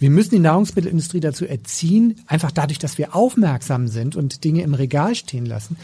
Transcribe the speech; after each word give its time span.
Wir 0.00 0.10
müssen 0.10 0.30
die 0.30 0.38
Nahrungsmittelindustrie 0.38 1.20
dazu 1.20 1.44
erziehen, 1.44 2.20
einfach 2.26 2.52
dadurch, 2.52 2.78
dass 2.78 2.98
wir 2.98 3.16
aufmerksam 3.16 3.88
sind 3.88 4.14
und 4.14 4.44
Dinge 4.44 4.62
im 4.62 4.74
Regal 4.74 5.16
stehen 5.16 5.44
lassen, 5.44 5.76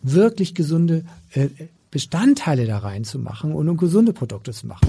wirklich 0.00 0.54
gesunde 0.54 1.04
äh, 1.32 1.48
Bestandteile 1.90 2.66
da 2.66 2.78
reinzumachen 2.78 3.52
und 3.52 3.68
um 3.68 3.76
gesunde 3.76 4.12
Produkte 4.12 4.52
zu 4.52 4.66
machen. 4.66 4.88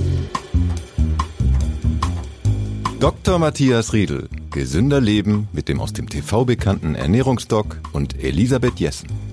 Dr. 2.99 3.39
Matthias 3.39 3.93
Riedel. 3.93 4.29
Gesünder 4.51 4.99
Leben 4.99 5.47
mit 5.53 5.69
dem 5.69 5.79
aus 5.79 5.93
dem 5.93 6.09
TV 6.09 6.45
bekannten 6.45 6.95
Ernährungsdoc 6.95 7.79
und 7.93 8.21
Elisabeth 8.21 8.79
Jessen. 8.79 9.28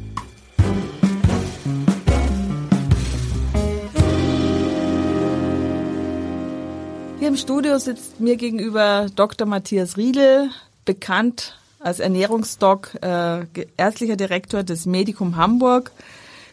Hier 7.26 7.32
im 7.32 7.38
Studio 7.38 7.76
sitzt 7.80 8.20
mir 8.20 8.36
gegenüber 8.36 9.08
Dr. 9.16 9.48
Matthias 9.48 9.96
Riedel, 9.96 10.48
bekannt 10.84 11.58
als 11.80 11.98
Ernährungsdoc, 11.98 13.02
äh, 13.02 13.46
ärztlicher 13.76 14.14
Direktor 14.14 14.62
des 14.62 14.86
Medikum 14.86 15.34
Hamburg. 15.34 15.90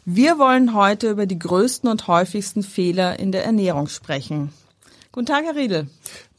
Wir 0.04 0.40
wollen 0.40 0.74
heute 0.74 1.12
über 1.12 1.28
die 1.28 1.38
größten 1.38 1.88
und 1.88 2.08
häufigsten 2.08 2.64
Fehler 2.64 3.20
in 3.20 3.32
der 3.32 3.46
Ernährung 3.46 3.88
sprechen. 3.88 4.52
Guten 5.12 5.28
Tag, 5.28 5.44
Herr 5.44 5.56
Riedel. 5.56 5.90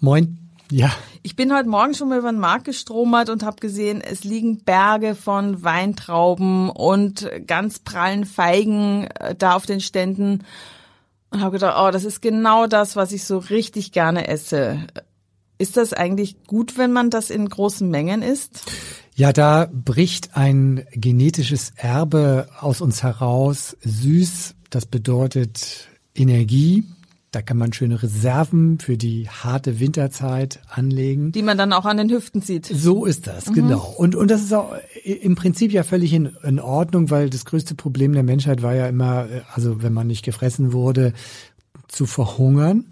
Moin. 0.01 0.37
Ja. 0.69 0.91
Ich 1.23 1.37
bin 1.37 1.55
heute 1.55 1.69
Morgen 1.69 1.95
schon 1.95 2.09
mal 2.09 2.19
über 2.19 2.33
den 2.33 2.41
Markt 2.41 2.65
gestromert 2.65 3.31
und 3.31 3.45
habe 3.45 3.61
gesehen, 3.61 4.01
es 4.01 4.25
liegen 4.25 4.65
Berge 4.65 5.15
von 5.15 5.63
Weintrauben 5.63 6.71
und 6.71 7.31
ganz 7.47 7.79
prallen 7.79 8.25
Feigen 8.25 9.07
äh, 9.21 9.37
da 9.37 9.55
auf 9.55 9.65
den 9.65 9.81
Ständen 9.81 10.43
und 11.35 11.43
habe 11.43 11.53
gedacht, 11.53 11.77
oh, 11.79 11.91
das 11.91 12.05
ist 12.05 12.23
genau 12.23 12.67
das, 12.67 12.97
was 12.97 13.13
ich 13.13 13.25
so 13.25 13.39
richtig 13.39 13.93
gerne 13.93 14.29
esse. 14.29 14.87
Ist 15.59 15.77
das 15.77 15.93
eigentlich 15.93 16.45
gut, 16.45 16.79
wenn 16.79 16.93
man 16.93 17.11
das 17.11 17.31
in 17.31 17.49
großen 17.49 17.89
Mengen 17.89 18.23
isst? 18.23 18.63
Ja, 19.15 19.33
da 19.33 19.69
bricht 19.73 20.37
ein 20.37 20.87
genetisches 20.93 21.73
Erbe 21.77 22.49
aus 22.61 22.81
uns 22.81 23.03
heraus. 23.03 23.77
Süß, 23.83 24.55
das 24.71 24.87
bedeutet 24.87 25.89
Energie, 26.15 26.85
da 27.35 27.43
kann 27.43 27.57
man 27.57 27.73
schöne 27.73 28.03
Reserven 28.03 28.79
für 28.79 28.97
die 28.97 29.29
harte 29.29 29.81
Winterzeit 29.81 30.61
anlegen. 30.69 31.33
Die 31.33 31.43
man 31.43 31.59
dann 31.59 31.73
auch 31.73 31.85
an 31.85 31.97
den 31.97 32.11
Hüften 32.11 32.41
sieht. 32.41 32.67
So 32.67 33.05
ist 33.05 33.27
das, 33.27 33.49
mhm. 33.49 33.55
genau. 33.55 33.95
Und, 33.97 34.15
und 34.15 34.31
das 34.31 34.43
ist 34.43 34.53
auch 34.53 34.75
im 35.05 35.35
Prinzip 35.35 35.73
ja 35.73 35.83
völlig 35.83 36.13
in, 36.13 36.37
in 36.43 36.61
Ordnung, 36.61 37.11
weil 37.11 37.31
das 37.31 37.45
größte 37.45 37.75
Problem 37.75 38.13
der 38.13 38.23
Menschheit 38.23 38.63
war 38.63 38.75
ja 38.75 38.87
immer, 38.87 39.27
also 39.53 39.83
wenn 39.83 39.93
man 39.93 40.07
nicht 40.07 40.25
gefressen 40.25 40.73
wurde, 40.73 41.13
zu 41.89 42.07
verhungern 42.07 42.87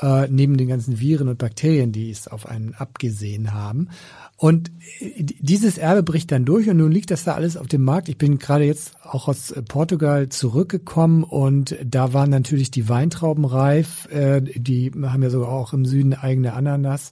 äh, 0.00 0.28
neben 0.28 0.56
den 0.56 0.68
ganzen 0.68 1.00
Viren 1.00 1.28
und 1.28 1.38
Bakterien, 1.38 1.92
die 1.92 2.10
es 2.10 2.28
auf 2.28 2.46
einen 2.46 2.74
abgesehen 2.74 3.52
haben. 3.54 3.88
Und 4.36 4.70
äh, 5.00 5.22
dieses 5.22 5.78
Erbe 5.78 6.02
bricht 6.02 6.30
dann 6.30 6.44
durch 6.44 6.68
und 6.68 6.76
nun 6.76 6.92
liegt 6.92 7.10
das 7.10 7.24
da 7.24 7.34
alles 7.34 7.56
auf 7.56 7.68
dem 7.68 7.84
Markt. 7.84 8.08
Ich 8.08 8.18
bin 8.18 8.38
gerade 8.38 8.64
jetzt 8.64 8.94
auch 9.02 9.28
aus 9.28 9.50
äh, 9.50 9.62
Portugal 9.62 10.28
zurückgekommen 10.28 11.24
und 11.24 11.76
da 11.84 12.12
waren 12.12 12.30
natürlich 12.30 12.70
die 12.70 12.88
Weintrauben 12.88 13.44
reif. 13.44 14.08
Äh, 14.10 14.42
die 14.42 14.92
haben 15.02 15.22
ja 15.22 15.30
sogar 15.30 15.48
auch 15.48 15.72
im 15.72 15.84
Süden 15.84 16.14
eigene 16.14 16.52
Ananas 16.52 17.10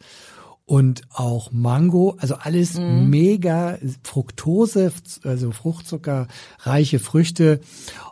und 0.67 1.03
auch 1.13 1.53
Mango, 1.53 2.17
also 2.19 2.37
alles 2.37 2.79
mhm. 2.79 3.11
mega 3.11 3.79
Fructose, 4.03 4.93
also 5.23 5.53
Fruchtzuckerreiche 5.53 6.99
Früchte. 6.99 7.61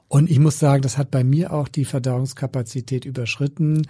Und 0.08 0.30
ich 0.30 0.38
muss 0.38 0.58
sagen, 0.58 0.82
das 0.82 0.98
hat 0.98 1.10
bei 1.10 1.24
mir 1.24 1.54
auch 1.54 1.68
die 1.68 1.86
Verdauungskapazität 1.86 3.06
überschritten. 3.06 3.86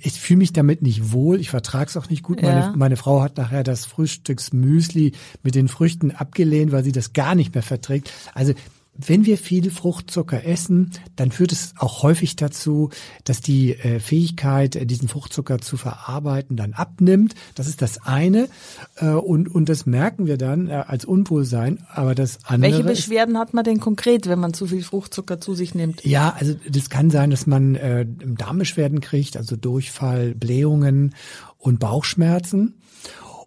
Ich 0.00 0.20
fühle 0.20 0.38
mich 0.38 0.52
damit 0.52 0.82
nicht 0.82 1.12
wohl. 1.12 1.40
Ich 1.40 1.48
vertrage 1.48 1.88
es 1.88 1.96
auch 1.96 2.10
nicht 2.10 2.22
gut. 2.22 2.42
Ja. 2.42 2.48
Meine, 2.48 2.76
meine 2.76 2.96
Frau 2.96 3.22
hat 3.22 3.38
nachher 3.38 3.64
das 3.64 3.86
Frühstücksmüsli 3.86 5.12
mit 5.42 5.54
den 5.54 5.68
Früchten 5.68 6.10
abgelehnt, 6.10 6.72
weil 6.72 6.84
sie 6.84 6.92
das 6.92 7.14
gar 7.14 7.34
nicht 7.34 7.54
mehr 7.54 7.62
verträgt. 7.62 8.12
Also 8.34 8.52
wenn 8.98 9.26
wir 9.26 9.38
viel 9.38 9.70
Fruchtzucker 9.70 10.44
essen, 10.44 10.90
dann 11.16 11.30
führt 11.30 11.52
es 11.52 11.74
auch 11.78 12.02
häufig 12.02 12.36
dazu, 12.36 12.90
dass 13.24 13.40
die 13.40 13.74
äh, 13.74 14.00
Fähigkeit, 14.00 14.76
äh, 14.76 14.86
diesen 14.86 15.08
Fruchtzucker 15.08 15.58
zu 15.58 15.76
verarbeiten, 15.76 16.56
dann 16.56 16.72
abnimmt. 16.72 17.34
Das 17.54 17.68
ist 17.68 17.82
das 17.82 18.06
eine. 18.06 18.48
Äh, 18.96 19.08
und, 19.08 19.52
und 19.54 19.68
das 19.68 19.86
merken 19.86 20.26
wir 20.26 20.36
dann 20.36 20.70
als 20.70 21.04
Unwohlsein. 21.04 21.84
Aber 21.92 22.14
das 22.14 22.38
andere. 22.44 22.72
Welche 22.72 22.84
Beschwerden 22.84 23.38
hat 23.38 23.54
man 23.54 23.64
denn 23.64 23.80
konkret, 23.80 24.28
wenn 24.28 24.38
man 24.38 24.54
zu 24.54 24.66
viel 24.66 24.82
Fruchtzucker 24.82 25.40
zu 25.40 25.54
sich 25.54 25.74
nimmt? 25.74 26.04
Ja, 26.04 26.34
also 26.38 26.54
das 26.68 26.90
kann 26.90 27.10
sein, 27.10 27.30
dass 27.30 27.46
man 27.46 27.74
äh, 27.74 28.06
Darmbeschwerden 28.06 29.00
kriegt, 29.00 29.36
also 29.36 29.56
Durchfall, 29.56 30.34
Blähungen 30.34 31.14
und 31.58 31.80
Bauchschmerzen. 31.80 32.74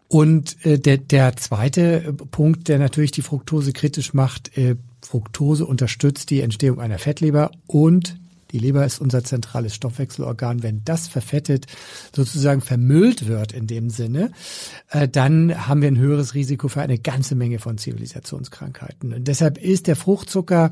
Und 0.09 0.66
äh, 0.66 0.80
der, 0.80 0.97
der 0.97 1.38
zweite 1.38 2.14
Punkt, 2.31 2.68
der 2.68 2.80
natürlich 2.80 3.12
die 3.12 3.22
Fructose 3.22 3.72
kritisch 3.74 4.14
macht, 4.14 4.58
äh, 4.58 4.75
Fructose 5.02 5.66
unterstützt 5.66 6.31
die 6.31 6.42
Entstehung 6.42 6.81
einer 6.81 6.97
Fettleber 6.97 7.52
und 7.68 8.18
die 8.52 8.58
Leber 8.58 8.84
ist 8.84 9.00
unser 9.00 9.24
zentrales 9.24 9.75
Stoffwechselorgan. 9.75 10.64
Wenn 10.64 10.81
das 10.84 11.08
verfettet, 11.08 11.68
sozusagen 12.16 12.62
vermüllt 12.62 13.28
wird 13.28 13.52
in 13.52 13.68
dem 13.68 13.92
Sinne, 13.92 14.31
äh, 14.90 15.08
dann 15.08 15.68
haben 15.68 15.81
wir 15.84 15.88
ein 15.90 16.00
höheres 16.00 16.34
Risiko 16.34 16.68
für 16.68 16.81
eine 16.81 16.97
ganze 16.97 17.36
Menge 17.36 17.59
von 17.59 17.78
Zivilisationskrankheiten. 17.78 19.14
Und 19.14 19.28
deshalb 19.28 19.59
ist 19.59 19.86
der 19.86 19.96
Fruchtzucker 19.96 20.72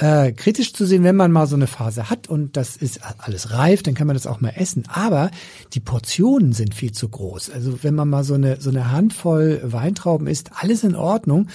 äh, 0.00 0.32
kritisch 0.32 0.72
zu 0.72 0.86
sehen, 0.86 1.04
wenn 1.04 1.14
man 1.14 1.30
mal 1.30 1.46
so 1.46 1.56
eine 1.56 1.66
Phase 1.66 2.08
hat 2.08 2.26
und 2.26 2.56
das 2.56 2.76
ist 2.76 3.00
alles 3.18 3.52
reif, 3.52 3.82
dann 3.82 3.94
kann 3.94 4.06
man 4.06 4.14
das 4.16 4.26
auch 4.26 4.40
mal 4.40 4.54
essen. 4.56 4.84
Aber 4.88 5.30
die 5.74 5.80
Portionen 5.80 6.54
sind 6.54 6.74
viel 6.74 6.92
zu 6.92 7.08
groß. 7.08 7.50
Also 7.50 7.82
wenn 7.82 7.94
man 7.94 8.08
mal 8.08 8.24
so 8.24 8.34
eine, 8.34 8.60
so 8.60 8.70
eine 8.70 8.90
Handvoll 8.90 9.60
Weintrauben 9.62 10.26
isst, 10.26 10.52
alles 10.54 10.84
in 10.84 10.96
Ordnung. 10.96 11.48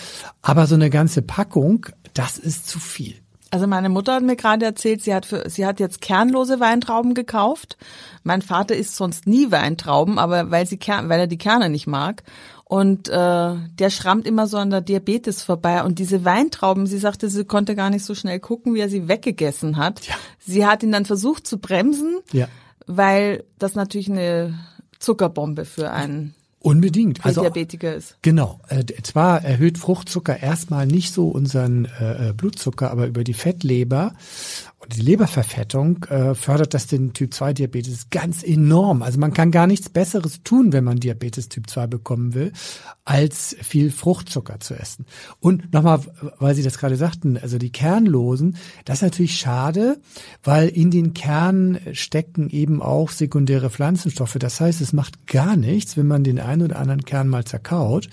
Aber 0.43 0.67
so 0.67 0.75
eine 0.75 0.91
ganze 0.91 1.23
Packung, 1.23 1.87
das 2.13 2.37
ist 2.37 2.67
zu 2.67 2.79
viel. 2.79 3.15
Also 3.49 3.67
meine 3.67 3.89
Mutter 3.89 4.15
hat 4.15 4.23
mir 4.23 4.35
gerade 4.35 4.65
erzählt, 4.65 5.01
sie 5.01 5.15
hat 5.15 5.25
für, 5.25 5.49
sie 5.49 5.65
hat 5.65 5.79
jetzt 5.79 6.01
kernlose 6.01 6.59
Weintrauben 6.59 7.13
gekauft. 7.13 7.77
Mein 8.23 8.41
Vater 8.41 8.75
isst 8.75 8.95
sonst 8.95 9.27
nie 9.27 9.49
Weintrauben, 9.49 10.19
aber 10.19 10.51
weil 10.51 10.67
sie 10.67 10.77
weil 10.77 11.19
er 11.19 11.27
die 11.27 11.37
Kerne 11.37 11.69
nicht 11.69 11.87
mag. 11.87 12.23
Und 12.67 13.09
äh, 13.09 13.11
der 13.13 13.89
schrammt 13.91 14.25
immer 14.25 14.47
so 14.47 14.57
an 14.57 14.71
der 14.71 14.81
Diabetes 14.81 15.43
vorbei. 15.43 15.83
Und 15.83 15.99
diese 15.99 16.25
Weintrauben, 16.25 16.87
sie 16.87 16.97
sagte, 16.97 17.29
sie 17.29 17.45
konnte 17.45 17.75
gar 17.75 17.91
nicht 17.91 18.03
so 18.03 18.15
schnell 18.15 18.39
gucken, 18.39 18.73
wie 18.73 18.79
er 18.79 18.89
sie 18.89 19.07
weggegessen 19.07 19.77
hat. 19.77 20.05
Ja. 20.07 20.15
Sie 20.39 20.65
hat 20.65 20.81
ihn 20.81 20.91
dann 20.91 21.05
versucht 21.05 21.45
zu 21.45 21.59
bremsen, 21.59 22.19
ja. 22.33 22.47
weil 22.87 23.43
das 23.59 23.75
natürlich 23.75 24.09
eine 24.09 24.57
Zuckerbombe 24.99 25.65
für 25.65 25.91
einen 25.91 26.33
Unbedingt. 26.65 27.23
Also 27.23 27.41
Diabetiker 27.41 27.93
ist. 27.93 28.17
Genau. 28.23 28.59
Äh, 28.69 28.83
zwar 29.03 29.43
erhöht 29.43 29.77
Fruchtzucker 29.77 30.41
erstmal 30.41 30.87
nicht 30.87 31.13
so 31.13 31.27
unseren 31.27 31.85
äh, 31.85 32.33
Blutzucker, 32.35 32.89
aber 32.89 33.05
über 33.05 33.23
die 33.23 33.35
Fettleber 33.35 34.15
und 34.85 34.95
die 34.95 35.01
Leberverfettung 35.01 36.03
äh, 36.09 36.35
fördert 36.35 36.75
das 36.75 36.85
den 36.85 37.13
Typ-2-Diabetes 37.13 38.11
ganz 38.11 38.43
enorm. 38.43 39.01
Also 39.01 39.19
man 39.19 39.33
kann 39.33 39.49
gar 39.49 39.65
nichts 39.65 39.89
Besseres 39.89 40.43
tun, 40.43 40.73
wenn 40.73 40.83
man 40.83 40.97
Diabetes 40.99 41.49
Typ 41.49 41.67
2 41.67 41.87
bekommen 41.87 42.35
will, 42.35 42.51
als 43.03 43.55
viel 43.61 43.89
Fruchtzucker 43.89 44.59
zu 44.59 44.75
essen. 44.75 45.05
Und 45.39 45.73
nochmal, 45.73 46.01
weil 46.37 46.53
Sie 46.53 46.61
das 46.61 46.77
gerade 46.77 46.97
sagten, 46.97 47.37
also 47.37 47.57
die 47.57 47.71
Kernlosen, 47.71 48.57
das 48.85 48.99
ist 48.99 49.01
natürlich 49.01 49.39
schade, 49.39 49.99
weil 50.43 50.67
in 50.67 50.91
den 50.91 51.15
Kernen 51.15 51.79
stecken 51.93 52.49
eben 52.51 52.81
auch 52.81 53.09
sekundäre 53.09 53.71
Pflanzenstoffe. 53.71 54.37
Das 54.37 54.61
heißt, 54.61 54.81
es 54.81 54.93
macht 54.93 55.25
gar 55.25 55.55
nichts, 55.55 55.97
wenn 55.97 56.07
man 56.07 56.23
den 56.23 56.39
einen 56.39 56.61
oder 56.61 56.77
anderen 56.77 57.05
Kern 57.05 57.27
mal 57.27 57.45
zerkaut. 57.45 58.07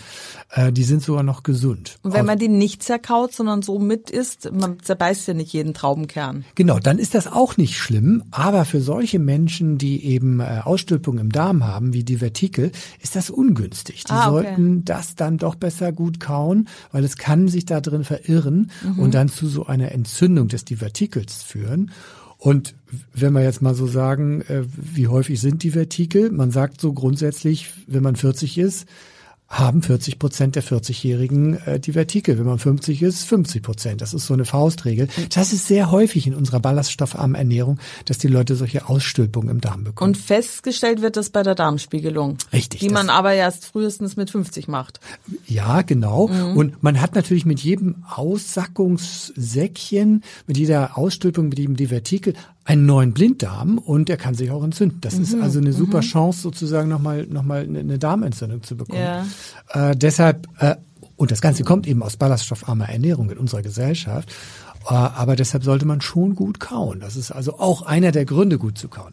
Äh, 0.50 0.72
die 0.72 0.84
sind 0.84 1.02
sogar 1.02 1.22
noch 1.22 1.42
gesund. 1.42 1.98
Und 2.02 2.14
wenn 2.14 2.24
man 2.24 2.38
die 2.38 2.48
nicht 2.48 2.82
zerkaut, 2.82 3.34
sondern 3.34 3.60
so 3.60 3.78
mit 3.78 4.10
isst, 4.10 4.50
man 4.52 4.80
zerbeißt 4.80 5.28
ja 5.28 5.34
nicht 5.34 5.52
jeden 5.52 5.74
Traubenkern. 5.74 6.46
Genau, 6.62 6.78
dann 6.78 7.00
ist 7.00 7.16
das 7.16 7.26
auch 7.26 7.56
nicht 7.56 7.76
schlimm, 7.76 8.22
aber 8.30 8.64
für 8.64 8.80
solche 8.80 9.18
Menschen, 9.18 9.78
die 9.78 10.04
eben 10.04 10.38
äh, 10.38 10.60
Ausstülpung 10.62 11.18
im 11.18 11.32
Darm 11.32 11.66
haben, 11.66 11.92
wie 11.92 12.04
Divertikel, 12.04 12.70
ist 13.00 13.16
das 13.16 13.30
ungünstig. 13.30 14.04
Die 14.04 14.12
ah, 14.12 14.30
okay. 14.30 14.44
sollten 14.44 14.84
das 14.84 15.16
dann 15.16 15.38
doch 15.38 15.56
besser 15.56 15.90
gut 15.90 16.20
kauen, 16.20 16.68
weil 16.92 17.02
es 17.02 17.16
kann 17.16 17.48
sich 17.48 17.66
da 17.66 17.80
drin 17.80 18.04
verirren 18.04 18.70
mhm. 18.84 19.00
und 19.00 19.14
dann 19.14 19.28
zu 19.28 19.48
so 19.48 19.66
einer 19.66 19.90
Entzündung 19.90 20.46
des 20.46 20.64
Divertikels 20.64 21.42
führen. 21.42 21.90
Und 22.38 22.76
wenn 23.12 23.32
wir 23.32 23.42
jetzt 23.42 23.60
mal 23.60 23.74
so 23.74 23.88
sagen, 23.88 24.42
äh, 24.42 24.62
wie 24.76 25.08
häufig 25.08 25.40
sind 25.40 25.64
die 25.64 25.72
Vertikel? 25.72 26.30
Man 26.30 26.52
sagt 26.52 26.80
so 26.80 26.92
grundsätzlich, 26.92 27.72
wenn 27.88 28.04
man 28.04 28.14
40 28.14 28.58
ist, 28.58 28.86
haben 29.52 29.82
40 29.82 30.18
Prozent 30.18 30.56
der 30.56 30.64
40-Jährigen 30.64 31.58
äh, 31.66 31.78
die 31.78 31.92
Vertikel. 31.92 32.38
Wenn 32.38 32.46
man 32.46 32.58
50 32.58 33.02
ist, 33.02 33.24
50 33.24 33.62
Prozent. 33.62 34.00
Das 34.00 34.14
ist 34.14 34.24
so 34.26 34.32
eine 34.32 34.46
Faustregel. 34.46 35.08
Das 35.34 35.52
ist 35.52 35.66
sehr 35.66 35.90
häufig 35.90 36.26
in 36.26 36.34
unserer 36.34 36.58
ballaststoffarmen 36.58 37.34
Ernährung, 37.34 37.78
dass 38.06 38.16
die 38.16 38.28
Leute 38.28 38.56
solche 38.56 38.88
Ausstülpungen 38.88 39.50
im 39.50 39.60
Darm 39.60 39.84
bekommen. 39.84 40.12
Und 40.12 40.16
festgestellt 40.16 41.02
wird 41.02 41.18
das 41.18 41.28
bei 41.28 41.42
der 41.42 41.54
Darmspiegelung. 41.54 42.38
Richtig. 42.52 42.80
Die 42.80 42.88
man 42.88 43.10
aber 43.10 43.34
erst 43.34 43.66
frühestens 43.66 44.16
mit 44.16 44.30
50 44.30 44.68
macht. 44.68 45.00
Ja, 45.46 45.82
genau. 45.82 46.28
Mhm. 46.28 46.56
Und 46.56 46.82
man 46.82 46.98
hat 46.98 47.14
natürlich 47.14 47.44
mit 47.44 47.60
jedem 47.60 48.04
Aussackungssäckchen, 48.08 50.24
mit 50.46 50.56
jeder 50.56 50.96
Ausstülpung, 50.96 51.50
mit 51.50 51.58
jedem 51.58 51.76
Divertikel 51.76 52.32
einen 52.64 52.86
neuen 52.86 53.12
Blinddarm 53.12 53.78
und 53.78 54.08
er 54.08 54.16
kann 54.16 54.34
sich 54.34 54.50
auch 54.50 54.62
entzünden. 54.62 55.00
Das 55.00 55.16
mhm. 55.16 55.22
ist 55.22 55.34
also 55.40 55.58
eine 55.58 55.72
super 55.72 55.98
mhm. 55.98 56.02
Chance, 56.02 56.40
sozusagen 56.40 56.88
nochmal 56.88 57.26
noch 57.26 57.42
mal 57.42 57.62
eine 57.62 57.98
Darmentzündung 57.98 58.62
zu 58.62 58.76
bekommen. 58.76 59.00
Ja. 59.00 59.26
Äh, 59.90 59.96
deshalb, 59.96 60.46
äh, 60.58 60.76
und 61.16 61.30
das 61.30 61.40
Ganze 61.40 61.64
kommt 61.64 61.86
eben 61.86 62.02
aus 62.02 62.16
ballaststoffarmer 62.16 62.88
Ernährung 62.88 63.30
in 63.30 63.38
unserer 63.38 63.62
Gesellschaft, 63.62 64.30
äh, 64.88 64.94
aber 64.94 65.34
deshalb 65.34 65.64
sollte 65.64 65.86
man 65.86 66.00
schon 66.00 66.36
gut 66.36 66.60
kauen. 66.60 67.00
Das 67.00 67.16
ist 67.16 67.32
also 67.32 67.58
auch 67.58 67.82
einer 67.82 68.12
der 68.12 68.24
Gründe, 68.24 68.58
gut 68.58 68.78
zu 68.78 68.88
kauen. 68.88 69.12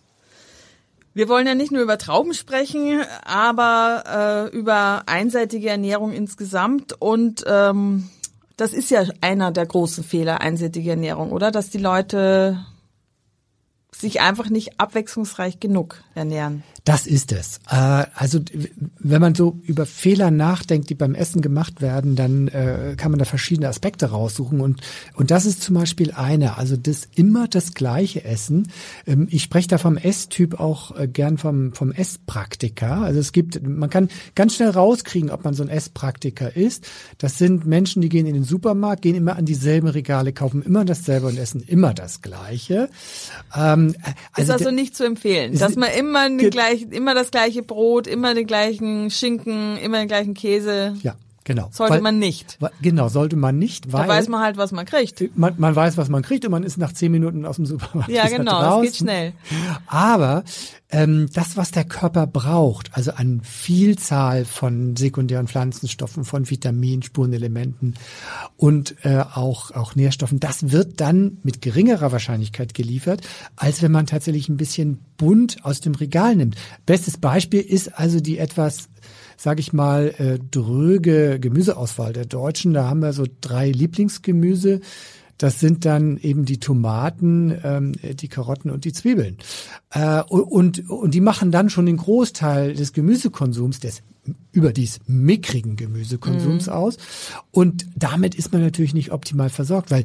Wir 1.15 1.27
wollen 1.27 1.47
ja 1.47 1.55
nicht 1.55 1.71
nur 1.71 1.81
über 1.81 1.97
Trauben 1.97 2.35
sprechen, 2.35 3.01
aber 3.25 4.49
äh, 4.53 4.55
über 4.55 5.03
einseitige 5.07 5.69
Ernährung 5.69 6.13
insgesamt 6.13 6.93
und 7.01 7.43
ähm, 7.47 8.09
das 8.57 8.73
ist 8.73 8.91
ja 8.91 9.03
einer 9.21 9.51
der 9.51 9.65
großen 9.65 10.03
Fehler, 10.03 10.41
einseitige 10.41 10.91
Ernährung, 10.91 11.31
oder? 11.31 11.49
Dass 11.49 11.69
die 11.69 11.77
Leute 11.77 12.59
sich 13.99 14.21
einfach 14.21 14.49
nicht 14.49 14.79
abwechslungsreich 14.79 15.59
genug 15.59 16.03
ernähren. 16.15 16.63
Das 16.85 17.05
ist 17.05 17.31
es. 17.31 17.59
Äh, 17.69 18.05
also 18.15 18.39
wenn 18.99 19.21
man 19.21 19.35
so 19.35 19.59
über 19.63 19.85
Fehler 19.85 20.31
nachdenkt, 20.31 20.89
die 20.89 20.95
beim 20.95 21.15
Essen 21.15 21.41
gemacht 21.41 21.81
werden, 21.81 22.15
dann 22.15 22.47
äh, 22.47 22.95
kann 22.97 23.11
man 23.11 23.19
da 23.19 23.25
verschiedene 23.25 23.67
Aspekte 23.67 24.07
raussuchen 24.07 24.61
und 24.61 24.81
und 25.13 25.31
das 25.31 25.45
ist 25.45 25.61
zum 25.61 25.75
Beispiel 25.75 26.11
einer. 26.13 26.57
Also 26.57 26.77
das 26.77 27.07
immer 27.15 27.47
das 27.47 27.73
gleiche 27.73 28.23
Essen. 28.23 28.71
Ähm, 29.05 29.27
ich 29.29 29.43
spreche 29.43 29.67
da 29.67 29.77
vom 29.77 29.97
Esstyp 29.97 30.59
auch 30.59 30.97
äh, 30.97 31.07
gern 31.07 31.37
vom 31.37 31.73
vom 31.73 31.91
Esspraktiker. 31.91 33.01
Also 33.01 33.19
es 33.19 33.33
gibt, 33.33 33.61
man 33.67 33.89
kann 33.89 34.09
ganz 34.35 34.55
schnell 34.55 34.69
rauskriegen, 34.69 35.29
ob 35.29 35.43
man 35.43 35.53
so 35.53 35.63
ein 35.63 35.69
Esspraktiker 35.69 36.55
ist. 36.55 36.87
Das 37.17 37.37
sind 37.37 37.65
Menschen, 37.65 38.01
die 38.01 38.09
gehen 38.09 38.25
in 38.25 38.33
den 38.33 38.43
Supermarkt, 38.43 39.01
gehen 39.01 39.15
immer 39.15 39.35
an 39.35 39.45
dieselben 39.45 39.87
Regale, 39.87 40.33
kaufen 40.33 40.63
immer 40.63 40.85
dasselbe 40.85 41.27
und 41.27 41.37
essen 41.37 41.61
immer 41.61 41.93
das 41.93 42.21
Gleiche. 42.21 42.89
Ähm, 43.55 43.88
also 44.33 44.53
ist 44.53 44.59
also 44.59 44.71
nicht 44.71 44.95
zu 44.95 45.05
empfehlen, 45.05 45.57
dass 45.57 45.75
man 45.75 45.89
immer 45.91 46.29
gleich, 46.29 46.87
immer 46.89 47.13
das 47.13 47.31
gleiche 47.31 47.63
Brot, 47.63 48.07
immer 48.07 48.33
den 48.33 48.47
gleichen 48.47 49.09
Schinken, 49.11 49.77
immer 49.77 49.99
den 49.99 50.07
gleichen 50.07 50.33
Käse. 50.33 50.95
Ja. 51.03 51.15
Genau. 51.49 51.67
Sollte 51.71 51.95
weil, 51.95 52.01
man 52.01 52.19
nicht. 52.19 52.59
Genau, 52.79 53.09
sollte 53.09 53.35
man 53.35 53.57
nicht, 53.57 53.91
weil. 53.91 54.03
Da 54.03 54.07
weiß 54.07 54.27
man 54.27 54.43
halt, 54.43 54.57
was 54.57 54.71
man 54.71 54.85
kriegt. 54.85 55.35
Man, 55.35 55.55
man 55.57 55.75
weiß, 55.75 55.97
was 55.97 56.07
man 56.07 56.21
kriegt 56.21 56.45
und 56.45 56.51
man 56.51 56.61
ist 56.61 56.77
nach 56.77 56.93
zehn 56.93 57.11
Minuten 57.11 57.43
aus 57.43 57.55
dem 57.55 57.65
Supermarkt. 57.65 58.11
Ja, 58.11 58.27
genau, 58.27 58.83
es 58.83 58.91
geht 58.91 58.97
schnell. 58.97 59.33
Aber 59.87 60.43
ähm, 60.91 61.27
das, 61.33 61.57
was 61.57 61.71
der 61.71 61.85
Körper 61.85 62.27
braucht, 62.27 62.95
also 62.95 63.13
an 63.13 63.41
Vielzahl 63.41 64.45
von 64.45 64.95
sekundären 64.95 65.47
Pflanzenstoffen, 65.47 66.23
von 66.23 66.47
Vitaminen, 66.47 67.01
Spurenelementen 67.01 67.95
und 68.55 68.95
äh, 69.03 69.23
auch, 69.33 69.71
auch 69.71 69.95
Nährstoffen, 69.95 70.39
das 70.39 70.71
wird 70.71 71.01
dann 71.01 71.39
mit 71.41 71.63
geringerer 71.63 72.11
Wahrscheinlichkeit 72.11 72.75
geliefert, 72.75 73.21
als 73.55 73.81
wenn 73.81 73.91
man 73.91 74.05
tatsächlich 74.05 74.49
ein 74.49 74.57
bisschen 74.57 74.99
bunt 75.17 75.65
aus 75.65 75.79
dem 75.79 75.95
Regal 75.95 76.35
nimmt. 76.35 76.57
Bestes 76.85 77.17
Beispiel 77.17 77.61
ist 77.61 77.97
also 77.97 78.19
die 78.19 78.37
etwas 78.37 78.89
sage 79.39 79.61
ich 79.61 79.71
mal, 79.71 80.13
äh, 80.17 80.37
dröge 80.51 81.39
Gemüseauswahl 81.39 82.11
der 82.11 82.25
Deutschen. 82.25 82.73
Da 82.73 82.89
haben 82.89 82.99
wir 82.99 83.13
so 83.13 83.25
drei 83.39 83.71
Lieblingsgemüse. 83.71 84.81
Das 85.37 85.61
sind 85.61 85.85
dann 85.85 86.17
eben 86.17 86.43
die 86.43 86.59
Tomaten, 86.59 87.57
ähm, 87.63 87.93
die 88.03 88.27
Karotten 88.27 88.69
und 88.69 88.83
die 88.83 88.91
Zwiebeln. 88.91 89.37
Äh, 89.91 90.23
und, 90.23 90.89
und 90.89 91.13
die 91.13 91.21
machen 91.21 91.51
dann 91.51 91.69
schon 91.69 91.85
den 91.85 91.95
Großteil 91.95 92.73
des 92.73 92.91
Gemüsekonsums, 92.91 93.79
des 93.79 94.01
überdies 94.51 94.99
mickrigen 95.07 95.77
Gemüsekonsums 95.77 96.67
mhm. 96.67 96.73
aus. 96.73 96.97
Und 97.51 97.85
damit 97.95 98.35
ist 98.35 98.51
man 98.51 98.61
natürlich 98.61 98.93
nicht 98.93 99.13
optimal 99.13 99.49
versorgt, 99.49 99.89
weil 99.89 100.03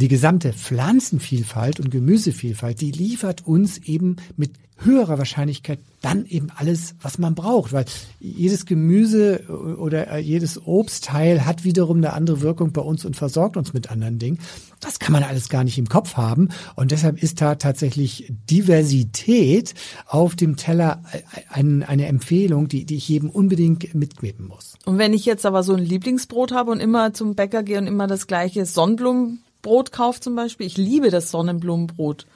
die 0.00 0.08
gesamte 0.08 0.52
Pflanzenvielfalt 0.52 1.80
und 1.80 1.90
Gemüsevielfalt, 1.90 2.80
die 2.80 2.90
liefert 2.90 3.46
uns 3.46 3.78
eben 3.78 4.16
mit 4.36 4.50
höherer 4.78 5.18
Wahrscheinlichkeit 5.18 5.78
dann 6.02 6.26
eben 6.26 6.48
alles, 6.54 6.94
was 7.00 7.18
man 7.18 7.34
braucht, 7.34 7.72
weil 7.72 7.86
jedes 8.20 8.66
Gemüse 8.66 9.44
oder 9.78 10.18
jedes 10.18 10.66
Obstteil 10.66 11.44
hat 11.46 11.64
wiederum 11.64 11.96
eine 11.96 12.12
andere 12.12 12.42
Wirkung 12.42 12.72
bei 12.72 12.82
uns 12.82 13.04
und 13.04 13.16
versorgt 13.16 13.56
uns 13.56 13.72
mit 13.72 13.90
anderen 13.90 14.18
Dingen. 14.18 14.38
Das 14.80 14.98
kann 14.98 15.12
man 15.12 15.22
alles 15.22 15.48
gar 15.48 15.64
nicht 15.64 15.78
im 15.78 15.88
Kopf 15.88 16.14
haben 16.16 16.50
und 16.74 16.90
deshalb 16.90 17.22
ist 17.22 17.40
da 17.40 17.54
tatsächlich 17.54 18.30
Diversität 18.50 19.74
auf 20.06 20.36
dem 20.36 20.56
Teller 20.56 21.02
eine 21.48 22.06
Empfehlung, 22.06 22.68
die, 22.68 22.84
die 22.84 22.96
ich 22.96 23.08
jedem 23.08 23.30
unbedingt 23.30 23.94
mitgeben 23.94 24.46
muss. 24.46 24.74
Und 24.84 24.98
wenn 24.98 25.14
ich 25.14 25.24
jetzt 25.24 25.46
aber 25.46 25.62
so 25.62 25.72
ein 25.72 25.82
Lieblingsbrot 25.82 26.52
habe 26.52 26.70
und 26.70 26.80
immer 26.80 27.14
zum 27.14 27.34
Bäcker 27.34 27.62
gehe 27.62 27.78
und 27.78 27.86
immer 27.86 28.06
das 28.06 28.26
gleiche 28.26 28.66
Sonnenblumenbrot 29.66 29.92
kaufe 29.92 30.20
zum 30.20 30.34
Beispiel, 30.36 30.66
ich 30.66 30.76
liebe 30.76 31.10
das 31.10 31.30
Sonnenblumenbrot. 31.30 32.26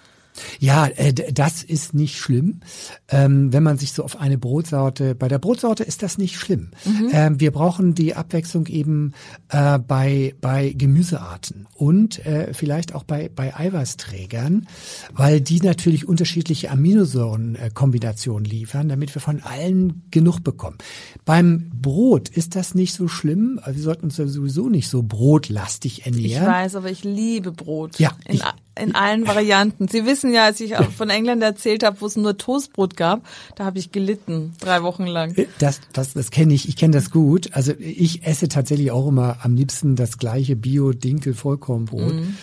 Ja, 0.59 0.87
äh, 0.87 1.13
das 1.13 1.63
ist 1.63 1.95
nicht 1.95 2.19
schlimm, 2.19 2.61
ähm, 3.09 3.53
wenn 3.53 3.63
man 3.63 3.79
sich 3.79 3.93
so 3.93 4.05
auf 4.05 4.21
eine 4.21 4.39
Brotsorte, 4.39 5.15
bei 5.15 5.29
der 5.29 5.39
Brotsorte 5.39 5.85
ist 5.85 6.03
das 6.03 6.19
nicht 6.19 6.37
schlimm. 6.37 6.71
Mhm. 6.85 7.09
Ähm, 7.13 7.41
wir 7.41 7.51
brauchen 7.51 7.95
die 7.95 8.15
Abwechslung 8.15 8.67
eben 8.67 9.13
äh, 9.49 9.79
bei, 9.79 10.35
bei 10.41 10.73
Gemüsearten 10.77 11.67
und 11.75 12.25
äh, 12.25 12.53
vielleicht 12.55 12.95
auch 12.95 13.05
bei, 13.05 13.31
bei 13.35 13.55
Eiweißträgern, 13.57 14.67
weil 15.13 15.41
die 15.41 15.61
natürlich 15.61 16.07
unterschiedliche 16.07 16.71
Aminosäurenkombinationen 16.71 18.45
liefern, 18.45 18.89
damit 18.89 19.15
wir 19.15 19.23
von 19.23 19.41
allen 19.43 20.03
genug 20.11 20.41
bekommen. 20.41 20.79
Beim 21.25 21.71
Brot 21.75 22.29
ist 22.29 22.57
das 22.57 22.75
nicht 22.75 22.95
so 22.95 23.09
schlimm, 23.09 23.61
wir 23.65 23.83
sollten 23.83 24.07
uns 24.07 24.17
sowieso 24.17 24.69
nicht 24.69 24.89
so 24.89 25.03
brotlastig 25.03 26.07
ernähren. 26.07 26.43
Ich 26.43 26.49
weiß, 26.49 26.77
aber 26.77 26.91
ich 26.91 27.05
liebe 27.05 27.53
Brot. 27.53 27.99
Ja, 27.99 28.13
in, 28.27 28.37
ich, 28.37 28.43
in 28.79 28.95
allen 28.95 29.27
Varianten. 29.27 29.89
Sie 29.89 30.07
wissen 30.07 30.33
ja, 30.33 30.45
als 30.45 30.61
ich 30.61 30.75
von 30.77 31.11
England 31.11 31.43
erzählt 31.43 31.83
habe, 31.85 32.01
wo 32.01 32.07
es 32.07 32.17
nur 32.17 32.39
Toastbrot 32.39 32.97
gab, 32.97 33.23
da 33.57 33.65
habe 33.65 33.79
ich 33.79 33.93
gelitten, 33.93 34.55
drei 34.61 34.83
Wochen 34.83 35.07
lang. 35.07 35.37
Äh, 35.37 35.47
das, 35.59 35.81
das, 35.93 36.15
das 36.15 36.31
kenne 36.31 36.55
ich, 36.55 36.69
ich 36.69 36.77
kenne 36.77 36.95
das 36.95 37.11
gut. 37.11 37.51
Also 37.53 37.73
ich 37.79 38.25
esse 38.25 38.49
tatsächlich 38.49 38.91
auch 38.91 39.09
immer 39.09 39.39
am 39.43 39.55
liebsten 39.55 39.97
das 39.97 40.19
gleiche 40.19 40.57
Bio-Dinkel-Vollkornbrot. 40.57 42.15
Mhm. 42.15 42.37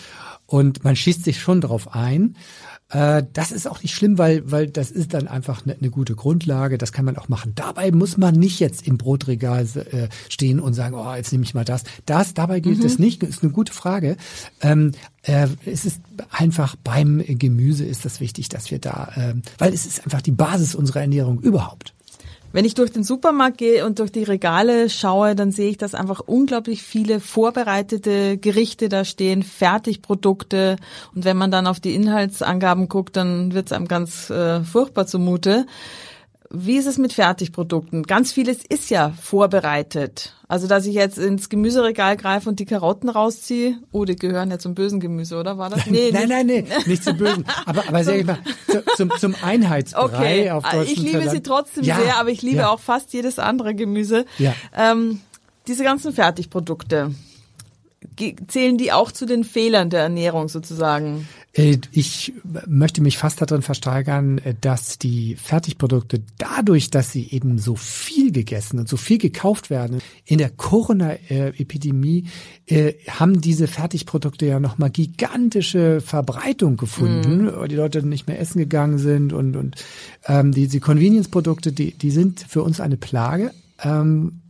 Und 0.46 0.82
man 0.84 0.96
schießt 0.96 1.24
sich 1.24 1.40
schon 1.40 1.60
drauf 1.60 1.94
ein. 1.94 2.36
Äh, 2.90 3.24
das 3.32 3.52
ist 3.52 3.68
auch 3.68 3.82
nicht 3.82 3.94
schlimm, 3.94 4.16
weil, 4.16 4.50
weil 4.50 4.68
das 4.68 4.90
ist 4.90 5.12
dann 5.12 5.28
einfach 5.28 5.64
eine, 5.64 5.76
eine 5.76 5.90
gute 5.90 6.14
Grundlage. 6.14 6.78
Das 6.78 6.92
kann 6.92 7.04
man 7.04 7.18
auch 7.18 7.28
machen. 7.28 7.52
Dabei 7.54 7.92
muss 7.92 8.16
man 8.16 8.34
nicht 8.34 8.60
jetzt 8.60 8.86
im 8.86 8.96
Brotregal 8.96 9.66
äh, 9.74 10.08
stehen 10.28 10.58
und 10.58 10.72
sagen, 10.72 10.94
oh, 10.94 11.14
jetzt 11.14 11.32
nehme 11.32 11.44
ich 11.44 11.54
mal 11.54 11.64
das. 11.64 11.84
Das, 12.06 12.32
dabei 12.32 12.60
gilt 12.60 12.78
mhm. 12.78 12.86
es 12.86 12.98
nicht. 12.98 13.22
Ist 13.22 13.42
eine 13.42 13.52
gute 13.52 13.72
Frage. 13.72 14.16
Ähm, 14.62 14.92
äh, 15.22 15.48
es 15.66 15.84
ist 15.84 16.00
einfach 16.30 16.76
beim 16.76 17.22
Gemüse 17.26 17.84
ist 17.84 18.06
das 18.06 18.20
wichtig, 18.20 18.48
dass 18.48 18.70
wir 18.70 18.78
da, 18.78 19.12
äh, 19.16 19.34
weil 19.58 19.74
es 19.74 19.84
ist 19.84 20.04
einfach 20.04 20.22
die 20.22 20.32
Basis 20.32 20.74
unserer 20.74 21.02
Ernährung 21.02 21.40
überhaupt. 21.40 21.94
Wenn 22.50 22.64
ich 22.64 22.74
durch 22.74 22.90
den 22.90 23.04
Supermarkt 23.04 23.58
gehe 23.58 23.84
und 23.84 23.98
durch 23.98 24.10
die 24.10 24.22
Regale 24.22 24.88
schaue, 24.88 25.34
dann 25.34 25.52
sehe 25.52 25.68
ich, 25.68 25.76
dass 25.76 25.94
einfach 25.94 26.20
unglaublich 26.20 26.82
viele 26.82 27.20
vorbereitete 27.20 28.38
Gerichte 28.38 28.88
da 28.88 29.04
stehen, 29.04 29.42
Fertigprodukte. 29.42 30.76
Und 31.14 31.24
wenn 31.26 31.36
man 31.36 31.50
dann 31.50 31.66
auf 31.66 31.78
die 31.78 31.94
Inhaltsangaben 31.94 32.88
guckt, 32.88 33.16
dann 33.16 33.52
wird 33.52 33.66
es 33.66 33.72
einem 33.72 33.86
ganz 33.86 34.30
äh, 34.30 34.60
furchtbar 34.62 35.06
zumute. 35.06 35.66
Wie 36.50 36.76
ist 36.78 36.86
es 36.86 36.96
mit 36.96 37.12
Fertigprodukten? 37.12 38.04
Ganz 38.04 38.32
vieles 38.32 38.60
ist 38.66 38.88
ja 38.88 39.12
vorbereitet. 39.20 40.34
Also, 40.48 40.66
dass 40.66 40.86
ich 40.86 40.94
jetzt 40.94 41.18
ins 41.18 41.50
Gemüseregal 41.50 42.16
greife 42.16 42.48
und 42.48 42.58
die 42.58 42.64
Karotten 42.64 43.10
rausziehe, 43.10 43.76
oh, 43.92 44.06
die 44.06 44.16
gehören 44.16 44.50
ja 44.50 44.58
zum 44.58 44.74
bösen 44.74 44.98
Gemüse, 44.98 45.38
oder 45.38 45.58
war 45.58 45.68
das? 45.68 45.84
Nee, 45.90 46.10
nein, 46.10 46.28
nein, 46.28 46.46
nee, 46.46 46.64
nicht 46.86 47.04
zum 47.04 47.18
bösen. 47.18 47.44
Aber, 47.66 47.86
aber 47.86 48.02
sag 48.02 48.16
ich 48.16 48.24
mal, 48.24 48.38
zum, 48.96 49.10
zum 49.18 49.34
Einheitsbrei 49.42 50.04
okay. 50.04 50.50
auf 50.50 50.64
deutschen 50.64 50.92
Ich 50.92 51.12
liebe 51.12 51.28
sie 51.28 51.42
trotzdem 51.42 51.84
ja, 51.84 51.96
sehr, 51.96 52.16
aber 52.16 52.30
ich 52.30 52.40
liebe 52.40 52.58
ja. 52.58 52.70
auch 52.70 52.80
fast 52.80 53.12
jedes 53.12 53.38
andere 53.38 53.74
Gemüse. 53.74 54.24
Ja. 54.38 54.54
Ähm, 54.74 55.20
diese 55.66 55.84
ganzen 55.84 56.14
Fertigprodukte, 56.14 57.14
zählen 58.48 58.78
die 58.78 58.92
auch 58.92 59.12
zu 59.12 59.26
den 59.26 59.44
Fehlern 59.44 59.90
der 59.90 60.02
Ernährung 60.02 60.48
sozusagen? 60.48 61.26
Äh, 61.52 61.78
ich 61.92 62.32
möchte 62.66 63.02
mich 63.02 63.18
fast 63.18 63.40
darin 63.40 63.62
versteigern, 63.62 64.38
äh, 64.38 64.54
dass 64.60 64.98
die 64.98 65.36
Fertigprodukte 65.36 66.22
dadurch, 66.38 66.90
dass 66.90 67.12
sie 67.12 67.28
eben 67.30 67.58
so 67.58 67.74
viel 67.76 68.32
gegessen 68.32 68.78
und 68.78 68.88
so 68.88 68.96
viel 68.96 69.18
gekauft 69.18 69.70
werden, 69.70 70.00
in 70.24 70.38
der 70.38 70.50
Corona-Epidemie 70.50 72.24
äh, 72.66 72.94
haben 73.08 73.40
diese 73.40 73.66
Fertigprodukte 73.66 74.46
ja 74.46 74.60
nochmal 74.60 74.90
gigantische 74.90 76.00
Verbreitung 76.00 76.76
gefunden, 76.76 77.50
weil 77.54 77.68
die 77.68 77.76
Leute 77.76 78.04
nicht 78.04 78.28
mehr 78.28 78.40
essen 78.40 78.58
gegangen 78.58 78.98
sind 78.98 79.32
und, 79.32 79.56
und 79.56 79.76
ähm, 80.26 80.52
diese 80.52 80.80
Convenience-Produkte, 80.80 81.72
die, 81.72 81.92
die 81.92 82.10
sind 82.10 82.44
für 82.48 82.62
uns 82.62 82.80
eine 82.80 82.96
Plage. 82.96 83.52
Ähm, 83.82 84.40
äh, 84.46 84.47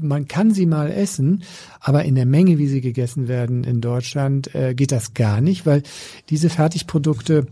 man 0.00 0.28
kann 0.28 0.52
sie 0.52 0.66
mal 0.66 0.90
essen, 0.90 1.42
aber 1.80 2.04
in 2.04 2.14
der 2.14 2.26
Menge, 2.26 2.58
wie 2.58 2.68
sie 2.68 2.80
gegessen 2.80 3.28
werden 3.28 3.64
in 3.64 3.80
Deutschland, 3.80 4.54
äh, 4.54 4.74
geht 4.74 4.92
das 4.92 5.14
gar 5.14 5.40
nicht, 5.40 5.66
weil 5.66 5.82
diese 6.30 6.50
Fertigprodukte 6.50 7.46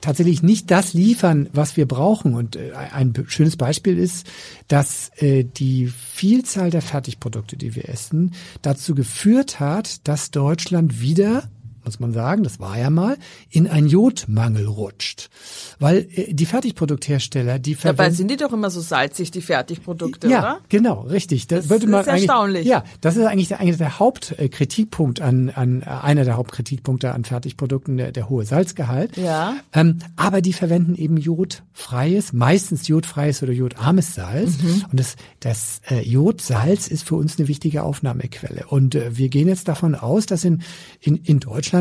tatsächlich 0.00 0.42
nicht 0.42 0.70
das 0.70 0.94
liefern, 0.94 1.48
was 1.52 1.76
wir 1.76 1.86
brauchen. 1.86 2.34
Und 2.34 2.56
äh, 2.56 2.72
ein 2.74 3.12
schönes 3.26 3.56
Beispiel 3.56 3.98
ist, 3.98 4.26
dass 4.68 5.10
die 5.20 5.86
Vielzahl 5.88 6.70
der 6.70 6.82
Fertigprodukte, 6.82 7.56
die 7.56 7.74
wir 7.74 7.88
essen, 7.88 8.32
dazu 8.62 8.94
geführt 8.94 9.60
hat, 9.60 10.06
dass 10.08 10.30
Deutschland 10.30 11.00
wieder 11.00 11.50
muss 11.84 12.00
man 12.00 12.12
sagen, 12.12 12.42
das 12.42 12.60
war 12.60 12.78
ja 12.78 12.90
mal, 12.90 13.16
in 13.50 13.68
einen 13.68 13.86
Jodmangel 13.86 14.66
rutscht. 14.66 15.30
Weil 15.78 16.08
äh, 16.14 16.32
die 16.32 16.46
Fertigprodukthersteller, 16.46 17.58
die 17.58 17.74
verwenden... 17.74 17.98
Dabei 17.98 18.10
sind 18.10 18.30
die 18.30 18.36
doch 18.36 18.52
immer 18.52 18.70
so 18.70 18.80
salzig, 18.80 19.30
die 19.30 19.42
Fertigprodukte, 19.42 20.28
ja, 20.28 20.38
oder? 20.38 20.48
Ja, 20.48 20.60
genau, 20.68 21.00
richtig. 21.02 21.46
Das, 21.46 21.62
das 21.62 21.70
würde 21.70 21.86
man 21.86 22.02
ist 22.02 22.06
erstaunlich. 22.06 22.66
Ja, 22.66 22.84
das 23.00 23.16
ist 23.16 23.24
eigentlich 23.24 23.48
der, 23.48 23.60
eigentlich 23.60 23.78
der 23.78 23.98
Hauptkritikpunkt 23.98 25.20
an, 25.20 25.50
an, 25.50 25.82
einer 25.82 26.24
der 26.24 26.36
Hauptkritikpunkte 26.36 27.12
an 27.12 27.24
Fertigprodukten, 27.24 27.96
der, 27.96 28.12
der 28.12 28.28
hohe 28.28 28.44
Salzgehalt. 28.44 29.16
Ja. 29.16 29.56
Ähm, 29.72 29.98
aber 30.16 30.40
die 30.40 30.52
verwenden 30.52 30.94
eben 30.94 31.16
jodfreies, 31.16 32.32
meistens 32.32 32.88
jodfreies 32.88 33.42
oder 33.42 33.52
jodarmes 33.52 34.14
Salz. 34.14 34.62
Mhm. 34.62 34.84
Und 34.90 35.00
das, 35.00 35.16
das 35.40 35.80
äh, 35.88 36.00
Jodsalz 36.00 36.88
ist 36.88 37.06
für 37.06 37.16
uns 37.16 37.38
eine 37.38 37.48
wichtige 37.48 37.82
Aufnahmequelle. 37.82 38.66
Und 38.68 38.94
äh, 38.94 39.16
wir 39.16 39.28
gehen 39.28 39.48
jetzt 39.48 39.68
davon 39.68 39.94
aus, 39.94 40.26
dass 40.26 40.44
in, 40.44 40.62
in, 41.00 41.16
in 41.16 41.40
Deutschland 41.40 41.71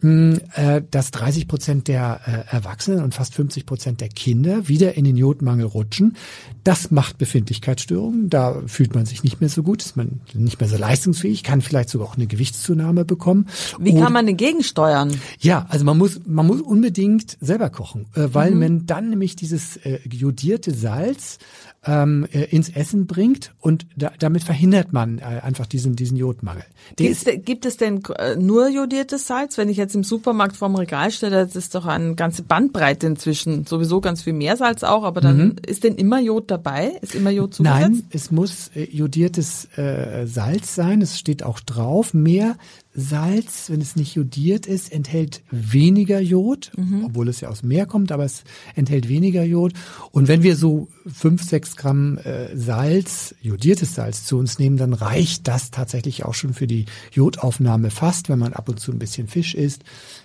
mh, 0.00 0.38
äh, 0.54 0.82
dass 0.90 1.10
30 1.10 1.48
Prozent 1.48 1.88
der 1.88 2.20
äh, 2.26 2.54
Erwachsenen 2.54 3.02
und 3.02 3.14
fast 3.14 3.34
50 3.34 3.66
Prozent 3.66 4.00
der 4.00 4.08
Kinder 4.08 4.68
wieder 4.68 4.96
in 4.96 5.04
den 5.04 5.16
Jodmangel 5.16 5.66
rutschen. 5.66 6.16
Das 6.64 6.90
macht 6.90 7.18
Befindlichkeitsstörungen. 7.18 8.30
Da 8.30 8.62
fühlt 8.66 8.94
man 8.94 9.06
sich 9.06 9.24
nicht 9.24 9.40
mehr 9.40 9.48
so 9.48 9.62
gut, 9.62 9.82
ist 9.82 9.96
man 9.96 10.20
nicht 10.34 10.60
mehr 10.60 10.68
so 10.68 10.76
leistungsfähig, 10.76 11.42
kann 11.42 11.60
vielleicht 11.60 11.88
sogar 11.88 12.08
auch 12.08 12.16
eine 12.16 12.26
Gewichtszunahme 12.26 13.04
bekommen. 13.04 13.46
Wie 13.78 13.94
kann 13.94 14.12
man 14.12 14.26
denn 14.26 14.36
gegensteuern? 14.36 15.18
Ja, 15.40 15.66
also 15.68 15.84
man 15.84 15.98
muss, 15.98 16.20
man 16.26 16.46
muss 16.46 16.60
unbedingt 16.60 17.36
selber 17.40 17.70
kochen, 17.70 18.06
äh, 18.14 18.28
weil 18.32 18.52
mhm. 18.52 18.58
man 18.60 18.86
dann 18.86 19.10
nämlich 19.10 19.36
dieses 19.36 19.78
jodierte 20.08 20.72
Salz 20.74 21.38
ähm, 21.86 22.26
äh, 22.30 22.44
ins 22.44 22.68
Essen 22.68 23.06
bringt 23.06 23.54
und 23.58 23.86
da, 23.96 24.12
damit 24.18 24.42
verhindert 24.42 24.92
man 24.92 25.18
äh, 25.18 25.40
einfach 25.42 25.66
diesen, 25.66 25.96
diesen 25.96 26.16
Jodmangel. 26.16 26.64
Gibt, 26.96 27.46
gibt 27.46 27.64
es 27.64 27.78
denn 27.78 28.02
äh, 28.18 28.36
nur 28.36 28.68
jodiertes 28.68 29.26
Salz? 29.26 29.56
Wenn 29.56 29.70
ich 29.70 29.78
jetzt 29.78 29.94
im 29.94 30.04
Supermarkt 30.04 30.56
vorm 30.56 30.76
Regal 30.76 31.10
stelle, 31.10 31.46
das 31.46 31.56
ist 31.56 31.74
doch 31.74 31.86
eine 31.86 32.16
ganze 32.16 32.42
Bandbreite 32.42 33.06
inzwischen, 33.06 33.64
sowieso 33.64 34.02
ganz 34.02 34.22
viel 34.22 34.34
Meersalz 34.34 34.82
auch, 34.82 35.04
aber 35.04 35.22
dann 35.22 35.38
mhm. 35.38 35.56
ist 35.66 35.84
denn 35.84 35.94
immer 35.94 36.20
Jod 36.20 36.50
dabei? 36.50 36.98
Ist 37.00 37.14
immer 37.14 37.30
Jod 37.30 37.54
zugesetzt? 37.54 37.80
Nein, 37.80 38.02
es 38.10 38.30
muss 38.30 38.70
äh, 38.74 38.84
jodiertes 38.84 39.66
äh, 39.78 40.26
Salz 40.26 40.74
sein, 40.74 41.00
es 41.00 41.18
steht 41.18 41.42
auch 41.42 41.60
drauf. 41.60 42.12
Mehr 42.12 42.56
Salz, 42.92 43.70
wenn 43.70 43.80
es 43.80 43.94
nicht 43.94 44.16
jodiert 44.16 44.66
ist, 44.66 44.92
enthält 44.92 45.42
weniger 45.50 46.20
Jod, 46.20 46.72
mhm. 46.76 47.04
obwohl 47.04 47.28
es 47.28 47.40
ja 47.40 47.48
aus 47.48 47.62
Meer 47.62 47.86
kommt, 47.86 48.10
aber 48.10 48.24
es 48.24 48.42
enthält 48.74 49.08
weniger 49.08 49.44
Jod. 49.44 49.74
Und 50.10 50.26
wenn 50.26 50.42
wir 50.42 50.56
so 50.56 50.88
fünf, 51.06 51.42
sechs 51.42 51.76
Gramm 51.76 52.18
äh, 52.18 52.54
Salz, 52.56 53.34
jodiertes 53.40 53.94
Salz 53.94 54.24
zu 54.24 54.38
uns 54.38 54.58
nehmen, 54.58 54.76
dann 54.76 54.92
reicht 54.92 55.46
das 55.46 55.70
tatsächlich 55.70 56.24
auch 56.24 56.34
schon 56.34 56.52
für 56.52 56.66
die 56.66 56.86
Jodaufnahme 57.12 57.90
fast, 57.90 58.28
wenn 58.28 58.40
man 58.40 58.54
ab 58.54 58.68
und 58.68 58.80
zu 58.80 58.90
ein 58.90 58.98
bisschen 58.98 59.28
Fisch 59.28 59.54
isst. 59.54 59.84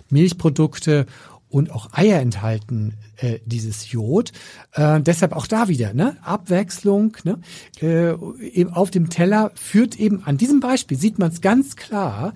Milchprodukte 0.10 1.06
und 1.56 1.72
auch 1.72 1.94
Eier 1.94 2.20
enthalten 2.20 2.96
äh, 3.16 3.40
dieses 3.46 3.90
Jod. 3.90 4.34
Äh, 4.74 5.00
deshalb 5.00 5.32
auch 5.32 5.48
da 5.48 5.70
wieder, 5.70 5.94
ne? 5.94 6.18
Abwechslung, 6.22 7.16
ne? 7.24 7.40
Äh, 7.82 8.12
eben 8.46 8.74
auf 8.74 8.92
dem 8.92 9.10
Teller 9.10 9.52
führt 9.56 9.96
eben 9.96 10.22
an 10.26 10.36
diesem 10.36 10.60
Beispiel 10.60 10.98
sieht 10.98 11.18
man 11.18 11.32
es 11.32 11.40
ganz 11.40 11.78
klar, 11.78 12.34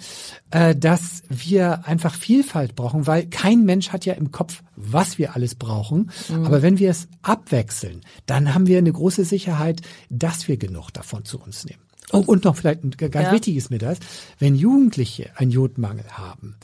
äh, 0.52 0.74
dass 0.74 1.24
wir 1.28 1.86
einfach 1.86 2.16
Vielfalt 2.16 2.78
brauchen, 2.78 3.08
weil 3.08 3.26
kein 3.26 3.66
Mensch 3.66 3.90
hat 3.90 4.06
ja 4.06 4.14
im 4.14 4.32
Kopf, 4.32 4.64
was 4.78 5.18
wir 5.18 5.36
alles 5.36 5.56
brauchen. 5.56 6.12
Mhm. 6.30 6.46
Aber 6.46 6.62
wenn 6.62 6.80
wir 6.80 6.90
es 6.90 7.10
abwechseln, 7.22 8.00
dann 8.26 8.54
haben 8.54 8.68
wir 8.68 8.78
eine 8.78 8.94
große 8.94 9.26
Sicherheit, 9.26 9.82
dass 10.10 10.48
wir 10.48 10.56
genug 10.56 10.92
davon 10.92 11.26
zu 11.26 11.42
uns 11.42 11.66
nehmen. 11.66 11.89
Oh, 12.12 12.20
und 12.20 12.44
noch 12.44 12.56
vielleicht 12.56 12.84
ein 12.84 12.92
ganz 12.92 13.14
ja. 13.14 13.32
wichtiges 13.32 13.70
mir 13.70 13.78
das, 13.78 14.00
wenn 14.40 14.56
Jugendliche 14.56 15.30
einen 15.36 15.52
Jodmangel 15.52 16.06
haben, 16.12 16.56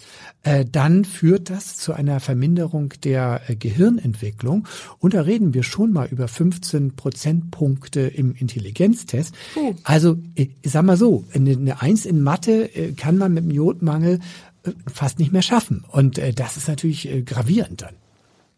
äh, 0.44 0.66
dann 0.66 1.06
führt 1.06 1.50
das 1.50 1.78
zu 1.78 1.94
einer 1.94 2.20
Verminderung 2.20 2.94
der 3.04 3.42
äh, 3.48 3.56
Gehirnentwicklung. 3.56 4.68
Und 5.00 5.14
da 5.14 5.22
reden 5.22 5.54
wir 5.54 5.64
schon 5.64 5.94
mal 5.94 6.08
über 6.08 6.28
15 6.28 6.96
Prozentpunkte 6.96 8.02
im 8.02 8.34
Intelligenztest. 8.34 9.36
Uh. 9.56 9.76
Also, 9.84 10.18
ich 10.34 10.52
sag 10.64 10.84
mal 10.84 10.98
so, 10.98 11.26
eine, 11.34 11.52
eine 11.52 11.82
Eins 11.82 12.06
in 12.06 12.22
Mathe 12.22 12.76
äh, 12.76 12.94
kann 12.94 13.18
man 13.18 13.34
mit 13.34 13.44
dem 13.44 13.52
Jodmangel 13.52 14.20
äh, 14.64 14.72
fast 14.92 15.20
nicht 15.20 15.32
mehr 15.32 15.44
schaffen. 15.44 15.84
Und 15.88 16.18
äh, 16.18 16.34
das 16.34 16.58
ist 16.58 16.68
natürlich 16.68 17.08
äh, 17.08 17.22
gravierend 17.22 17.84
dann. 17.84 17.96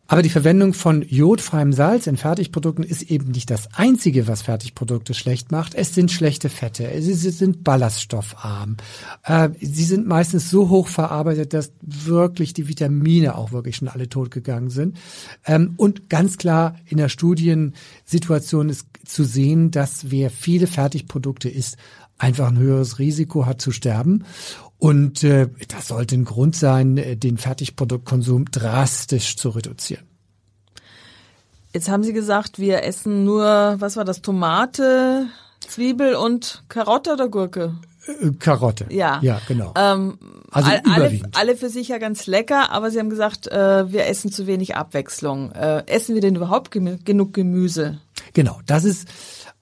Aber 0.07 0.21
die 0.21 0.29
Verwendung 0.29 0.73
von 0.73 1.01
jodfreiem 1.01 1.73
Salz 1.73 2.07
in 2.07 2.15
Fertigprodukten 2.15 2.83
ist 2.83 3.03
eben 3.03 3.31
nicht 3.31 3.49
das 3.49 3.73
Einzige, 3.73 4.27
was 4.27 4.41
Fertigprodukte 4.41 5.13
schlecht 5.13 5.51
macht. 5.51 5.75
Es 5.75 5.93
sind 5.93 6.11
schlechte 6.11 6.49
Fette, 6.49 6.89
sie 7.01 7.13
sind 7.13 7.63
ballaststoffarm. 7.63 8.77
Äh, 9.23 9.49
sie 9.59 9.83
sind 9.83 10.07
meistens 10.07 10.49
so 10.49 10.69
hoch 10.69 10.87
verarbeitet, 10.87 11.53
dass 11.53 11.71
wirklich 11.81 12.53
die 12.53 12.69
Vitamine 12.69 13.35
auch 13.35 13.51
wirklich 13.51 13.75
schon 13.75 13.89
alle 13.89 14.07
totgegangen 14.07 14.69
sind. 14.69 14.97
Ähm, 15.45 15.73
und 15.75 16.09
ganz 16.09 16.37
klar 16.37 16.75
in 16.85 16.97
der 16.97 17.09
Studiensituation 17.09 18.69
ist 18.69 18.87
zu 19.05 19.25
sehen, 19.25 19.71
dass 19.71 20.09
wer 20.09 20.29
viele 20.29 20.67
Fertigprodukte 20.67 21.49
isst, 21.49 21.77
einfach 22.17 22.47
ein 22.47 22.57
höheres 22.57 22.99
Risiko 22.99 23.45
hat 23.45 23.61
zu 23.61 23.71
sterben. 23.71 24.23
Und 24.79 25.23
äh, 25.23 25.47
das 25.67 25.87
sollte 25.87 26.15
ein 26.15 26.25
Grund 26.25 26.55
sein, 26.55 26.97
äh, 26.97 27.17
den 27.17 27.37
Fertigproduktkonsum 27.37 28.45
drastisch 28.51 29.35
zu 29.35 29.49
reduzieren. 29.49 30.05
Jetzt 31.73 31.89
haben 31.89 32.03
Sie 32.03 32.13
gesagt, 32.13 32.59
wir 32.59 32.83
essen 32.83 33.23
nur, 33.23 33.75
was 33.79 33.97
war 33.97 34.05
das, 34.05 34.21
Tomate, 34.21 35.27
Zwiebel 35.59 36.15
und 36.15 36.63
Karotte 36.69 37.13
oder 37.13 37.27
Gurke? 37.27 37.75
Äh, 38.07 38.31
Karotte. 38.39 38.85
Ja. 38.89 39.19
Ja, 39.21 39.41
genau. 39.47 39.73
Ähm, 39.75 40.17
also 40.51 40.71
alle, 40.85 41.21
alle 41.33 41.55
für 41.57 41.69
sich 41.69 41.89
ja 41.89 41.97
ganz 41.97 42.25
lecker, 42.25 42.71
aber 42.71 42.89
Sie 42.89 42.99
haben 42.99 43.09
gesagt, 43.09 43.47
äh, 43.47 43.91
wir 43.91 44.05
essen 44.07 44.31
zu 44.31 44.47
wenig 44.47 44.75
Abwechslung. 44.75 45.51
Äh, 45.51 45.83
essen 45.87 46.15
wir 46.15 46.21
denn 46.21 46.35
überhaupt 46.35 46.71
genug 46.71 47.33
Gemüse? 47.33 47.99
Genau, 48.33 48.59
das 48.65 48.83
ist 48.83 49.07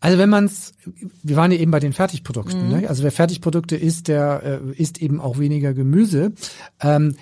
also 0.06 0.20
wenn 0.20 0.30
man 0.30 0.46
es, 0.46 0.76
wir 1.24 1.36
waren 1.36 1.52
ja 1.52 1.58
eben 1.58 1.72
bei 1.72 1.80
den 1.80 1.92
Fertigprodukten, 1.92 2.68
mhm. 2.68 2.82
ne? 2.82 2.90
also 2.90 3.02
wer 3.02 3.12
Fertigprodukte 3.12 3.76
isst, 3.76 4.08
der 4.08 4.62
äh, 4.64 4.80
isst 4.80 5.02
eben 5.02 5.20
auch 5.20 5.40
weniger 5.40 5.74
Gemüse. 5.74 6.32
Ähm, 6.80 7.16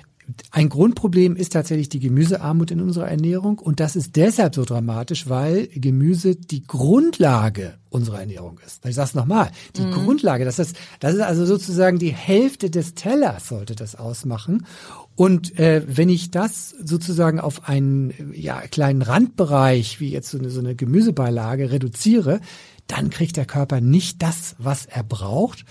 ein 0.52 0.68
Grundproblem 0.68 1.38
ist 1.38 1.54
tatsächlich 1.54 1.88
die 1.88 2.02
Gemüsearmut 2.02 2.72
in 2.72 2.82
unserer 2.82 3.08
Ernährung 3.08 3.60
und 3.60 3.80
das 3.80 3.96
ist 3.96 4.18
deshalb 4.18 4.56
so 4.56 4.66
dramatisch, 4.66 5.30
weil 5.30 5.68
Gemüse 5.68 6.36
die 6.36 6.64
Grundlage 6.64 7.76
unserer 7.90 8.20
Ernährung 8.20 8.60
ist. 8.66 8.86
Ich 8.86 8.96
sage 8.96 9.08
es 9.08 9.16
nochmal, 9.16 9.50
die 9.78 9.84
mhm. 9.84 9.92
Grundlage, 9.92 10.44
das 10.44 10.60
ist, 10.60 10.76
das 11.00 11.14
ist 11.14 11.22
also 11.22 11.46
sozusagen 11.46 12.00
die 12.00 12.14
Hälfte 12.14 12.70
des 12.70 12.96
Tellers 12.96 13.48
sollte 13.48 13.76
das 13.76 13.96
ausmachen. 13.96 14.66
Und 15.16 15.60
äh, 15.60 15.84
wenn 15.88 16.10
ich 16.10 16.32
das 16.32 16.72
sozusagen 16.72 17.40
auf 17.40 17.70
einen 17.70 18.14
ja, 18.34 18.62
kleinen 18.62 19.04
Randbereich, 19.04 20.00
wie 20.00 20.10
jetzt 20.10 20.32
so 20.32 20.40
eine, 20.40 20.50
so 20.50 20.60
eine 20.60 20.76
Gemüsebeilage, 20.76 21.72
reduziere, 21.72 22.42
dann 22.88 23.10
kriegt 23.10 23.38
der 23.38 23.46
Körper 23.46 23.82
nicht 23.82 24.22
das, 24.22 24.56
was 24.58 24.86
er 24.86 25.04
braucht. 25.04 25.66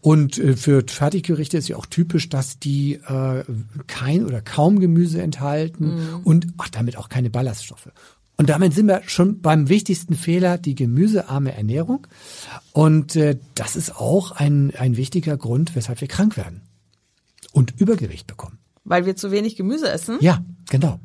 Und 0.00 0.38
äh, 0.38 0.56
für 0.56 0.82
Fertiggerichte 0.86 1.56
ist 1.56 1.68
ja 1.68 1.76
auch 1.76 1.86
typisch, 1.86 2.28
dass 2.28 2.58
die 2.58 2.94
äh, 2.94 3.44
kein 3.86 4.24
oder 4.24 4.40
kaum 4.40 4.80
Gemüse 4.80 5.22
enthalten 5.22 5.94
mhm. 5.94 6.20
und 6.24 6.46
ach, 6.58 6.68
damit 6.68 6.96
auch 6.96 7.08
keine 7.08 7.30
Ballaststoffe. 7.30 7.90
Und 8.36 8.48
damit 8.50 8.72
sind 8.72 8.86
wir 8.86 9.02
schon 9.06 9.40
beim 9.40 9.68
wichtigsten 9.68 10.14
Fehler, 10.14 10.58
die 10.58 10.76
gemüsearme 10.76 11.52
Ernährung. 11.52 12.06
Und 12.72 13.16
äh, 13.16 13.38
das 13.56 13.74
ist 13.74 13.96
auch 13.96 14.30
ein, 14.30 14.72
ein 14.76 14.96
wichtiger 14.96 15.36
Grund, 15.36 15.74
weshalb 15.74 16.00
wir 16.00 16.08
krank 16.08 16.36
werden 16.36 16.62
und 17.52 17.80
Übergewicht 17.80 18.28
bekommen. 18.28 18.58
Weil 18.84 19.06
wir 19.06 19.16
zu 19.16 19.32
wenig 19.32 19.56
Gemüse 19.56 19.90
essen? 19.90 20.18
Ja, 20.20 20.44
genau. 20.70 21.00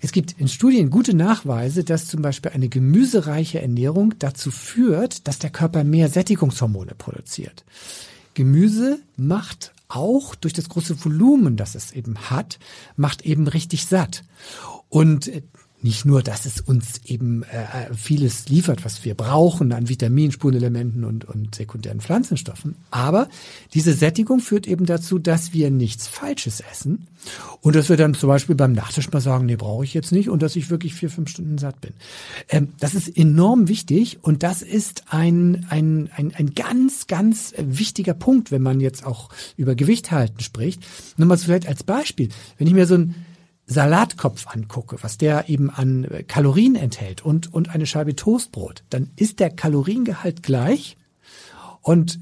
Es 0.00 0.12
gibt 0.12 0.32
in 0.38 0.48
Studien 0.48 0.90
gute 0.90 1.14
Nachweise, 1.14 1.84
dass 1.84 2.06
zum 2.06 2.22
Beispiel 2.22 2.52
eine 2.52 2.68
gemüsereiche 2.68 3.60
Ernährung 3.60 4.14
dazu 4.18 4.50
führt, 4.50 5.26
dass 5.26 5.38
der 5.38 5.50
Körper 5.50 5.84
mehr 5.84 6.08
Sättigungshormone 6.08 6.94
produziert. 6.96 7.64
Gemüse 8.34 8.98
macht 9.16 9.72
auch 9.88 10.34
durch 10.34 10.52
das 10.52 10.68
große 10.68 11.04
Volumen, 11.04 11.56
das 11.56 11.74
es 11.74 11.92
eben 11.92 12.18
hat, 12.30 12.58
macht 12.96 13.22
eben 13.22 13.46
richtig 13.48 13.86
satt. 13.86 14.24
Und 14.88 15.30
nicht 15.82 16.04
nur, 16.04 16.22
dass 16.22 16.46
es 16.46 16.60
uns 16.60 17.00
eben 17.04 17.42
äh, 17.44 17.94
vieles 17.94 18.48
liefert, 18.48 18.84
was 18.84 19.04
wir 19.04 19.14
brauchen 19.14 19.72
an 19.72 19.88
Vitaminen, 19.88 20.32
Spurenelementen 20.32 21.04
und, 21.04 21.24
und 21.26 21.54
sekundären 21.54 22.00
Pflanzenstoffen, 22.00 22.76
aber 22.90 23.28
diese 23.74 23.92
Sättigung 23.92 24.40
führt 24.40 24.66
eben 24.66 24.86
dazu, 24.86 25.18
dass 25.18 25.52
wir 25.52 25.70
nichts 25.70 26.08
Falsches 26.08 26.60
essen 26.60 27.06
und 27.60 27.76
dass 27.76 27.88
wir 27.88 27.96
dann 27.96 28.14
zum 28.14 28.28
Beispiel 28.28 28.54
beim 28.54 28.72
Nachtisch 28.72 29.10
mal 29.10 29.20
sagen, 29.20 29.46
nee, 29.46 29.56
brauche 29.56 29.84
ich 29.84 29.94
jetzt 29.94 30.12
nicht 30.12 30.28
und 30.28 30.42
dass 30.42 30.56
ich 30.56 30.70
wirklich 30.70 30.94
vier, 30.94 31.10
fünf 31.10 31.30
Stunden 31.30 31.58
satt 31.58 31.80
bin. 31.80 31.92
Ähm, 32.48 32.68
das 32.80 32.94
ist 32.94 33.16
enorm 33.16 33.68
wichtig 33.68 34.18
und 34.22 34.42
das 34.42 34.62
ist 34.62 35.04
ein, 35.10 35.66
ein, 35.68 36.10
ein, 36.16 36.34
ein 36.34 36.54
ganz, 36.54 37.06
ganz 37.06 37.52
wichtiger 37.58 38.14
Punkt, 38.14 38.50
wenn 38.50 38.62
man 38.62 38.80
jetzt 38.80 39.04
auch 39.04 39.28
über 39.56 39.74
Gewicht 39.74 40.10
halten 40.10 40.40
spricht. 40.40 40.82
Nur 41.16 41.28
mal 41.28 41.36
vielleicht 41.36 41.68
als 41.68 41.84
Beispiel, 41.84 42.28
wenn 42.58 42.66
ich 42.66 42.74
mir 42.74 42.86
so 42.86 42.94
ein 42.94 43.14
Salatkopf 43.66 44.46
angucke, 44.46 44.96
was 45.02 45.18
der 45.18 45.48
eben 45.48 45.70
an 45.70 46.06
Kalorien 46.28 46.76
enthält 46.76 47.24
und, 47.24 47.52
und 47.52 47.68
eine 47.68 47.86
Scheibe 47.86 48.14
Toastbrot, 48.14 48.84
dann 48.90 49.10
ist 49.16 49.40
der 49.40 49.50
Kaloriengehalt 49.50 50.42
gleich 50.42 50.96
und 51.82 52.18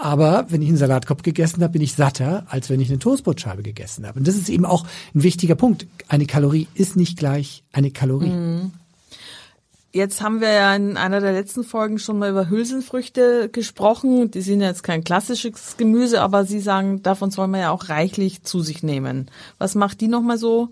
Aber 0.00 0.46
wenn 0.48 0.62
ich 0.62 0.68
einen 0.68 0.76
Salatkopf 0.78 1.22
gegessen 1.22 1.60
habe, 1.62 1.72
bin 1.72 1.82
ich 1.82 1.94
satter, 1.94 2.46
als 2.48 2.70
wenn 2.70 2.80
ich 2.80 2.88
eine 2.88 3.00
Toastbrotscheibe 3.00 3.62
gegessen 3.64 4.06
habe. 4.06 4.20
Und 4.20 4.28
das 4.28 4.36
ist 4.36 4.48
eben 4.48 4.64
auch 4.64 4.86
ein 5.12 5.24
wichtiger 5.24 5.56
Punkt. 5.56 5.88
Eine 6.06 6.26
Kalorie 6.26 6.68
ist 6.74 6.94
nicht 6.94 7.18
gleich 7.18 7.64
eine 7.72 7.90
Kalorie. 7.90 8.30
Mhm. 8.30 8.70
Jetzt 9.98 10.22
haben 10.22 10.40
wir 10.40 10.52
ja 10.52 10.76
in 10.76 10.96
einer 10.96 11.20
der 11.20 11.32
letzten 11.32 11.64
Folgen 11.64 11.98
schon 11.98 12.20
mal 12.20 12.30
über 12.30 12.48
Hülsenfrüchte 12.48 13.48
gesprochen. 13.48 14.30
Die 14.30 14.42
sind 14.42 14.60
jetzt 14.60 14.84
kein 14.84 15.02
klassisches 15.02 15.76
Gemüse, 15.76 16.20
aber 16.22 16.44
Sie 16.44 16.60
sagen, 16.60 17.02
davon 17.02 17.32
soll 17.32 17.48
man 17.48 17.62
ja 17.62 17.70
auch 17.72 17.88
reichlich 17.88 18.44
zu 18.44 18.60
sich 18.60 18.84
nehmen. 18.84 19.28
Was 19.58 19.74
macht 19.74 20.00
die 20.00 20.06
nochmal 20.06 20.38
so 20.38 20.68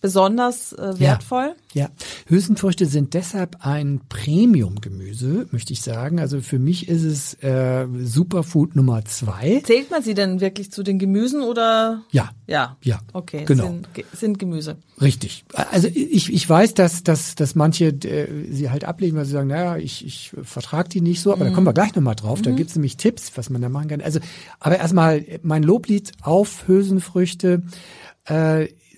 besonders 0.00 0.72
äh, 0.72 0.98
wertvoll? 0.98 1.54
Ja, 1.72 1.82
ja, 1.82 1.90
Hülsenfrüchte 2.26 2.86
sind 2.86 3.14
deshalb 3.14 3.66
ein 3.66 4.00
Premium-Gemüse, 4.08 5.46
möchte 5.50 5.72
ich 5.72 5.82
sagen. 5.82 6.20
Also 6.20 6.40
für 6.40 6.58
mich 6.58 6.88
ist 6.88 7.02
es 7.02 7.34
äh, 7.42 7.86
Superfood 8.02 8.76
Nummer 8.76 9.04
zwei. 9.04 9.60
Zählt 9.64 9.90
man 9.90 10.02
sie 10.02 10.14
denn 10.14 10.40
wirklich 10.40 10.70
zu 10.70 10.82
den 10.82 10.98
Gemüsen 10.98 11.42
oder? 11.42 12.02
Ja. 12.12 12.30
Ja. 12.46 12.76
Ja. 12.82 13.00
Okay. 13.12 13.44
Genau. 13.44 13.64
Sind, 13.64 13.88
sind 14.12 14.38
Gemüse. 14.38 14.76
Richtig. 15.00 15.44
Also 15.52 15.88
ich, 15.88 16.32
ich 16.32 16.48
weiß, 16.48 16.74
dass, 16.74 17.02
dass, 17.02 17.34
dass 17.34 17.54
manche 17.54 17.88
äh, 17.88 18.52
sie 18.52 18.70
halt 18.70 18.84
ablehnen, 18.84 19.16
weil 19.16 19.24
sie 19.24 19.32
sagen, 19.32 19.48
naja, 19.48 19.76
ich, 19.76 20.06
ich 20.06 20.32
vertrage 20.42 20.88
die 20.88 21.00
nicht 21.00 21.20
so, 21.20 21.32
aber 21.32 21.44
mhm. 21.44 21.48
da 21.48 21.54
kommen 21.54 21.66
wir 21.66 21.74
gleich 21.74 21.94
nochmal 21.94 22.14
drauf. 22.14 22.38
Mhm. 22.38 22.44
Da 22.44 22.50
gibt's 22.52 22.76
nämlich 22.76 22.96
Tipps, 22.96 23.32
was 23.34 23.50
man 23.50 23.62
da 23.62 23.68
machen 23.68 23.88
kann. 23.88 24.00
Also, 24.00 24.20
aber 24.60 24.78
erstmal 24.78 25.24
mein 25.42 25.62
Loblied 25.62 26.12
auf 26.22 26.68
Hülsenfrüchte. 26.68 27.62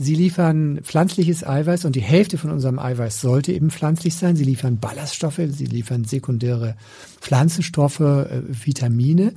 Sie 0.02 0.14
liefern 0.14 0.80
pflanzliches 0.82 1.46
Eiweiß 1.46 1.84
und 1.84 1.94
die 1.94 2.00
Hälfte 2.00 2.38
von 2.38 2.50
unserem 2.50 2.78
Eiweiß 2.78 3.20
sollte 3.20 3.52
eben 3.52 3.70
pflanzlich 3.70 4.14
sein. 4.14 4.34
Sie 4.34 4.44
liefern 4.44 4.78
Ballaststoffe, 4.78 5.42
sie 5.48 5.66
liefern 5.66 6.04
sekundäre 6.04 6.74
Pflanzenstoffe, 7.20 8.00
äh, 8.00 8.40
Vitamine 8.48 9.34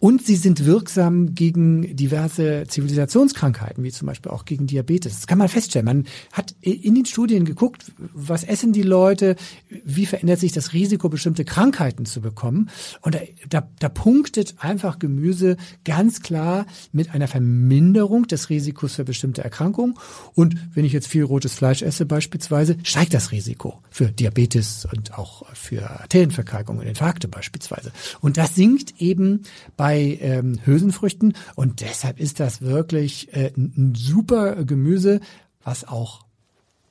und 0.00 0.24
sie 0.24 0.36
sind 0.36 0.64
wirksam 0.64 1.34
gegen 1.34 1.94
diverse 1.94 2.64
Zivilisationskrankheiten, 2.66 3.84
wie 3.84 3.92
zum 3.92 4.06
Beispiel 4.06 4.32
auch 4.32 4.46
gegen 4.46 4.66
Diabetes. 4.66 5.16
Das 5.16 5.26
kann 5.26 5.36
man 5.36 5.48
feststellen. 5.48 5.84
Man 5.84 6.04
hat 6.32 6.54
in 6.62 6.94
den 6.94 7.04
Studien 7.04 7.44
geguckt, 7.44 7.92
was 7.98 8.42
essen 8.42 8.72
die 8.72 8.82
Leute, 8.82 9.36
wie 9.84 10.06
verändert 10.06 10.40
sich 10.40 10.52
das 10.52 10.72
Risiko, 10.72 11.10
bestimmte 11.10 11.44
Krankheiten 11.44 12.06
zu 12.06 12.22
bekommen. 12.22 12.70
Und 13.02 13.14
da, 13.14 13.20
da, 13.50 13.68
da 13.78 13.88
punktet 13.90 14.54
einfach 14.58 14.98
Gemüse 14.98 15.58
ganz 15.84 16.22
klar 16.22 16.64
mit 16.92 17.14
einer 17.14 17.28
Verminderung 17.28 18.26
des 18.26 18.48
Risikos 18.48 18.94
für 18.94 19.04
bestimmte 19.04 19.44
Erkrankungen. 19.44 19.96
Und 20.34 20.56
wenn 20.74 20.86
ich 20.86 20.94
jetzt 20.94 21.08
viel 21.08 21.24
rotes 21.24 21.52
Fleisch 21.52 21.82
esse 21.82 22.06
beispielsweise, 22.06 22.78
steigt 22.84 23.12
das 23.12 23.32
Risiko 23.32 23.82
für 23.90 24.06
Diabetes 24.06 24.88
und 24.90 25.18
auch 25.18 25.44
für 25.52 25.90
Arterienverkalkung 25.90 26.78
und 26.78 26.86
Infarkte 26.86 27.28
beispielsweise. 27.28 27.92
Und 28.22 28.38
das 28.38 28.54
sinkt 28.54 28.94
eben 28.98 29.42
bei 29.76 29.89
bei 29.90 30.18
ähm, 30.20 30.60
Hülsenfrüchten 30.64 31.34
und 31.56 31.80
deshalb 31.80 32.20
ist 32.20 32.38
das 32.38 32.62
wirklich 32.62 33.34
äh, 33.34 33.50
ein 33.56 33.94
super 33.96 34.64
Gemüse, 34.64 35.18
was 35.64 35.86
auch 35.88 36.20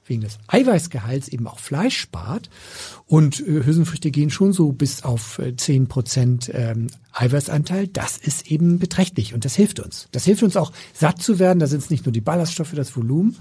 wegen 0.05 0.19
des 0.19 0.37
Eiweißgehalts 0.47 1.29
eben 1.29 1.47
auch 1.47 1.59
Fleisch 1.59 1.97
spart. 1.97 2.49
Und 3.05 3.39
äh, 3.39 3.63
Hülsenfrüchte 3.63 4.11
gehen 4.11 4.31
schon 4.31 4.51
so 4.51 4.73
bis 4.73 5.03
auf 5.03 5.39
äh, 5.39 5.55
zehn 5.55 5.87
Prozent 5.87 6.51
ähm, 6.53 6.87
Eiweißanteil. 7.13 7.87
Das 7.87 8.17
ist 8.17 8.51
eben 8.51 8.79
beträchtlich 8.79 9.33
und 9.33 9.45
das 9.45 9.55
hilft 9.55 9.79
uns. 9.79 10.09
Das 10.11 10.25
hilft 10.25 10.43
uns 10.43 10.57
auch 10.57 10.73
satt 10.93 11.21
zu 11.21 11.39
werden. 11.39 11.59
Da 11.59 11.67
sind 11.67 11.81
es 11.81 11.89
nicht 11.89 12.05
nur 12.05 12.11
die 12.11 12.19
Ballaststoffe, 12.19 12.73
das 12.73 12.97
Volumen. 12.97 13.37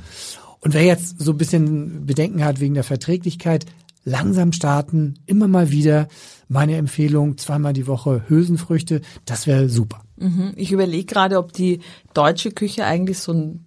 Und 0.60 0.72
wer 0.72 0.84
jetzt 0.84 1.18
so 1.18 1.32
ein 1.32 1.38
bisschen 1.38 2.06
Bedenken 2.06 2.44
hat 2.44 2.60
wegen 2.60 2.74
der 2.74 2.84
Verträglichkeit, 2.84 3.66
langsam 4.04 4.52
starten, 4.52 5.14
immer 5.26 5.48
mal 5.48 5.70
wieder. 5.70 6.08
Meine 6.48 6.76
Empfehlung, 6.76 7.36
zweimal 7.36 7.72
die 7.72 7.86
Woche 7.86 8.22
Hülsenfrüchte, 8.28 9.02
das 9.24 9.46
wäre 9.46 9.68
super. 9.68 10.02
Mhm. 10.16 10.52
Ich 10.56 10.72
überlege 10.72 11.04
gerade, 11.04 11.38
ob 11.38 11.52
die 11.52 11.80
deutsche 12.14 12.50
Küche 12.50 12.84
eigentlich 12.84 13.18
so 13.18 13.32
ein 13.32 13.64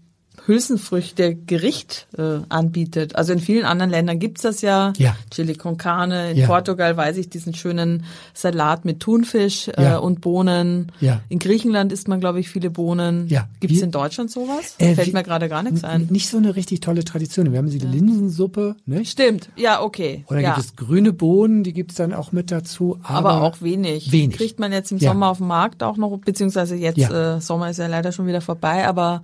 Hülsenfrüchte-Gericht 0.47 2.07
äh, 2.17 2.39
anbietet. 2.49 3.15
Also 3.15 3.33
in 3.33 3.39
vielen 3.39 3.65
anderen 3.65 3.91
Ländern 3.91 4.19
gibt's 4.19 4.41
das 4.41 4.61
ja. 4.61 4.93
ja. 4.97 5.15
Chili 5.29 5.55
con 5.55 5.77
carne. 5.77 6.31
In 6.31 6.37
Ja. 6.37 6.47
Portugal 6.47 6.97
weiß 6.97 7.17
ich 7.17 7.29
diesen 7.29 7.53
schönen 7.53 8.03
Salat 8.33 8.85
mit 8.85 8.99
Thunfisch 8.99 9.67
äh, 9.69 9.83
Ja. 9.83 9.97
und 9.97 10.21
Bohnen. 10.21 10.91
Ja. 10.99 11.21
In 11.29 11.39
Griechenland 11.39 11.91
isst 11.91 12.07
man, 12.07 12.19
glaube 12.19 12.39
ich, 12.39 12.49
viele 12.49 12.69
Bohnen. 12.69 13.27
Ja. 13.27 13.47
Gibt's 13.59 13.77
Wir- 13.77 13.83
in 13.83 13.91
Deutschland 13.91 14.31
sowas? 14.31 14.75
Äh, 14.79 14.95
Fällt 14.95 15.13
mir 15.13 15.23
gerade 15.23 15.49
gar 15.49 15.63
nichts 15.63 15.83
ein. 15.83 16.07
Nicht 16.09 16.29
so 16.29 16.37
eine 16.37 16.55
richtig 16.55 16.79
tolle 16.79 17.03
Tradition. 17.03 17.51
Wir 17.51 17.57
haben 17.59 17.69
die 17.69 17.79
Linsensuppe, 17.79 18.75
nicht? 18.85 19.11
Stimmt, 19.11 19.49
ja, 19.55 19.81
okay. 19.81 20.25
Oder 20.29 20.41
gibt 20.41 20.57
es 20.57 20.75
grüne 20.75 21.13
Bohnen, 21.13 21.63
die 21.63 21.73
gibt's 21.73 21.95
dann 21.95 22.13
auch 22.13 22.31
mit 22.31 22.51
dazu. 22.51 22.99
Aber, 23.03 23.31
aber 23.31 23.41
auch 23.43 23.61
wenig. 23.61 24.11
Wenig. 24.11 24.37
Kriegt 24.37 24.59
man 24.59 24.71
jetzt 24.71 24.91
im. 24.91 24.99
Sommer 25.01 25.29
auf 25.29 25.37
dem 25.39 25.47
Markt 25.47 25.81
auch 25.83 25.97
noch, 25.97 26.15
beziehungsweise 26.19 26.75
jetzt 26.75 26.99
äh, 27.09 27.41
Sommer 27.41 27.71
ist 27.71 27.77
ja 27.79 27.87
leider 27.87 28.11
schon 28.11 28.27
wieder 28.27 28.39
vorbei, 28.41 28.87
aber 28.87 29.23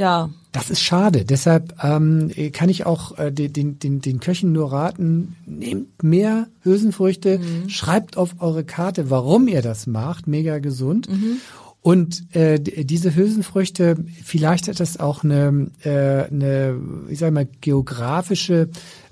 ja, 0.00 0.30
Das 0.52 0.70
ist 0.70 0.82
schade. 0.82 1.24
Deshalb 1.24 1.74
ähm, 1.84 2.30
kann 2.52 2.68
ich 2.70 2.86
auch 2.86 3.18
äh, 3.18 3.30
den, 3.30 3.78
den, 3.78 4.00
den, 4.00 4.18
Köchen 4.18 4.50
nur 4.52 4.72
raten, 4.72 5.36
nehmt 5.46 6.02
mehr 6.02 6.48
Hülsenfrüchte, 6.62 7.38
Mhm. 7.38 7.68
schreibt 7.68 8.16
auf 8.16 8.36
eure 8.40 8.64
Karte, 8.64 9.10
warum 9.10 9.46
ihr 9.46 9.62
das 9.62 9.86
macht, 9.86 10.26
mega 10.26 10.58
gesund. 10.58 11.08
Mhm. 11.08 11.36
Und 11.82 12.34
äh, 12.34 12.58
diese 12.58 13.14
Hülsenfrüchte, 13.14 13.96
vielleicht 14.24 14.68
hat 14.68 14.80
das 14.80 14.98
auch 14.98 15.22
eine, 15.22 15.70
äh, 15.84 16.24
eine 16.30 16.78
ich 17.08 17.18
sag 17.18 17.32
mal, 17.32 17.48
geografische 17.60 18.68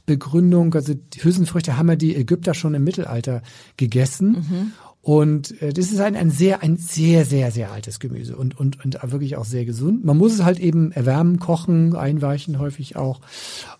Begründung. 0.07 0.75
Also 0.75 0.95
Hülsenfrüchte 1.19 1.77
haben 1.77 1.89
ja 1.89 1.97
die 1.97 2.17
Ägypter 2.17 2.55
schon 2.55 2.75
im 2.75 2.83
Mittelalter 2.85 3.43
gegessen. 3.77 4.73
Und 5.09 5.63
äh, 5.63 5.73
das 5.73 5.91
ist 5.91 6.01
ein, 6.01 6.17
ein 6.17 6.31
sehr, 6.31 6.63
ein 6.63 6.77
sehr, 6.77 7.25
sehr, 7.25 7.51
sehr 7.51 7.73
altes 7.73 7.99
Gemüse 7.99 8.37
und, 8.37 8.61
und, 8.61 8.85
und 8.85 8.99
wirklich 9.11 9.39
auch 9.39 9.47
sehr 9.47 9.65
gesund. 9.65 10.05
Man 10.05 10.19
muss 10.19 10.35
es 10.35 10.45
halt 10.45 10.61
eben 10.61 10.93
erwärmen, 10.93 11.39
kochen, 11.39 11.97
einweichen 11.97 12.59
häufig 12.59 12.97
auch. 12.97 13.23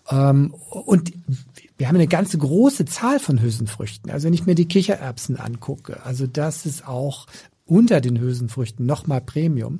Ähm, 0.09 0.55
und 0.71 1.13
wir 1.77 1.87
haben 1.87 1.97
eine 1.97 2.07
ganze 2.07 2.39
große 2.39 2.85
Zahl 2.85 3.19
von 3.19 3.43
Hülsenfrüchten. 3.43 4.09
Also 4.09 4.25
wenn 4.25 4.33
ich 4.33 4.47
mir 4.47 4.55
die 4.55 4.67
Kichererbsen 4.67 5.37
angucke, 5.39 6.03
also 6.03 6.25
das 6.25 6.65
ist 6.65 6.87
auch 6.87 7.27
unter 7.69 8.01
den 8.01 8.19
Hülsenfrüchten 8.19 8.85
nochmal 8.85 9.21
Premium. 9.21 9.79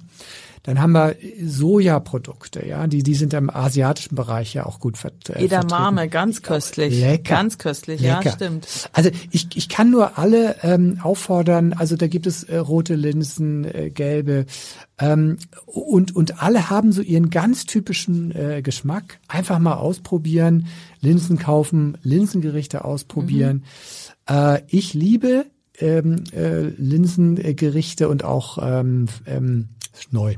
Dann 0.63 0.81
haben 0.81 0.91
wir 0.91 1.15
Sojaprodukte, 1.41 2.65
ja, 2.65 2.85
die, 2.85 3.01
die 3.01 3.15
sind 3.15 3.33
im 3.33 3.49
asiatischen 3.49 4.15
Bereich 4.15 4.53
ja 4.53 4.65
auch 4.65 4.79
gut 4.79 4.97
vert, 4.97 5.29
äh, 5.29 5.45
Edamame, 5.45 6.01
vertreten. 6.01 6.11
ganz 6.11 6.41
köstlich. 6.41 6.99
Lecker. 6.99 7.33
Ganz 7.33 7.57
köstlich, 7.57 8.01
ja, 8.01 8.19
Lecker. 8.19 8.31
stimmt. 8.31 8.89
Also 8.91 9.09
ich, 9.31 9.47
ich 9.55 9.69
kann 9.69 9.89
nur 9.89 10.17
alle 10.17 10.57
ähm, 10.61 10.99
auffordern, 11.01 11.73
also 11.73 11.95
da 11.95 12.07
gibt 12.07 12.27
es 12.27 12.43
äh, 12.43 12.57
rote 12.57 12.95
Linsen, 12.95 13.63
äh, 13.63 13.89
gelbe 13.89 14.45
ähm, 14.99 15.37
und, 15.65 16.15
und 16.15 16.43
alle 16.43 16.69
haben 16.69 16.91
so 16.91 17.01
ihren 17.01 17.29
ganz 17.29 17.65
typischen 17.65 18.35
äh, 18.35 18.61
Geschmack. 18.61 19.19
Einfach 19.29 19.59
mal 19.59 19.75
ausprobieren, 19.75 20.67
Linsen 20.99 21.39
kaufen, 21.39 21.97
Linsengerichte 22.03 22.83
ausprobieren. 22.83 23.63
Äh, 24.29 24.61
ich 24.67 24.93
liebe 24.93 25.45
ähm, 25.79 26.23
äh, 26.33 26.69
Linsengerichte 26.77 28.09
und 28.09 28.23
auch 28.23 28.57
ähm, 28.61 29.07
ähm, 29.25 29.69
neu. 30.11 30.35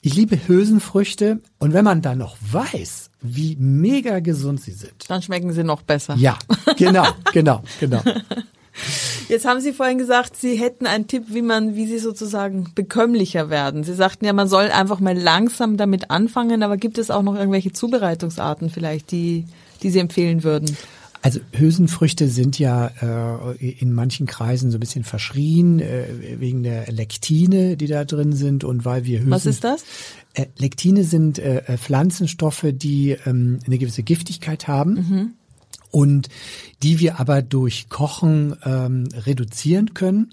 Ich 0.00 0.14
liebe 0.14 0.36
Hülsenfrüchte 0.48 1.40
und 1.58 1.72
wenn 1.72 1.84
man 1.84 2.02
dann 2.02 2.18
noch 2.18 2.36
weiß, 2.40 3.10
wie 3.20 3.56
mega 3.56 4.18
gesund 4.18 4.60
sie 4.60 4.72
sind, 4.72 5.08
Dann 5.08 5.22
schmecken 5.22 5.52
sie 5.52 5.62
noch 5.62 5.82
besser. 5.82 6.16
ja, 6.16 6.36
genau, 6.76 7.06
genau, 7.32 7.62
genau. 7.78 8.02
Jetzt 9.28 9.44
haben 9.44 9.60
Sie 9.60 9.72
vorhin 9.72 9.98
gesagt, 9.98 10.36
Sie 10.36 10.56
hätten 10.56 10.86
einen 10.86 11.06
Tipp, 11.06 11.24
wie 11.28 11.42
man, 11.42 11.74
wie 11.74 11.86
Sie 11.86 11.98
sozusagen 11.98 12.70
bekömmlicher 12.74 13.50
werden. 13.50 13.84
Sie 13.84 13.94
sagten 13.94 14.24
ja, 14.24 14.32
man 14.32 14.48
soll 14.48 14.70
einfach 14.70 14.98
mal 14.98 15.16
langsam 15.16 15.76
damit 15.76 16.10
anfangen, 16.10 16.62
aber 16.62 16.76
gibt 16.78 16.98
es 16.98 17.10
auch 17.10 17.22
noch 17.22 17.34
irgendwelche 17.34 17.72
Zubereitungsarten 17.72 18.70
vielleicht, 18.70 19.10
die, 19.10 19.44
die 19.82 19.90
Sie 19.90 19.98
empfehlen 19.98 20.42
würden? 20.42 20.76
Also 21.22 21.38
Hülsenfrüchte 21.52 22.28
sind 22.28 22.58
ja 22.58 22.90
äh, 23.52 23.68
in 23.68 23.92
manchen 23.92 24.26
Kreisen 24.26 24.72
so 24.72 24.76
ein 24.76 24.80
bisschen 24.80 25.04
verschrien 25.04 25.78
äh, 25.78 26.04
wegen 26.40 26.64
der 26.64 26.90
Lektine, 26.90 27.76
die 27.76 27.86
da 27.86 28.04
drin 28.04 28.32
sind 28.32 28.64
und 28.64 28.84
weil 28.84 29.04
wir 29.04 29.20
Hülsen 29.20 29.30
Was 29.30 29.46
ist 29.46 29.62
das? 29.62 29.84
Äh, 30.34 30.46
Lektine 30.58 31.04
sind 31.04 31.38
äh, 31.38 31.58
äh, 31.58 31.78
Pflanzenstoffe, 31.78 32.66
die 32.72 33.16
ähm, 33.24 33.60
eine 33.64 33.78
gewisse 33.78 34.02
Giftigkeit 34.02 34.66
haben. 34.66 34.94
Mhm. 34.94 35.30
Und 35.92 36.28
die 36.82 36.98
wir 36.98 37.20
aber 37.20 37.42
durch 37.42 37.88
Kochen 37.88 38.56
ähm, 38.64 39.08
reduzieren 39.14 39.92
können. 39.94 40.30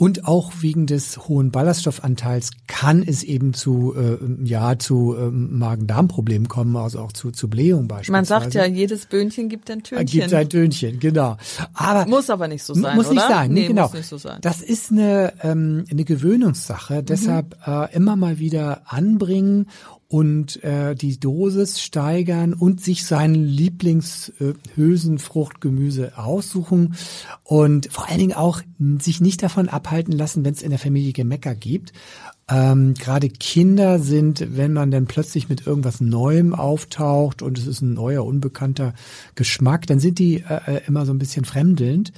Und 0.00 0.28
auch 0.28 0.52
wegen 0.60 0.86
des 0.86 1.26
hohen 1.26 1.50
Ballaststoffanteils 1.50 2.50
kann 2.68 3.02
es 3.02 3.24
eben 3.24 3.52
zu 3.52 3.96
äh, 3.96 4.16
ja 4.44 4.78
zu 4.78 5.16
ähm, 5.18 5.58
Magen-Darm-Problemen 5.58 6.46
kommen, 6.46 6.76
also 6.76 7.00
auch 7.00 7.10
zu 7.10 7.32
zu 7.32 7.50
Blähung 7.50 7.88
beispielsweise. 7.88 8.12
Man 8.12 8.24
sagt 8.24 8.54
ja, 8.54 8.64
jedes 8.64 9.06
Böhnchen 9.06 9.48
gibt 9.48 9.68
ein 9.72 9.82
Tönchen. 9.82 10.06
Gibt 10.06 10.32
ein 10.32 10.48
Tönchen, 10.48 11.00
genau. 11.00 11.36
Aber 11.74 12.06
Muss 12.06 12.30
aber 12.30 12.46
nicht 12.46 12.62
so 12.62 12.74
sein, 12.74 12.94
muss 12.94 13.10
nicht 13.10 13.18
oder? 13.18 13.28
sein, 13.28 13.50
nee, 13.50 13.66
genau. 13.66 13.82
muss 13.82 13.94
nicht 13.94 14.06
so 14.06 14.18
sein. 14.18 14.36
Mhm. 14.36 14.42
Das 14.42 14.62
ist 14.62 14.92
eine 14.92 15.32
ähm, 15.42 15.84
eine 15.90 16.04
Gewöhnungssache. 16.04 17.02
Deshalb 17.02 17.56
äh, 17.66 17.92
immer 17.92 18.14
mal 18.14 18.38
wieder 18.38 18.82
anbringen 18.86 19.66
und 20.08 20.64
äh, 20.64 20.94
die 20.94 21.20
Dosis 21.20 21.82
steigern 21.82 22.54
und 22.54 22.80
sich 22.80 23.04
sein 23.04 23.34
Lieblingshülsenfruchtgemüse 23.34 26.06
äh, 26.06 26.12
aussuchen 26.14 26.94
und 27.44 27.92
vor 27.92 28.08
allen 28.08 28.18
Dingen 28.18 28.32
auch 28.32 28.62
sich 29.00 29.20
nicht 29.20 29.42
davon 29.42 29.68
abhalten 29.68 30.12
lassen, 30.12 30.46
wenn 30.46 30.54
es 30.54 30.62
in 30.62 30.70
der 30.70 30.78
Familie 30.78 31.12
Gemecker 31.12 31.54
gibt. 31.54 31.92
Ähm, 32.48 32.94
Gerade 32.94 33.28
Kinder 33.28 33.98
sind, 33.98 34.56
wenn 34.56 34.72
man 34.72 34.90
dann 34.90 35.04
plötzlich 35.04 35.50
mit 35.50 35.66
irgendwas 35.66 36.00
Neuem 36.00 36.54
auftaucht 36.54 37.42
und 37.42 37.58
es 37.58 37.66
ist 37.66 37.82
ein 37.82 37.92
neuer, 37.92 38.24
unbekannter 38.24 38.94
Geschmack, 39.34 39.86
dann 39.86 40.00
sind 40.00 40.18
die 40.18 40.36
äh, 40.36 40.76
äh 40.76 40.80
immer 40.86 41.04
so 41.04 41.12
ein 41.12 41.18
bisschen 41.18 41.44
fremdelnd. 41.44 42.14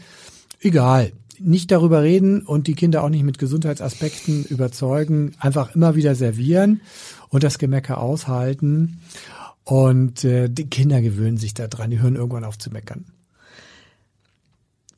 Egal, 0.60 1.10
nicht 1.40 1.72
darüber 1.72 2.02
reden 2.02 2.42
und 2.42 2.68
die 2.68 2.74
Kinder 2.74 3.02
auch 3.02 3.08
nicht 3.08 3.24
mit 3.24 3.38
Gesundheitsaspekten 3.38 4.44
überzeugen, 4.44 5.32
einfach 5.40 5.74
immer 5.74 5.96
wieder 5.96 6.14
servieren 6.14 6.82
und 7.30 7.42
das 7.42 7.58
Gemecker 7.58 7.98
aushalten. 7.98 9.00
Und 9.64 10.24
äh, 10.24 10.48
die 10.48 10.68
Kinder 10.68 11.00
gewöhnen 11.00 11.38
sich 11.38 11.54
da 11.54 11.68
dran, 11.68 11.90
die 11.90 12.00
hören 12.00 12.16
irgendwann 12.16 12.44
auf 12.44 12.58
zu 12.58 12.70
meckern. 12.70 13.06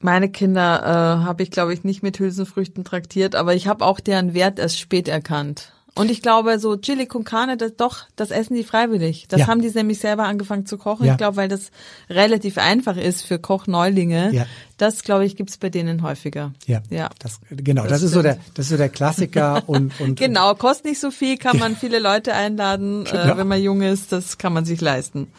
Meine 0.01 0.31
Kinder 0.31 0.83
äh, 0.83 1.25
habe 1.25 1.45
ich, 1.45 1.51
glaube 1.51 1.73
ich, 1.73 1.85
nicht 1.85 2.03
mit 2.03 2.19
Hülsenfrüchten 2.19 2.83
traktiert, 2.83 3.37
aber 3.37 3.55
ich 3.55 3.69
habe 3.69 3.85
auch 3.85 4.01
deren 4.01 4.35
Wert 4.35 4.59
erst 4.59 4.81
spät 4.81 5.07
erkannt. 5.07 5.72
Und 5.95 6.11
ich 6.11 6.23
glaube, 6.23 6.59
so 6.59 6.77
Chili 6.77 7.07
con 7.07 7.25
Carne, 7.25 7.59
das 7.59 7.77
doch, 7.77 8.07
das 8.17 8.31
essen 8.31 8.55
die 8.55 8.65
freiwillig. 8.65 9.27
Das 9.29 9.41
ja. 9.41 9.47
haben 9.47 9.61
die 9.61 9.69
nämlich 9.69 9.99
selber 9.99 10.25
angefangen 10.25 10.65
zu 10.65 10.79
kochen. 10.79 11.05
Ja. 11.05 11.13
Ich 11.13 11.19
glaube, 11.19 11.37
weil 11.37 11.49
das 11.49 11.71
relativ 12.09 12.57
einfach 12.57 12.97
ist 12.97 13.23
für 13.23 13.39
Kochneulinge. 13.39 14.33
Ja. 14.33 14.47
Das, 14.79 15.03
glaube 15.03 15.27
ich, 15.27 15.37
gibt's 15.37 15.59
bei 15.59 15.69
denen 15.69 16.03
häufiger. 16.03 16.53
Ja. 16.67 16.81
ja. 16.89 17.11
Das, 17.19 17.41
genau, 17.51 17.83
das, 17.83 17.93
das 17.93 18.03
ist 18.05 18.13
so 18.13 18.23
der, 18.23 18.39
das 18.55 18.67
ist 18.67 18.71
so 18.71 18.77
der 18.79 18.89
Klassiker 18.89 19.63
und, 19.67 20.01
und 20.01 20.19
Genau, 20.19 20.55
kostet 20.55 20.87
nicht 20.87 21.01
so 21.01 21.11
viel, 21.11 21.37
kann 21.37 21.59
man 21.59 21.77
viele 21.77 21.99
Leute 21.99 22.33
einladen, 22.33 23.05
äh, 23.07 23.11
genau. 23.11 23.35
äh, 23.35 23.37
wenn 23.37 23.49
man 23.49 23.63
jung 23.63 23.83
ist, 23.83 24.13
das 24.13 24.39
kann 24.39 24.55
man 24.55 24.65
sich 24.65 24.81
leisten. 24.81 25.31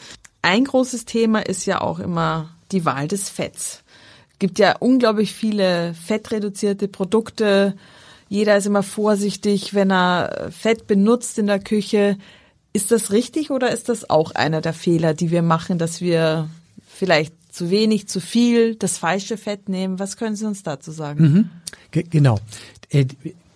Ein 0.44 0.66
großes 0.66 1.06
Thema 1.06 1.40
ist 1.40 1.66
ja 1.66 1.82
auch 1.82 1.98
immer 1.98 2.50
die 2.72 2.86
Wahl 2.86 3.08
des 3.08 3.30
Fetts. 3.30 3.84
Gibt 4.38 4.60
ja 4.60 4.76
unglaublich 4.78 5.34
viele 5.34 5.96
fettreduzierte 5.96 6.88
Produkte 6.88 7.76
jeder 8.34 8.58
ist 8.58 8.66
immer 8.66 8.82
vorsichtig, 8.82 9.76
wenn 9.76 9.92
er 9.92 10.50
Fett 10.50 10.88
benutzt 10.88 11.38
in 11.38 11.46
der 11.46 11.60
Küche. 11.60 12.18
Ist 12.74 12.90
das 12.90 13.12
richtig 13.12 13.52
oder 13.52 13.70
ist 13.70 13.90
das 13.90 14.10
auch 14.10 14.32
einer 14.32 14.60
der 14.60 14.74
Fehler, 14.74 15.14
die 15.14 15.30
wir 15.30 15.44
machen, 15.44 15.78
dass 15.78 16.02
wir 16.02 16.50
vielleicht 16.88 17.36
zu 17.54 17.70
wenig, 17.70 18.08
zu 18.08 18.20
viel, 18.20 18.74
das 18.74 18.98
falsche 18.98 19.38
Fett 19.38 19.70
nehmen? 19.70 20.00
Was 20.00 20.18
können 20.18 20.36
Sie 20.36 20.48
uns 20.48 20.64
dazu 20.64 20.92
sagen? 20.92 21.24
Mhm. 21.24 21.50
Genau. 22.10 22.40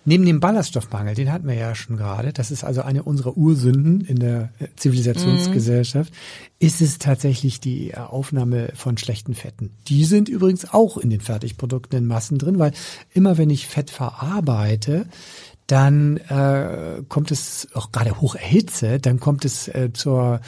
Äh, 0.08 0.12
Neben 0.12 0.26
dem 0.26 0.40
Ballaststoffmangel, 0.40 1.14
den 1.14 1.32
hatten 1.32 1.46
wir 1.46 1.54
ja 1.54 1.74
schon 1.74 1.96
gerade, 1.96 2.32
das 2.32 2.50
ist 2.50 2.64
also 2.64 2.82
eine 2.82 3.02
unserer 3.02 3.36
Ursünden 3.36 4.00
in 4.00 4.18
der 4.18 4.50
äh, 4.58 4.68
Zivilisationsgesellschaft, 4.76 6.12
mhm. 6.12 6.66
ist 6.66 6.80
es 6.80 6.98
tatsächlich 6.98 7.60
die 7.60 7.94
Aufnahme 7.96 8.72
von 8.74 8.96
schlechten 8.96 9.34
Fetten. 9.34 9.70
Die 9.88 10.04
sind 10.04 10.28
übrigens 10.28 10.72
auch 10.72 10.96
in 10.96 11.10
den 11.10 11.20
Fertigprodukten 11.20 11.98
in 11.98 12.06
Massen 12.06 12.38
drin, 12.38 12.58
weil 12.58 12.72
immer 13.12 13.38
wenn 13.38 13.50
ich 13.50 13.66
Fett 13.66 13.90
verarbeite, 13.90 15.06
dann 15.66 16.16
äh, 16.16 17.02
kommt 17.08 17.30
es 17.30 17.68
auch 17.74 17.92
gerade 17.92 18.20
hoch 18.20 18.34
erhitze, 18.34 18.98
dann 18.98 19.20
kommt 19.20 19.44
es 19.44 19.68
äh, 19.68 19.90
zur 19.92 20.40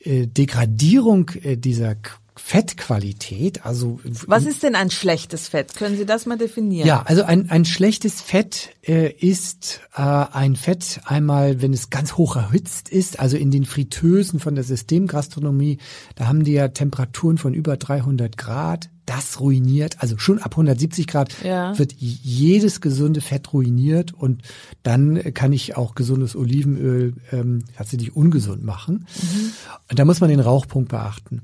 äh, 0.00 0.26
Degradierung 0.26 1.30
äh, 1.42 1.56
dieser 1.56 1.94
Fettqualität, 2.34 3.66
also 3.66 4.00
was 4.26 4.46
ist 4.46 4.62
denn 4.62 4.74
ein 4.74 4.90
schlechtes 4.90 5.48
Fett? 5.48 5.74
Können 5.74 5.98
Sie 5.98 6.06
das 6.06 6.24
mal 6.24 6.38
definieren? 6.38 6.86
Ja, 6.86 7.02
also 7.02 7.24
ein, 7.24 7.50
ein 7.50 7.66
schlechtes 7.66 8.22
Fett 8.22 8.70
äh, 8.86 9.10
ist 9.10 9.80
äh, 9.94 10.00
ein 10.00 10.56
Fett 10.56 11.00
einmal, 11.04 11.60
wenn 11.60 11.74
es 11.74 11.90
ganz 11.90 12.16
hoch 12.16 12.36
erhitzt 12.36 12.88
ist, 12.88 13.20
also 13.20 13.36
in 13.36 13.50
den 13.50 13.66
Fritteusen 13.66 14.40
von 14.40 14.54
der 14.54 14.64
Systemgastronomie, 14.64 15.78
da 16.14 16.26
haben 16.26 16.42
die 16.42 16.52
ja 16.52 16.68
Temperaturen 16.68 17.36
von 17.36 17.52
über 17.52 17.76
300 17.76 18.38
Grad 18.38 18.88
das 19.14 19.40
ruiniert, 19.40 19.96
also 20.00 20.16
schon 20.18 20.38
ab 20.38 20.52
170 20.52 21.06
Grad 21.06 21.34
ja. 21.42 21.78
wird 21.78 21.92
jedes 21.98 22.80
gesunde 22.80 23.20
Fett 23.20 23.52
ruiniert 23.52 24.12
und 24.12 24.42
dann 24.82 25.34
kann 25.34 25.52
ich 25.52 25.76
auch 25.76 25.94
gesundes 25.94 26.34
Olivenöl 26.34 27.14
ähm, 27.30 27.64
tatsächlich 27.76 28.16
ungesund 28.16 28.64
machen. 28.64 29.06
Mhm. 29.20 29.52
Und 29.90 29.98
da 29.98 30.04
muss 30.04 30.20
man 30.20 30.30
den 30.30 30.40
Rauchpunkt 30.40 30.88
beachten. 30.88 31.42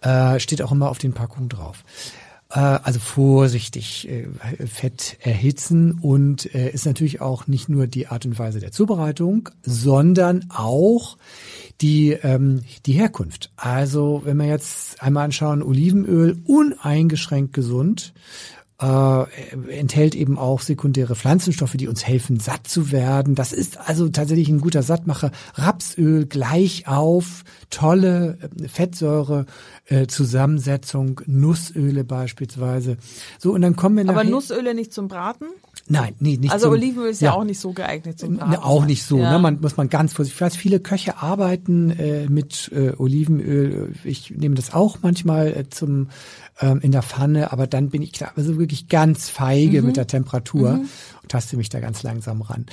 Äh, 0.00 0.38
steht 0.38 0.62
auch 0.62 0.72
immer 0.72 0.90
auf 0.90 0.98
den 0.98 1.12
Packungen 1.12 1.48
drauf. 1.48 1.84
Äh, 2.50 2.60
also 2.60 2.98
vorsichtig 2.98 4.08
äh, 4.08 4.26
Fett 4.66 5.18
erhitzen 5.20 5.98
und 6.00 6.54
äh, 6.54 6.70
ist 6.70 6.86
natürlich 6.86 7.20
auch 7.20 7.46
nicht 7.46 7.68
nur 7.68 7.86
die 7.86 8.06
Art 8.06 8.24
und 8.24 8.38
Weise 8.38 8.60
der 8.60 8.72
Zubereitung, 8.72 9.50
sondern 9.62 10.46
auch 10.48 11.18
die, 11.80 12.12
ähm, 12.12 12.62
die 12.86 12.92
Herkunft. 12.92 13.50
Also 13.56 14.22
wenn 14.24 14.38
wir 14.38 14.46
jetzt 14.46 15.02
einmal 15.02 15.26
anschauen, 15.26 15.62
Olivenöl 15.62 16.38
uneingeschränkt 16.46 17.52
gesund, 17.52 18.14
äh, 18.80 19.24
enthält 19.70 20.14
eben 20.14 20.38
auch 20.38 20.60
sekundäre 20.60 21.16
Pflanzenstoffe, 21.16 21.72
die 21.72 21.88
uns 21.88 22.06
helfen, 22.06 22.38
satt 22.38 22.68
zu 22.68 22.92
werden. 22.92 23.34
Das 23.34 23.52
ist 23.52 23.78
also 23.88 24.08
tatsächlich 24.08 24.48
ein 24.48 24.60
guter 24.60 24.82
Sattmacher. 24.82 25.32
Rapsöl 25.54 26.26
gleich 26.26 26.86
auf, 26.86 27.42
tolle 27.70 28.38
äh, 28.40 28.68
Fettsäure, 28.68 29.46
äh, 29.86 30.06
Zusammensetzung, 30.06 31.20
Nussöle 31.26 32.04
beispielsweise. 32.04 32.98
So, 33.38 33.52
und 33.52 33.62
dann 33.62 33.74
kommen 33.74 33.96
wir 33.96 34.08
Aber 34.08 34.24
Nussöle 34.24 34.74
nicht 34.74 34.92
zum 34.92 35.08
Braten? 35.08 35.46
Nein, 35.88 36.14
nee, 36.20 36.36
nicht 36.36 36.52
Also 36.52 36.66
zum, 36.66 36.74
Olivenöl 36.74 37.10
ist 37.10 37.20
ja, 37.20 37.30
ja, 37.30 37.34
auch 37.34 37.44
nicht 37.44 37.58
so 37.58 37.72
geeignet 37.72 38.18
zum 38.18 38.36
Braten. 38.36 38.56
Auch 38.56 38.84
nicht 38.84 39.04
so, 39.04 39.18
ja. 39.18 39.32
ne? 39.32 39.38
Man 39.38 39.60
muss 39.60 39.76
man 39.76 39.88
ganz 39.88 40.12
vorsichtig. 40.12 40.36
Ich 40.36 40.40
weiß, 40.42 40.56
viele 40.56 40.80
Köche 40.80 41.18
arbeiten 41.18 41.90
äh, 41.90 42.28
mit 42.28 42.70
äh, 42.74 42.92
Olivenöl. 42.96 43.92
Ich 44.04 44.30
nehme 44.30 44.54
das 44.54 44.74
auch 44.74 44.98
manchmal 45.02 45.48
äh, 45.48 45.68
zum 45.70 46.08
ähm, 46.60 46.80
in 46.82 46.92
der 46.92 47.02
Pfanne, 47.02 47.52
aber 47.52 47.66
dann 47.66 47.90
bin 47.90 48.02
ich 48.02 48.12
klar, 48.12 48.32
also 48.36 48.58
wirklich 48.58 48.88
ganz 48.88 49.28
feige 49.28 49.80
mhm. 49.80 49.88
mit 49.88 49.96
der 49.96 50.06
Temperatur 50.06 50.72
mhm. 50.72 50.88
Taste 51.28 51.56
mich 51.56 51.68
da 51.68 51.80
ganz 51.80 52.02
langsam 52.02 52.42
ran. 52.42 52.66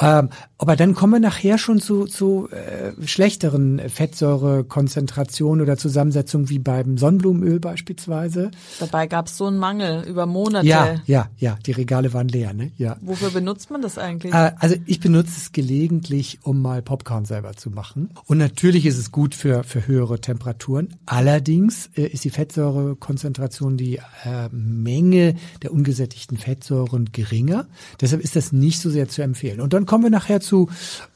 Ähm, 0.00 0.30
aber 0.58 0.76
dann 0.76 0.94
kommen 0.94 1.14
wir 1.14 1.20
nachher 1.20 1.58
schon 1.58 1.80
zu, 1.80 2.06
zu 2.06 2.48
äh, 2.50 2.92
schlechteren 3.06 3.80
Fettsäurekonzentrationen 3.88 5.62
oder 5.62 5.76
Zusammensetzungen 5.76 6.48
wie 6.48 6.58
beim 6.58 6.98
Sonnenblumenöl 6.98 7.60
beispielsweise. 7.60 8.50
Dabei 8.80 9.06
gab 9.06 9.26
es 9.26 9.36
so 9.36 9.46
einen 9.46 9.58
Mangel 9.58 10.04
über 10.06 10.26
Monate. 10.26 10.66
Ja, 10.66 10.94
ja, 11.06 11.28
ja, 11.36 11.58
die 11.66 11.72
Regale 11.72 12.12
waren 12.12 12.28
leer, 12.28 12.54
ne? 12.54 12.72
Ja. 12.76 12.96
Wofür 13.00 13.30
benutzt 13.30 13.70
man 13.70 13.82
das 13.82 13.98
eigentlich? 13.98 14.32
Äh, 14.32 14.52
also 14.58 14.76
ich 14.86 15.00
benutze 15.00 15.32
es 15.36 15.52
gelegentlich, 15.52 16.38
um 16.42 16.62
mal 16.62 16.82
Popcorn 16.82 17.24
selber 17.24 17.54
zu 17.54 17.70
machen. 17.70 18.10
Und 18.26 18.38
natürlich 18.38 18.86
ist 18.86 18.98
es 18.98 19.12
gut 19.12 19.34
für, 19.34 19.64
für 19.64 19.86
höhere 19.86 20.20
Temperaturen. 20.20 20.94
Allerdings 21.06 21.90
äh, 21.96 22.06
ist 22.06 22.24
die 22.24 22.30
Fettsäurekonzentration 22.30 23.26
Konzentration 23.26 23.76
die 23.76 23.96
äh, 23.96 24.48
Menge 24.50 25.34
der 25.62 25.72
ungesättigten 25.72 26.36
Fettsäuren 26.36 27.10
geringer. 27.12 27.66
Deshalb 28.00 28.22
ist 28.22 28.36
das 28.36 28.52
nicht 28.52 28.80
so 28.80 28.90
sehr 28.90 29.08
zu 29.08 29.22
empfehlen. 29.22 29.60
Und 29.60 29.72
dann 29.72 29.86
kommen 29.86 30.04
wir 30.04 30.10
nachher 30.10 30.40
zu 30.40 30.68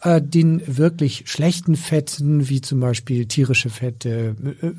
äh, 0.03 0.21
den 0.21 0.63
wirklich 0.67 1.25
schlechten 1.27 1.77
Fetten, 1.77 2.49
wie 2.49 2.61
zum 2.61 2.81
Beispiel 2.81 3.27
tierische 3.27 3.71
Fette, 3.71 4.37
äh, 4.63 4.67
äh, 4.67 4.73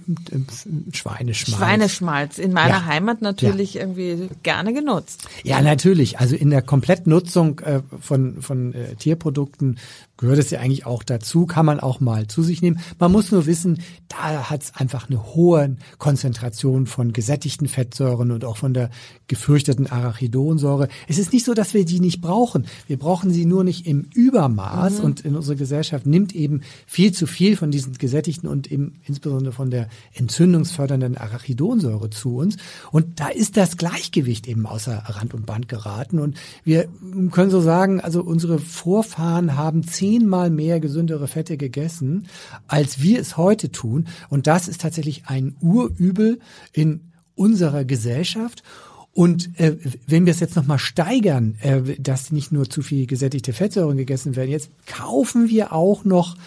Schweineschmalz. 0.93 1.57
Schweineschmalz, 1.57 2.37
in 2.37 2.53
meiner 2.53 2.69
ja. 2.69 2.85
Heimat 2.85 3.21
natürlich 3.21 3.75
ja. 3.75 3.81
irgendwie 3.81 4.29
gerne 4.43 4.73
genutzt. 4.73 5.27
Ja, 5.43 5.61
natürlich. 5.61 6.19
Also 6.19 6.35
in 6.35 6.49
der 6.49 6.61
Komplettnutzung 6.61 7.59
äh, 7.59 7.81
von, 7.99 8.41
von 8.41 8.73
äh, 8.73 8.95
Tierprodukten 8.95 9.77
gehört 10.21 10.39
es 10.39 10.51
ja 10.51 10.59
eigentlich 10.59 10.85
auch 10.85 11.03
dazu, 11.03 11.45
kann 11.45 11.65
man 11.65 11.79
auch 11.79 11.99
mal 11.99 12.27
zu 12.27 12.43
sich 12.43 12.61
nehmen. 12.61 12.79
Man 12.99 13.11
muss 13.11 13.31
nur 13.31 13.47
wissen, 13.47 13.79
da 14.07 14.49
hat 14.49 14.63
es 14.63 14.75
einfach 14.75 15.09
eine 15.09 15.33
hohe 15.33 15.75
Konzentration 15.97 16.85
von 16.85 17.11
gesättigten 17.11 17.67
Fettsäuren 17.67 18.31
und 18.31 18.45
auch 18.45 18.57
von 18.57 18.73
der 18.73 18.91
gefürchteten 19.27 19.87
Arachidonsäure. 19.87 20.89
Es 21.07 21.17
ist 21.17 21.33
nicht 21.33 21.45
so, 21.45 21.53
dass 21.53 21.73
wir 21.73 21.85
die 21.85 21.99
nicht 21.99 22.21
brauchen. 22.21 22.67
Wir 22.87 22.99
brauchen 22.99 23.31
sie 23.31 23.45
nur 23.45 23.63
nicht 23.63 23.87
im 23.87 24.07
Übermaß 24.13 24.99
mhm. 24.99 25.05
und 25.05 25.21
in 25.21 25.35
unserer 25.35 25.55
Gesellschaft 25.55 26.05
nimmt 26.05 26.35
eben 26.35 26.61
viel 26.85 27.11
zu 27.11 27.25
viel 27.25 27.57
von 27.57 27.71
diesen 27.71 27.93
gesättigten 27.93 28.47
und 28.47 28.71
eben 28.71 28.93
insbesondere 29.05 29.53
von 29.53 29.71
der 29.71 29.87
entzündungsfördernden 30.13 31.17
Arachidonsäure 31.17 32.11
zu 32.11 32.37
uns. 32.37 32.57
Und 32.91 33.19
da 33.19 33.29
ist 33.29 33.57
das 33.57 33.75
Gleichgewicht 33.75 34.47
eben 34.47 34.67
außer 34.67 34.97
Rand 34.97 35.33
und 35.33 35.47
Band 35.47 35.67
geraten. 35.67 36.19
Und 36.19 36.37
wir 36.63 36.87
können 37.31 37.49
so 37.49 37.61
sagen, 37.61 38.01
also 38.01 38.21
unsere 38.21 38.59
Vorfahren 38.59 39.57
haben 39.57 39.83
zehn 39.83 40.10
zehnmal 40.11 40.49
mehr 40.49 40.79
gesündere 40.79 41.27
Fette 41.27 41.57
gegessen, 41.57 42.27
als 42.67 43.01
wir 43.01 43.19
es 43.19 43.37
heute 43.37 43.71
tun. 43.71 44.07
Und 44.29 44.47
das 44.47 44.67
ist 44.67 44.81
tatsächlich 44.81 45.23
ein 45.27 45.55
Urübel 45.61 46.39
in 46.73 47.11
unserer 47.35 47.85
Gesellschaft. 47.85 48.63
Und 49.13 49.59
äh, 49.59 49.77
wenn 50.07 50.25
wir 50.25 50.31
es 50.31 50.39
jetzt 50.39 50.55
nochmal 50.55 50.79
steigern, 50.79 51.55
äh, 51.61 51.81
dass 51.99 52.31
nicht 52.31 52.51
nur 52.51 52.69
zu 52.69 52.81
viel 52.81 53.07
gesättigte 53.07 53.53
Fettsäuren 53.53 53.97
gegessen 53.97 54.35
werden, 54.35 54.51
jetzt 54.51 54.69
kaufen 54.85 55.49
wir 55.49 55.73
auch 55.73 56.05
noch 56.05 56.37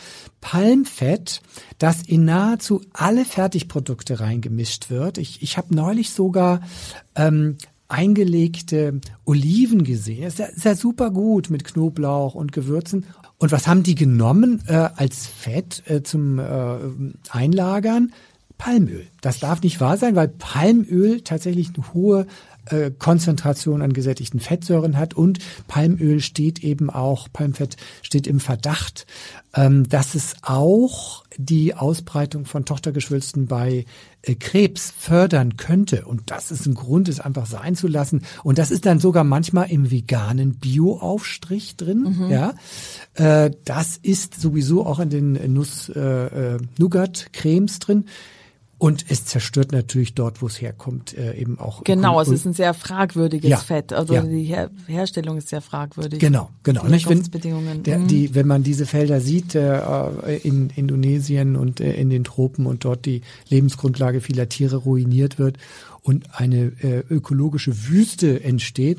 Palmfett, 0.41 1.41
das 1.79 2.03
in 2.03 2.25
nahezu 2.25 2.83
alle 2.93 3.25
Fertigprodukte 3.25 4.21
reingemischt 4.21 4.91
wird. 4.91 5.19
Ich, 5.19 5.43
ich 5.43 5.57
habe 5.57 5.75
neulich 5.75 6.11
sogar 6.11 6.61
ähm, 7.17 7.57
eingelegte 7.89 9.01
Oliven 9.25 9.85
gesehen. 9.85 10.23
Das 10.23 10.35
ist 10.35 10.39
ja, 10.39 10.47
ist 10.47 10.65
ja 10.65 10.75
super 10.75 11.11
gut 11.11 11.51
mit 11.51 11.65
Knoblauch 11.65 12.35
und 12.35 12.53
Gewürzen. 12.53 13.07
Und 13.45 13.53
was 13.53 13.67
haben 13.67 13.83
die 13.83 13.95
genommen 13.95 14.63
äh, 14.69 14.73
als 14.73 15.27
Fett 15.27 15.83
äh, 15.87 16.03
zum 16.03 16.39
äh, 16.39 16.79
Einlagern? 17.29 18.15
Palmöl. 18.57 19.07
Das 19.21 19.39
darf 19.39 19.61
nicht 19.61 19.83
wahr 19.83 19.99
sein, 19.99 20.17
weil 20.17 20.29
Palmöl 20.29 21.21
tatsächlich 21.21 21.73
eine 21.75 21.93
hohe 21.93 22.27
äh, 22.67 22.91
Konzentration 22.91 23.83
an 23.83 23.93
gesättigten 23.93 24.41
Fettsäuren 24.41 24.97
hat 24.97 25.15
und 25.15 25.39
Palmöl 25.69 26.21
steht 26.21 26.65
eben 26.65 26.91
auch, 26.91 27.29
Palmfett 27.33 27.77
steht 28.03 28.27
im 28.27 28.41
Verdacht, 28.41 29.07
ähm, 29.55 29.89
dass 29.89 30.15
es 30.15 30.37
auch 30.43 31.25
die 31.37 31.75
Ausbreitung 31.75 32.45
von 32.45 32.65
Tochtergeschwülsten 32.65 33.47
bei 33.47 33.85
äh, 34.23 34.35
Krebs 34.35 34.93
fördern 34.97 35.57
könnte. 35.57 36.07
Und 36.07 36.31
das 36.31 36.51
ist 36.51 36.67
ein 36.67 36.75
Grund, 36.75 37.09
es 37.09 37.21
einfach 37.21 37.47
sein 37.47 37.77
zu 37.77 37.87
lassen. 37.89 38.23
Und 38.43 38.59
das 38.59 38.71
ist 38.71 38.87
dann 38.87 39.01
sogar 39.01 39.25
manchmal 39.25 39.71
im 39.71 39.91
veganen 39.91 40.55
Bio-Aufstrich 40.55 41.77
drin. 41.77 42.17
Mhm. 42.19 42.31
Ja, 42.31 42.55
äh, 43.15 43.51
das 43.65 43.97
ist 43.97 44.41
sowieso 44.41 44.87
auch 44.87 45.01
in 45.01 45.11
den 45.11 45.53
Nuss-Nougat-Cremes 45.53 47.81
drin. 47.81 48.05
Und 48.77 49.07
es 49.09 49.25
zerstört 49.25 49.73
natürlich 49.73 50.15
dort, 50.15 50.43
wo 50.43 50.47
es 50.47 50.61
herkommt, 50.61 51.17
äh, 51.17 51.35
eben 51.37 51.59
auch. 51.59 51.85
Genau, 51.85 52.21
es 52.21 52.29
ist 52.29 52.45
ein 52.45 52.55
sehr 52.55 52.75
fragwürdiges 52.75 53.49
ja, 53.49 53.57
Fett. 53.57 53.93
Also 53.93 54.15
ja. 54.15 54.23
die 54.23 54.43
Her 54.43 54.71
Herstellung 54.87 55.39
ist 55.39 55.49
sehr 55.49 55.61
fragwürdig. 55.61 56.19
Genau, 56.19 56.51
genau. 56.65 56.85
Nicht, 56.87 57.09
wenn, 57.09 57.23
der, 57.83 58.01
mhm. 58.01 58.09
die, 58.09 58.35
wenn 58.35 58.47
man 58.47 58.63
diese 58.63 58.87
Felder 58.87 59.21
sieht 59.21 59.55
äh, 59.55 60.37
in 60.43 60.71
Indonesien 60.71 61.57
und 61.57 61.81
äh, 61.81 61.93
in 61.93 62.11
den 62.11 62.25
Tropen 62.25 62.67
und 62.67 62.85
dort 62.85 63.07
die 63.07 63.23
Lebensgrundlage 63.49 64.21
vieler 64.21 64.49
Tiere 64.49 64.77
ruiniert 64.77 65.39
wird 65.39 65.59
und 66.03 66.35
eine 66.35 66.73
äh, 66.83 67.05
ökologische 67.09 67.89
Wüste 67.89 68.43
entsteht, 68.43 68.99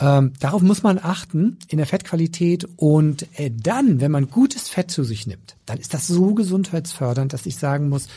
ähm, 0.00 0.32
darauf 0.38 0.62
muss 0.62 0.82
man 0.82 0.98
achten 0.98 1.58
in 1.68 1.78
der 1.78 1.86
Fettqualität 1.86 2.68
und 2.76 3.26
äh, 3.38 3.50
dann, 3.50 4.00
wenn 4.00 4.12
man 4.12 4.30
gutes 4.30 4.68
Fett 4.68 4.90
zu 4.90 5.02
sich 5.02 5.26
nimmt, 5.26 5.56
dann 5.66 5.78
ist 5.78 5.92
das 5.92 6.06
so 6.06 6.34
gesundheitsfördernd, 6.34 7.32
dass 7.32 7.46
ich 7.46 7.56
sagen 7.56 7.88
muss, 7.88 8.08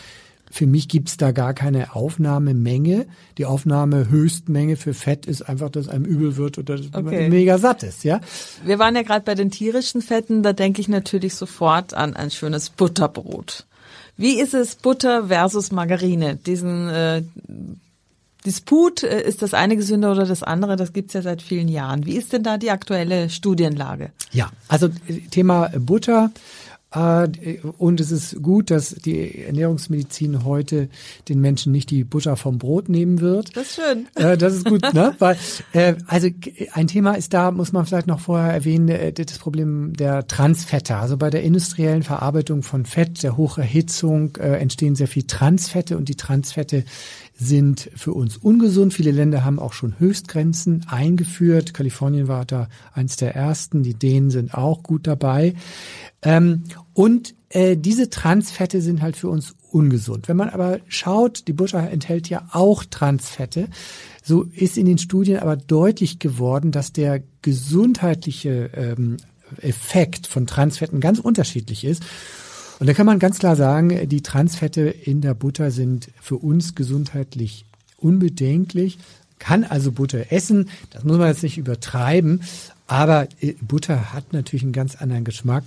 für 0.52 0.68
mich 0.68 0.88
gibt's 0.88 1.18
da 1.18 1.32
gar 1.32 1.54
keine 1.54 1.96
Aufnahmemenge. 1.96 3.08
Die 3.38 3.46
Aufnahmehöchstmenge 3.46 4.76
für 4.76 4.94
Fett 4.94 5.26
ist 5.26 5.44
einfach, 5.44 5.70
dass 5.70 5.88
einem 5.88 6.06
übel 6.06 6.36
wird 6.36 6.58
oder 6.58 6.78
dass 6.78 6.88
okay. 6.88 7.22
man 7.22 7.30
mega 7.30 7.58
satt 7.58 7.84
ist, 7.84 8.04
ja. 8.04 8.22
Wir 8.64 8.78
waren 8.78 8.96
ja 8.96 9.02
gerade 9.02 9.26
bei 9.26 9.36
den 9.36 9.50
tierischen 9.50 10.02
Fetten, 10.02 10.44
da 10.44 10.54
denke 10.54 10.82
ich 10.82 10.88
natürlich 10.88 11.36
sofort 11.36 11.94
an 11.94 12.16
ein 12.16 12.32
schönes 12.32 12.70
Butterbrot. 12.70 13.66
Wie 14.18 14.40
ist 14.40 14.54
es 14.54 14.76
Butter 14.76 15.28
versus 15.28 15.72
Margarine? 15.72 16.36
Diesen 16.36 16.90
äh, 16.90 17.24
Disput, 18.46 19.04
äh, 19.04 19.22
ist 19.22 19.42
das 19.42 19.54
eine 19.54 19.78
gesünder 19.78 20.12
oder 20.12 20.26
das 20.26 20.44
andere? 20.44 20.76
Das 20.76 20.94
gibt's 20.94 21.14
ja 21.14 21.22
seit 21.22 21.42
vielen 21.42 21.68
Jahren. 21.68 22.06
Wie 22.06 22.18
ist 22.18 22.34
denn 22.34 22.44
da 22.44 22.58
die 22.58 22.72
aktuelle 22.72 23.30
Studienlage? 23.30 24.12
Ja, 24.32 24.52
also 24.68 24.90
Thema 25.32 25.70
Butter 25.78 26.32
und 26.94 28.02
es 28.02 28.12
ist 28.12 28.42
gut, 28.42 28.70
dass 28.70 28.90
die 28.90 29.44
Ernährungsmedizin 29.44 30.44
heute 30.44 30.90
den 31.30 31.40
Menschen 31.40 31.72
nicht 31.72 31.90
die 31.90 32.04
Butter 32.04 32.36
vom 32.36 32.58
Brot 32.58 32.90
nehmen 32.90 33.22
wird. 33.22 33.56
Das 33.56 33.68
ist 33.68 33.76
schön. 33.76 34.08
Äh, 34.16 34.38
das 34.38 34.56
ist 34.56 34.66
gut, 34.66 34.94
ne? 34.94 35.16
Weil, 35.20 35.38
äh, 35.72 35.96
also 36.08 36.28
ein 36.74 36.88
Thema 36.88 37.14
ist 37.14 37.34
da, 37.34 37.52
muss 37.52 37.72
man 37.72 37.86
vielleicht 37.86 38.08
noch 38.08 38.20
vorher 38.20 38.52
erwähnen, 38.52 39.14
das 39.16 39.40
Problem 39.40 39.94
der 39.94 40.28
Transfette. 40.28 40.98
Also 40.98 41.16
bei 41.16 41.30
der 41.30 41.44
industriellen 41.44 42.04
Verarbeitung 42.04 42.62
von 42.62 42.86
Fett, 42.86 43.24
der 43.24 43.38
Hocherhitzung, 43.38 44.36
entstehen 44.36 44.96
sehr 44.96 45.08
viel 45.08 45.24
Transfette 45.24 45.98
und 45.98 46.10
die 46.10 46.16
Transfette 46.16 46.84
sind 47.42 47.90
für 47.96 48.14
uns 48.14 48.38
ungesund. 48.38 48.94
Viele 48.94 49.12
Länder 49.12 49.44
haben 49.44 49.60
auch 49.60 49.74
schon 49.74 50.00
Höchstgrenzen 50.00 50.86
eingeführt. 50.88 51.74
Kalifornien 51.74 52.28
war 52.28 52.46
da 52.46 52.68
eins 52.94 53.16
der 53.16 53.36
ersten. 53.36 53.82
Die 53.82 53.96
Dänen 53.96 54.30
sind 54.30 54.54
auch 54.54 54.84
gut 54.84 55.08
dabei. 55.08 55.56
Ähm, 56.22 56.64
und 56.94 57.36
äh, 57.50 57.78
diese 57.78 58.10
Transfette 58.10 58.82
sind 58.82 59.02
halt 59.02 59.18
für 59.18 59.30
uns 59.30 59.56
ungesund. 59.72 60.28
Wenn 60.28 60.38
man 60.38 60.50
aber 60.50 60.80
schaut, 60.88 61.48
die 61.48 61.54
Butter 61.54 61.90
enthält 61.90 62.30
ja 62.30 62.48
auch 62.52 62.84
Transfette, 62.84 63.68
so 64.24 64.44
ist 64.44 64.78
in 64.78 64.86
den 64.86 64.98
Studien 64.98 65.40
aber 65.40 65.56
deutlich 65.56 66.20
geworden, 66.20 66.72
dass 66.72 66.94
der 66.94 67.24
gesundheitliche 67.42 68.70
ähm, 68.76 69.18
Effekt 69.62 70.28
von 70.28 70.48
Transfetten 70.48 71.00
ganz 71.00 71.20
unterschiedlich 71.20 71.84
ist. 71.84 72.04
Und 72.80 72.88
da 72.88 72.94
kann 72.94 73.06
man 73.06 73.20
ganz 73.20 73.40
klar 73.40 73.56
sagen, 73.56 74.10
die 74.10 74.22
Transfette 74.22 74.82
in 74.82 75.22
der 75.22 75.34
Butter 75.34 75.72
sind 75.72 76.10
für 76.20 76.38
uns 76.38 76.76
gesundheitlich 76.76 77.66
unbedenklich. 77.98 78.98
Kann 79.40 79.64
also 79.64 79.92
Butter 79.92 80.32
essen, 80.32 80.70
das 80.92 81.04
muss 81.04 81.18
man 81.18 81.28
jetzt 81.28 81.44
nicht 81.44 81.58
übertreiben, 81.58 82.44
aber 82.88 83.28
äh, 83.40 83.54
Butter 83.62 84.14
hat 84.14 84.34
natürlich 84.34 84.64
einen 84.64 84.74
ganz 84.74 84.96
anderen 84.96 85.24
Geschmack. 85.24 85.64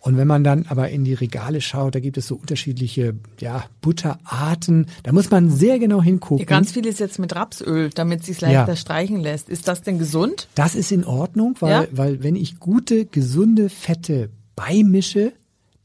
Und 0.00 0.16
wenn 0.16 0.26
man 0.26 0.42
dann 0.42 0.64
aber 0.68 0.88
in 0.88 1.04
die 1.04 1.12
Regale 1.12 1.60
schaut, 1.60 1.94
da 1.94 2.00
gibt 2.00 2.16
es 2.16 2.26
so 2.26 2.36
unterschiedliche 2.36 3.14
ja, 3.38 3.64
Butterarten. 3.82 4.86
Da 5.02 5.12
muss 5.12 5.30
man 5.30 5.50
sehr 5.50 5.78
genau 5.78 6.02
hingucken. 6.02 6.38
Ja, 6.38 6.46
ganz 6.46 6.72
viel 6.72 6.86
ist 6.86 7.00
jetzt 7.00 7.18
mit 7.18 7.36
Rapsöl, 7.36 7.90
damit 7.90 8.20
es 8.20 8.26
sich 8.26 8.40
leichter 8.40 8.68
ja. 8.68 8.76
streichen 8.76 9.20
lässt. 9.20 9.50
Ist 9.50 9.68
das 9.68 9.82
denn 9.82 9.98
gesund? 9.98 10.48
Das 10.54 10.74
ist 10.74 10.90
in 10.90 11.04
Ordnung, 11.04 11.54
weil, 11.60 11.70
ja? 11.70 11.86
weil 11.92 12.22
wenn 12.22 12.34
ich 12.34 12.58
gute, 12.58 13.04
gesunde 13.04 13.68
Fette 13.68 14.30
beimische, 14.56 15.32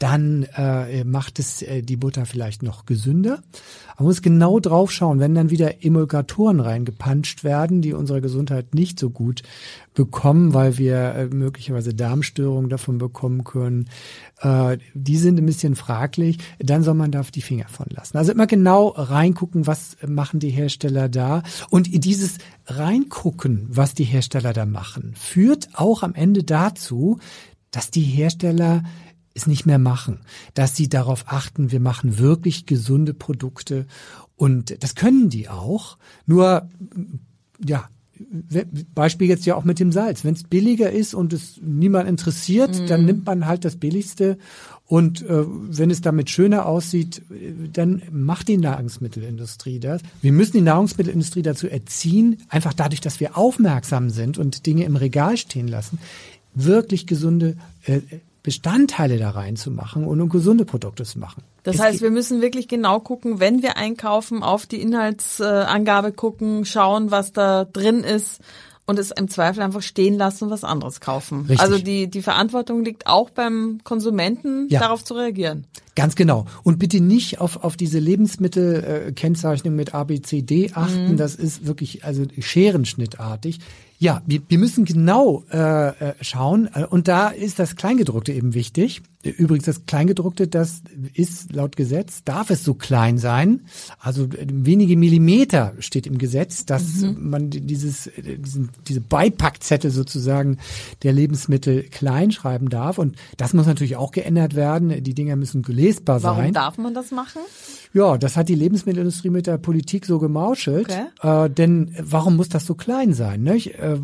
dann 0.06 0.44
äh, 0.56 1.04
macht 1.04 1.40
es 1.40 1.64
äh, 1.64 1.82
die 1.82 1.98
Butter 1.98 2.28
vielleicht 2.28 2.62
noch 2.62 2.86
gesünder. 2.86 3.42
Man 3.98 4.06
muss 4.06 4.22
genau 4.22 4.60
drauf 4.60 4.92
schauen, 4.92 5.20
wenn 5.20 5.34
dann 5.34 5.50
wieder 5.50 5.84
Emulgatoren 5.84 6.60
reingepanscht 6.60 7.44
werden, 7.44 7.82
die 7.82 7.94
unserer 7.94 8.22
Gesundheit 8.22 8.76
nicht 8.76 9.00
so 9.00 9.10
gut 9.10 9.42
bekommen, 9.96 10.54
weil 10.54 10.78
wir 10.78 11.16
äh, 11.16 11.26
möglicherweise 11.26 11.96
Darmstörungen 11.96 12.70
davon 12.70 13.00
bekommen 13.00 13.44
können. 13.44 13.90
Äh, 14.42 14.78
die 14.94 15.18
sind 15.18 15.40
ein 15.40 15.46
bisschen 15.48 15.76
fraglich. 15.76 16.38
Dann 16.60 16.84
soll 16.84 16.94
man 16.94 17.10
da 17.10 17.24
die 17.24 17.42
Finger 17.42 17.68
von 17.68 17.88
lassen. 17.90 18.16
Also 18.18 18.32
immer 18.32 18.46
genau 18.46 18.90
reingucken, 18.90 19.66
was 19.66 19.98
machen 20.06 20.40
die 20.40 20.52
Hersteller 20.52 21.10
da. 21.10 21.42
Und 21.72 22.06
dieses 22.06 22.38
Reingucken, 22.68 23.66
was 23.72 23.96
die 23.96 24.04
Hersteller 24.04 24.54
da 24.54 24.68
machen, 24.68 25.16
führt 25.16 25.70
auch 25.74 26.04
am 26.04 26.14
Ende 26.14 26.44
dazu, 26.44 27.18
dass 27.72 27.90
die 27.90 28.04
Hersteller 28.04 28.84
es 29.36 29.48
nicht 29.48 29.66
mehr 29.66 29.80
machen, 29.80 30.22
dass 30.54 30.76
sie 30.76 30.90
darauf 30.90 31.26
achten, 31.28 31.72
wir 31.72 31.80
machen 31.80 32.18
wirklich 32.18 32.66
gesunde 32.66 33.14
Produkte 33.14 33.86
und 34.36 34.84
das 34.84 34.96
können 34.96 35.30
die 35.30 35.50
auch. 35.50 35.98
Nur, 36.26 36.70
ja, 37.64 37.90
Beispiel 38.94 39.28
jetzt 39.28 39.46
ja 39.46 39.56
auch 39.56 39.66
mit 39.66 39.80
dem 39.80 39.92
Salz. 39.92 40.24
Wenn 40.24 40.36
es 40.36 40.44
billiger 40.44 40.90
ist 40.90 41.14
und 41.14 41.34
es 41.34 41.60
niemand 41.62 42.08
interessiert, 42.08 42.80
mhm. 42.80 42.88
dann 42.88 43.06
nimmt 43.06 43.26
man 43.26 43.46
halt 43.46 43.66
das 43.66 43.76
Billigste. 43.76 44.38
Und 44.86 45.22
äh, 45.24 45.44
wenn 45.46 45.92
es 45.92 46.02
damit 46.02 46.30
schöner 46.30 46.66
aussieht, 46.66 47.24
dann 47.74 48.04
macht 48.12 48.48
die 48.48 48.58
Nahrungsmittelindustrie 48.58 49.80
das. 49.80 50.02
Wir 50.22 50.32
müssen 50.32 50.54
die 50.54 50.62
Nahrungsmittelindustrie 50.62 51.42
dazu 51.42 51.68
erziehen, 51.68 52.38
einfach 52.48 52.74
dadurch, 52.74 53.02
dass 53.02 53.20
wir 53.20 53.38
aufmerksam 53.38 54.10
sind 54.10 54.38
und 54.38 54.66
Dinge 54.66 54.86
im 54.86 54.96
Regal 54.96 55.36
stehen 55.38 55.68
lassen, 55.68 56.00
wirklich 56.54 57.08
gesunde 57.08 57.58
äh, 57.84 58.00
Bestandteile 58.46 59.18
da 59.18 59.32
reinzumachen 59.32 60.06
und 60.06 60.22
um 60.22 60.30
gesunde 60.30 60.66
Produkte 60.66 61.04
zu 61.04 61.20
machen. 61.20 61.44
Das 61.64 61.76
es 61.76 61.82
heißt, 61.82 62.02
wir 62.02 62.12
müssen 62.12 62.42
wirklich 62.42 62.68
genau 62.68 63.00
gucken, 63.00 63.40
wenn 63.40 63.64
wir 63.64 63.76
einkaufen, 63.76 64.44
auf 64.44 64.68
die 64.68 64.82
Inhaltsangabe 64.82 66.12
gucken, 66.12 66.64
schauen, 66.64 67.10
was 67.10 67.34
da 67.34 67.66
drin 67.66 68.04
ist 68.04 68.40
und 68.86 69.00
es 69.00 69.12
im 69.12 69.28
Zweifel 69.28 69.64
einfach 69.64 69.82
stehen 69.82 70.16
lassen 70.16 70.46
und 70.46 70.50
was 70.52 70.64
anderes 70.64 71.00
kaufen. 71.00 71.42
Richtig. 71.42 71.60
Also 71.60 71.80
die, 71.80 72.08
die 72.08 72.22
Verantwortung 72.22 72.86
liegt 72.86 73.08
auch 73.08 73.32
beim 73.32 73.80
Konsumenten, 73.84 74.68
ja. 74.70 74.80
darauf 74.80 75.04
zu 75.04 75.16
reagieren. 75.16 75.66
Ganz 75.96 76.16
genau. 76.16 76.46
Und 76.64 76.78
bitte 76.78 77.02
nicht 77.02 77.42
auf, 77.42 77.64
auf 77.64 77.78
diese 77.78 78.00
Lebensmittelkennzeichnung 78.00 79.76
mit 79.76 79.96
A, 79.96 80.04
B, 80.04 80.22
C, 80.22 80.44
D 80.44 80.72
achten. 80.74 81.14
Mhm. 81.14 81.18
Das 81.18 81.36
ist 81.36 81.66
wirklich 81.66 82.06
also 82.06 82.24
scherenschnittartig. 82.38 83.60
Ja, 84.06 84.22
wir, 84.28 84.40
wir 84.48 84.60
müssen 84.60 84.86
genau 84.86 85.44
äh, 85.52 85.88
äh 85.88 86.14
schauen 86.22 86.70
äh, 86.76 86.86
und 86.86 87.08
da 87.08 87.30
ist 87.30 87.58
das 87.58 87.76
Kleingedruckte 87.76 88.34
eben 88.34 88.54
wichtig. 88.54 89.02
Übrigens, 89.24 89.66
das 89.66 89.88
Kleingedruckte, 89.88 90.48
das 90.48 90.84
ist 91.16 91.52
laut 91.52 91.76
Gesetz, 91.76 92.24
darf 92.24 92.52
es 92.52 92.64
so 92.64 92.76
klein 92.76 93.18
sein. 93.18 93.62
Also 93.98 94.26
äh, 94.26 94.46
wenige 94.48 94.96
Millimeter 94.96 95.74
steht 95.80 96.06
im 96.06 96.20
Gesetz, 96.20 96.68
dass 96.68 96.98
mhm. 96.98 97.30
man 97.32 97.50
dieses, 97.50 98.12
diesen, 98.16 98.70
diese 98.88 99.02
Beipackzettel 99.02 99.90
sozusagen 99.90 100.60
der 101.02 101.12
Lebensmittel 101.12 101.82
klein 101.90 102.32
schreiben 102.32 102.70
darf. 102.70 103.00
Und 103.00 103.16
das 103.38 103.54
muss 103.54 103.66
natürlich 103.66 103.96
auch 103.96 104.12
geändert 104.12 104.54
werden. 104.54 105.04
Die 105.04 105.16
Dinger 105.16 105.36
müssen 105.36 105.64
lesbar 105.64 106.20
sein. 106.20 106.38
Warum 106.38 106.54
darf 106.54 106.78
man 106.78 106.94
das 106.94 107.10
machen? 107.10 107.42
Ja, 107.96 108.18
das 108.18 108.36
hat 108.36 108.50
die 108.50 108.56
Lebensmittelindustrie 108.56 109.30
mit 109.30 109.48
der 109.48 109.58
Politik 109.58 110.06
so 110.06 110.20
gemauschelt. 110.20 110.90
Okay. 110.90 111.46
Äh, 111.46 111.50
denn 111.50 111.96
warum 111.98 112.36
muss 112.36 112.50
das 112.50 112.66
so 112.66 112.76
klein 112.76 113.14
sein? 113.14 113.42
Nicht? 113.42 113.76
Äh, 113.80 114.00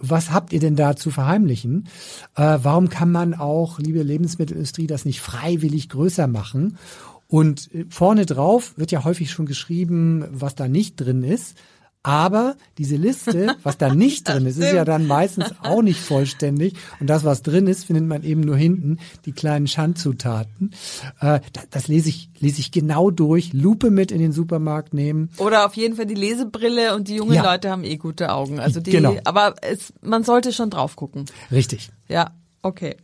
was 0.00 0.32
habt 0.32 0.54
ihr 0.54 0.60
denn 0.60 0.76
da 0.76 0.96
zu 0.96 1.10
verheimlichen? 1.10 1.88
Äh, 2.36 2.58
warum 2.62 2.88
kann 2.88 3.12
man 3.12 3.34
auch, 3.34 3.78
liebe 3.78 4.02
Lebensmittelindustrie, 4.02 4.86
das 4.86 5.04
nicht 5.04 5.20
freiwillig 5.20 5.90
größer 5.90 6.26
machen? 6.26 6.78
Und 7.28 7.70
äh, 7.74 7.84
vorne 7.90 8.24
drauf 8.24 8.72
wird 8.78 8.92
ja 8.92 9.04
häufig 9.04 9.30
schon 9.30 9.44
geschrieben, 9.44 10.24
was 10.30 10.54
da 10.54 10.66
nicht 10.66 10.96
drin 10.96 11.22
ist. 11.22 11.54
Aber 12.06 12.54
diese 12.78 12.94
Liste, 12.94 13.56
was 13.64 13.78
da 13.78 13.92
nicht 13.92 14.28
drin 14.28 14.46
ist, 14.46 14.58
ist 14.58 14.72
ja 14.72 14.84
dann 14.84 15.08
meistens 15.08 15.46
auch 15.64 15.82
nicht 15.82 15.98
vollständig. 15.98 16.74
Und 17.00 17.08
das, 17.08 17.24
was 17.24 17.42
drin 17.42 17.66
ist, 17.66 17.86
findet 17.86 18.06
man 18.06 18.22
eben 18.22 18.42
nur 18.42 18.56
hinten, 18.56 18.98
die 19.24 19.32
kleinen 19.32 19.66
Schandzutaten. 19.66 20.70
Äh, 21.20 21.40
das, 21.52 21.68
das 21.70 21.88
lese 21.88 22.08
ich, 22.10 22.30
lese 22.38 22.60
ich 22.60 22.70
genau 22.70 23.10
durch, 23.10 23.52
Lupe 23.52 23.90
mit 23.90 24.12
in 24.12 24.20
den 24.20 24.30
Supermarkt 24.30 24.94
nehmen. 24.94 25.30
Oder 25.38 25.66
auf 25.66 25.74
jeden 25.74 25.96
Fall 25.96 26.06
die 26.06 26.14
Lesebrille 26.14 26.94
und 26.94 27.08
die 27.08 27.16
jungen 27.16 27.34
Ja. 27.34 27.42
Leute 27.42 27.70
haben 27.70 27.82
eh 27.82 27.96
gute 27.96 28.32
Augen. 28.32 28.60
Also 28.60 28.78
die, 28.78 28.92
Genau. 28.92 29.16
aber 29.24 29.56
es, 29.62 29.92
man 30.00 30.22
sollte 30.22 30.52
schon 30.52 30.70
drauf 30.70 30.94
gucken. 30.94 31.24
Richtig. 31.50 31.88
Ja, 32.06 32.30
okay. 32.62 32.94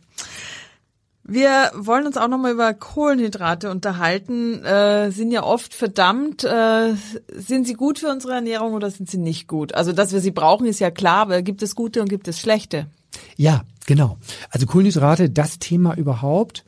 Wir 1.25 1.71
wollen 1.75 2.05
uns 2.05 2.17
auch 2.17 2.27
nochmal 2.27 2.51
über 2.51 2.73
Kohlenhydrate 2.73 3.71
unterhalten. 3.71 4.61
Äh, 4.63 5.11
sind 5.11 5.31
ja 5.31 5.43
oft 5.43 5.73
verdammt. 5.73 6.43
Äh, 6.43 6.95
sind 7.33 7.65
sie 7.65 7.75
gut 7.75 7.99
für 7.99 8.09
unsere 8.09 8.33
Ernährung 8.33 8.73
oder 8.73 8.91
sind 8.91 9.09
sie 9.09 9.17
nicht 9.17 9.47
gut? 9.47 9.73
Also, 9.73 9.93
dass 9.93 10.11
wir 10.11 10.19
sie 10.19 10.31
brauchen, 10.31 10.67
ist 10.67 10.79
ja 10.79 10.91
klar, 10.91 11.19
aber 11.19 11.41
gibt 11.41 11.61
es 11.63 11.75
gute 11.75 12.01
und 12.01 12.09
gibt 12.09 12.27
es 12.27 12.39
schlechte? 12.39 12.87
Ja, 13.37 13.63
genau. 13.85 14.17
Also 14.49 14.65
Kohlenhydrate, 14.65 15.29
das 15.29 15.59
Thema 15.59 15.95
überhaupt. 15.95 16.65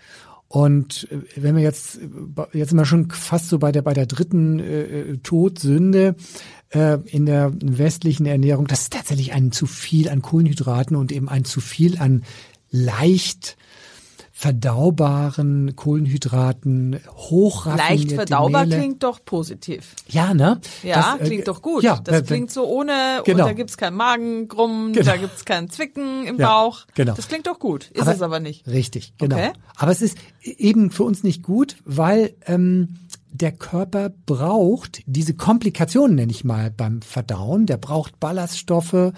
Und 0.47 1.09
äh, 1.11 1.19
wenn 1.35 1.57
wir 1.57 1.63
jetzt, 1.63 1.97
äh, 1.97 2.57
jetzt 2.57 2.69
sind 2.69 2.77
wir 2.77 2.85
schon 2.85 3.09
fast 3.09 3.49
so 3.49 3.59
bei 3.59 3.73
der, 3.73 3.81
bei 3.81 3.93
der 3.93 4.05
dritten 4.05 4.59
äh, 4.59 5.17
Todsünde 5.17 6.15
äh, 6.69 6.99
in 7.07 7.25
der 7.25 7.51
westlichen 7.61 8.25
Ernährung, 8.25 8.67
das 8.67 8.83
ist 8.83 8.93
tatsächlich 8.93 9.33
ein 9.33 9.51
zu 9.51 9.65
viel 9.65 10.07
an 10.07 10.21
Kohlenhydraten 10.21 10.95
und 10.95 11.11
eben 11.11 11.27
ein 11.27 11.43
zu 11.43 11.59
viel 11.59 11.97
an 11.97 12.23
leicht 12.71 13.57
verdaubaren 14.45 15.75
Kohlenhydraten, 15.75 16.99
hochraffinierten 17.15 17.97
Leicht 17.97 18.11
verdaubar 18.11 18.65
Mehle. 18.65 18.77
klingt 18.77 19.01
doch 19.03 19.23
positiv. 19.25 19.95
Ja, 20.07 20.35
ne? 20.35 20.61
Ja, 20.83 21.15
Das, 21.17 21.21
äh, 21.21 21.29
klingt 21.29 21.47
doch 21.47 21.61
gut. 21.63 21.81
Ja, 21.83 21.99
das 22.03 22.15
wenn- 22.19 22.25
klingt 22.25 22.51
so 22.51 22.65
ohne, 22.67 23.21
Genau. 23.25 23.43
und 23.43 23.49
da 23.49 23.53
gibt's 23.53 23.75
keinen 23.75 23.97
Magengrummen, 23.97 24.93
Genau. 24.93 25.05
da 25.05 25.17
gibt's 25.17 25.45
keinen 25.45 25.69
Zwicken 25.71 26.27
im 26.27 26.39
Ja, 26.39 26.47
Bauch. 26.47 26.85
genau. 26.93 27.13
Das 27.15 27.27
klingt 27.27 27.47
doch 27.47 27.57
gut. 27.59 27.89
Ist 27.91 28.07
es 28.07 28.21
aber 28.21 28.39
nicht. 28.39 28.67
Richtig, 28.67 29.13
genau. 29.17 29.35
Okay. 29.35 29.51
Aber 29.77 29.91
es 29.91 30.03
ist 30.03 30.17
eben 30.43 30.91
für 30.91 31.03
uns 31.03 31.23
nicht 31.23 31.41
gut, 31.41 31.77
weil 31.83 32.35
ähm, 32.45 32.97
der 33.31 33.51
Körper 33.51 34.11
braucht 34.27 35.01
diese 35.07 35.33
Komplikationen, 35.33 36.15
nenne 36.15 36.31
ich 36.31 36.43
mal, 36.43 36.69
beim 36.69 37.01
Verdauen. 37.01 37.65
Der 37.65 37.77
braucht 37.77 38.19
Ballaststoffe. 38.19 39.11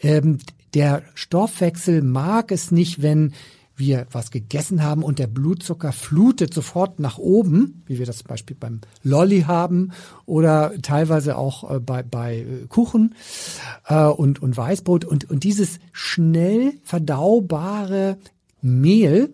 Ähm, 0.00 0.38
der 0.74 1.02
Stoffwechsel 1.14 2.02
mag 2.02 2.52
es 2.52 2.70
nicht, 2.70 3.00
wenn 3.02 3.32
wir 3.76 4.06
was 4.12 4.30
gegessen 4.30 4.82
haben 4.82 5.02
und 5.02 5.18
der 5.18 5.26
Blutzucker 5.26 5.92
flutet 5.92 6.54
sofort 6.54 7.00
nach 7.00 7.18
oben, 7.18 7.82
wie 7.86 7.98
wir 7.98 8.06
das 8.06 8.18
zum 8.18 8.28
Beispiel 8.28 8.56
beim 8.58 8.80
Lolli 9.02 9.42
haben 9.42 9.92
oder 10.26 10.72
teilweise 10.82 11.36
auch 11.36 11.70
äh, 11.70 11.80
bei, 11.80 12.02
bei 12.02 12.38
äh, 12.38 12.66
Kuchen 12.68 13.14
äh, 13.86 14.04
und, 14.04 14.42
und 14.42 14.56
Weißbrot. 14.56 15.04
Und, 15.04 15.30
und 15.30 15.44
dieses 15.44 15.78
schnell 15.92 16.74
verdaubare 16.82 18.18
Mehl, 18.62 19.30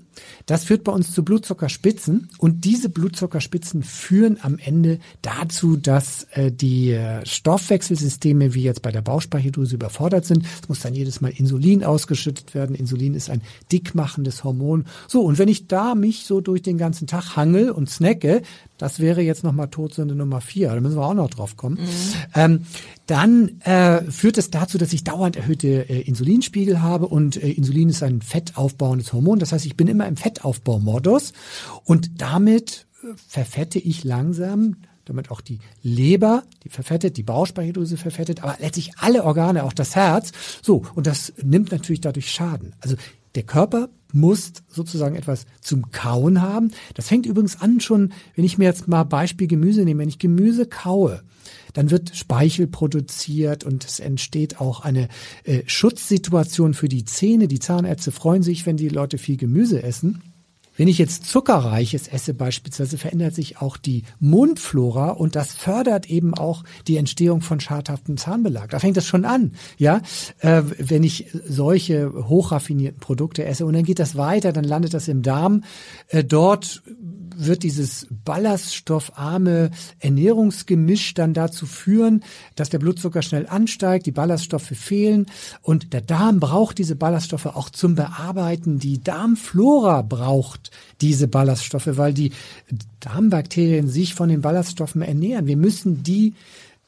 das 0.47 0.65
führt 0.65 0.85
bei 0.85 0.93
uns 0.93 1.13
zu 1.13 1.25
Blutzuckerspitzen 1.25 2.29
und 2.39 2.65
diese 2.65 2.89
Blutzuckerspitzen 2.89 3.83
führen 3.83 4.39
am 4.43 4.59
Ende 4.59 4.99
dazu, 5.23 5.77
dass 5.77 6.25
äh, 6.33 6.51
die 6.51 6.93
äh, 6.93 7.25
Stoffwechselsysteme 7.25 8.55
wie 8.55 8.63
jetzt 8.63 8.83
bei 8.83 8.91
der 8.91 9.03
Bauchspeicheldrüse 9.03 9.75
überfordert 9.75 10.25
sind. 10.25 10.45
Es 10.63 10.69
muss 10.69 10.81
dann 10.81 10.95
jedes 10.95 11.21
Mal 11.21 11.33
Insulin 11.37 11.85
ausgeschüttet 11.85 12.55
werden. 12.55 12.75
Insulin 12.75 13.15
ist 13.15 13.31
ein 13.31 13.43
dickmachendes 13.73 14.45
Hormon. 14.45 14.87
So, 15.09 15.23
und 15.23 15.39
wenn 15.39 15.49
ich 15.49 15.69
da 15.69 15.95
mich 15.95 16.25
so 16.25 16.41
durch 16.41 16.63
den 16.63 16.79
ganzen 16.79 17.07
Tag 17.07 17.37
hangel 17.37 17.71
und 17.71 17.91
snacke, 17.91 18.43
das 18.79 18.99
wäre 18.99 19.21
jetzt 19.21 19.45
nochmal 19.45 19.69
Todsünde 19.69 20.15
Nummer 20.15 20.41
vier, 20.41 20.71
da 20.71 20.81
müssen 20.81 20.97
wir 20.97 21.07
auch 21.07 21.15
noch 21.15 21.29
drauf 21.29 21.57
kommen, 21.57 21.79
ähm, 22.35 22.65
dann 23.07 23.61
äh, 23.61 24.03
führt 24.11 24.39
es 24.39 24.51
dazu, 24.51 24.79
dass 24.79 24.93
ich 24.93 25.05
dauernd 25.05 25.37
erhöhte 25.37 25.89
äh, 25.91 26.01
Insulinspiegel 26.01 26.81
habe 26.81 27.09
und 27.09 27.37
äh, 27.37 27.51
Insulin 27.51 27.91
ist 27.91 28.03
ein 28.03 28.23
fettaufbauendes 28.23 29.13
Hormon. 29.13 29.39
Das 29.39 29.53
heißt, 29.53 29.67
ich 29.67 29.77
bin 29.77 29.89
immer 29.89 30.07
im 30.11 30.17
Fettaufbaumodus 30.17 31.33
und 31.85 32.21
damit 32.21 32.87
äh, 33.03 33.07
verfette 33.17 33.79
ich 33.79 34.05
langsam 34.05 34.77
damit 35.07 35.33
auch 35.33 35.41
die 35.41 35.59
Leber, 35.83 36.45
die 36.63 36.69
verfettet, 36.69 37.17
die 37.17 37.25
Bauchspeicheldrüse 37.25 37.97
verfettet, 37.97 38.45
aber 38.45 38.57
letztlich 38.61 38.93
alle 38.99 39.25
Organe, 39.25 39.65
auch 39.65 39.73
das 39.73 39.97
Herz. 39.97 40.31
So, 40.63 40.85
und 40.95 41.09
das 41.09 41.33
nimmt 41.43 41.73
natürlich 41.73 42.01
dadurch 42.01 42.31
Schaden. 42.31 42.75
Also 42.81 42.95
der 43.35 43.43
Körper 43.43 43.89
muss 44.13 44.53
sozusagen 44.69 45.17
etwas 45.17 45.47
zum 45.61 45.91
Kauen 45.91 46.41
haben. 46.43 46.73
Das 46.95 47.09
fängt 47.09 47.27
übrigens 47.27 47.61
an 47.61 47.81
schon, 47.81 48.13
wenn 48.35 48.45
ich 48.45 48.59
mir 48.59 48.65
jetzt 48.65 48.89
mal 48.89 49.05
Beispiel 49.05 49.47
Gemüse 49.47 49.85
nehme, 49.85 50.01
wenn 50.01 50.09
ich 50.09 50.19
Gemüse 50.19 50.67
kaue, 50.67 51.23
dann 51.73 51.91
wird 51.91 52.17
Speichel 52.17 52.67
produziert 52.67 53.65
und 53.65 53.85
es 53.85 54.01
entsteht 54.01 54.61
auch 54.61 54.81
eine 54.81 55.09
äh, 55.45 55.63
Schutzsituation 55.67 56.75
für 56.75 56.89
die 56.89 57.05
Zähne. 57.05 57.49
Die 57.49 57.61
Zahnärzte 57.61 58.13
freuen 58.13 58.43
sich, 58.43 58.67
wenn 58.67 58.77
die 58.77 58.89
Leute 58.89 59.19
viel 59.19 59.37
Gemüse 59.37 59.83
essen. 59.83 60.23
Wenn 60.81 60.89
ich 60.89 60.97
jetzt 60.97 61.27
Zuckerreiches 61.27 62.09
esse 62.09 62.33
beispielsweise, 62.33 62.97
verändert 62.97 63.35
sich 63.35 63.61
auch 63.61 63.77
die 63.77 64.05
Mundflora 64.19 65.11
und 65.11 65.37
das 65.37 65.53
fördert 65.53 66.09
eben 66.09 66.33
auch 66.33 66.65
die 66.87 66.97
Entstehung 66.97 67.43
von 67.43 67.61
schadhaftem 67.61 68.17
Zahnbelag. 68.17 68.71
Da 68.71 68.79
fängt 68.79 68.97
das 68.97 69.07
schon 69.07 69.27
an, 69.27 69.53
ja, 69.77 70.01
äh, 70.39 70.63
wenn 70.79 71.03
ich 71.03 71.27
solche 71.47 72.11
hochraffinierten 72.11 72.99
Produkte 72.99 73.45
esse 73.45 73.67
und 73.67 73.75
dann 73.75 73.85
geht 73.85 73.99
das 73.99 74.17
weiter, 74.17 74.55
dann 74.55 74.65
landet 74.65 74.95
das 74.95 75.07
im 75.09 75.21
Darm. 75.21 75.65
Äh, 76.09 76.25
dort 76.25 76.83
wird 77.37 77.63
dieses 77.63 78.07
ballaststoffarme 78.25 79.71
Ernährungsgemisch 79.99 81.15
dann 81.15 81.35
dazu 81.35 81.67
führen, 81.67 82.23
dass 82.57 82.71
der 82.71 82.79
Blutzucker 82.79 83.23
schnell 83.23 83.47
ansteigt, 83.47 84.07
die 84.07 84.13
Ballaststoffe 84.13 84.73
fehlen 84.75 85.27
und 85.63 85.93
der 85.93 86.01
Darm 86.01 86.41
braucht 86.41 86.79
diese 86.79 86.97
Ballaststoffe 86.97 87.47
auch 87.47 87.71
zum 87.71 87.95
Bearbeiten. 87.95 88.79
Die 88.79 89.03
Darmflora 89.03 90.03
braucht 90.03 90.71
diese 91.01 91.29
Ballaststoffe, 91.29 91.97
weil 91.97 92.15
die 92.15 92.33
Darmbakterien 93.01 93.89
sich 93.89 94.15
von 94.15 94.29
den 94.29 94.41
Ballaststoffen 94.41 95.03
ernähren. 95.03 95.47
Wir 95.47 95.57
müssen 95.57 96.03
die 96.03 96.35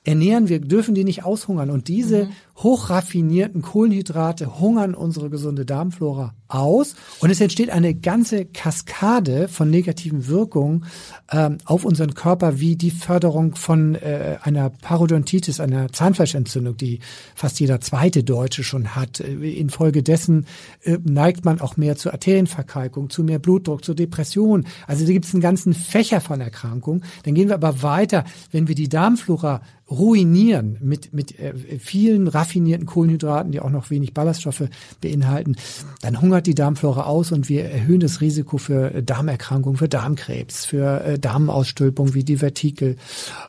ernähren, 0.04 0.48
wir 0.48 0.60
dürfen 0.60 0.94
die 0.94 1.04
nicht 1.04 1.24
aushungern. 1.24 1.70
Und 1.70 1.88
diese 1.88 2.28
hochraffinierten 2.62 3.62
Kohlenhydrate 3.62 4.60
hungern 4.60 4.94
unsere 4.94 5.30
gesunde 5.30 5.64
Darmflora 5.64 6.34
aus. 6.48 6.94
Und 7.20 7.30
es 7.30 7.40
entsteht 7.40 7.70
eine 7.70 7.94
ganze 7.94 8.44
Kaskade 8.44 9.48
von 9.48 9.70
negativen 9.70 10.26
Wirkungen 10.28 10.84
ähm, 11.30 11.58
auf 11.64 11.84
unseren 11.84 12.14
Körper, 12.14 12.60
wie 12.60 12.76
die 12.76 12.90
Förderung 12.90 13.54
von 13.54 13.94
äh, 13.94 14.36
einer 14.42 14.70
Parodontitis, 14.70 15.60
einer 15.60 15.90
Zahnfleischentzündung, 15.92 16.76
die 16.76 17.00
fast 17.34 17.58
jeder 17.58 17.80
zweite 17.80 18.22
Deutsche 18.22 18.64
schon 18.64 18.94
hat. 18.94 19.20
Äh, 19.20 19.32
Infolgedessen 19.58 20.46
äh, 20.82 20.98
neigt 21.04 21.44
man 21.44 21.60
auch 21.60 21.76
mehr 21.76 21.96
zur 21.96 22.12
Arterienverkalkung, 22.12 23.10
zu 23.10 23.24
mehr 23.24 23.38
Blutdruck, 23.38 23.84
zur 23.84 23.94
Depression. 23.94 24.66
Also 24.86 25.06
da 25.06 25.12
gibt 25.12 25.24
es 25.24 25.34
einen 25.34 25.42
ganzen 25.42 25.72
Fächer 25.72 26.20
von 26.20 26.40
Erkrankungen. 26.40 27.04
Dann 27.24 27.34
gehen 27.34 27.48
wir 27.48 27.54
aber 27.54 27.82
weiter, 27.82 28.24
wenn 28.50 28.68
wir 28.68 28.74
die 28.74 28.88
Darmflora 28.88 29.62
ruinieren 29.90 30.78
mit, 30.80 31.12
mit 31.12 31.38
äh, 31.38 31.54
vielen 31.78 32.26
raffinierten 32.28 32.51
Kohlenhydraten, 32.86 33.52
die 33.52 33.60
auch 33.60 33.70
noch 33.70 33.90
wenig 33.90 34.14
Ballaststoffe 34.14 34.64
beinhalten, 35.00 35.56
dann 36.00 36.20
hungert 36.20 36.46
die 36.46 36.54
Darmflora 36.54 37.04
aus 37.04 37.32
und 37.32 37.48
wir 37.48 37.64
erhöhen 37.64 38.00
das 38.00 38.20
Risiko 38.20 38.58
für 38.58 38.94
äh, 38.94 39.02
Darmerkrankungen, 39.02 39.78
für 39.78 39.88
Darmkrebs, 39.88 40.64
für 40.64 41.04
äh, 41.04 41.18
Darmausstülpung 41.18 42.14
wie 42.14 42.24
Divertikel 42.24 42.96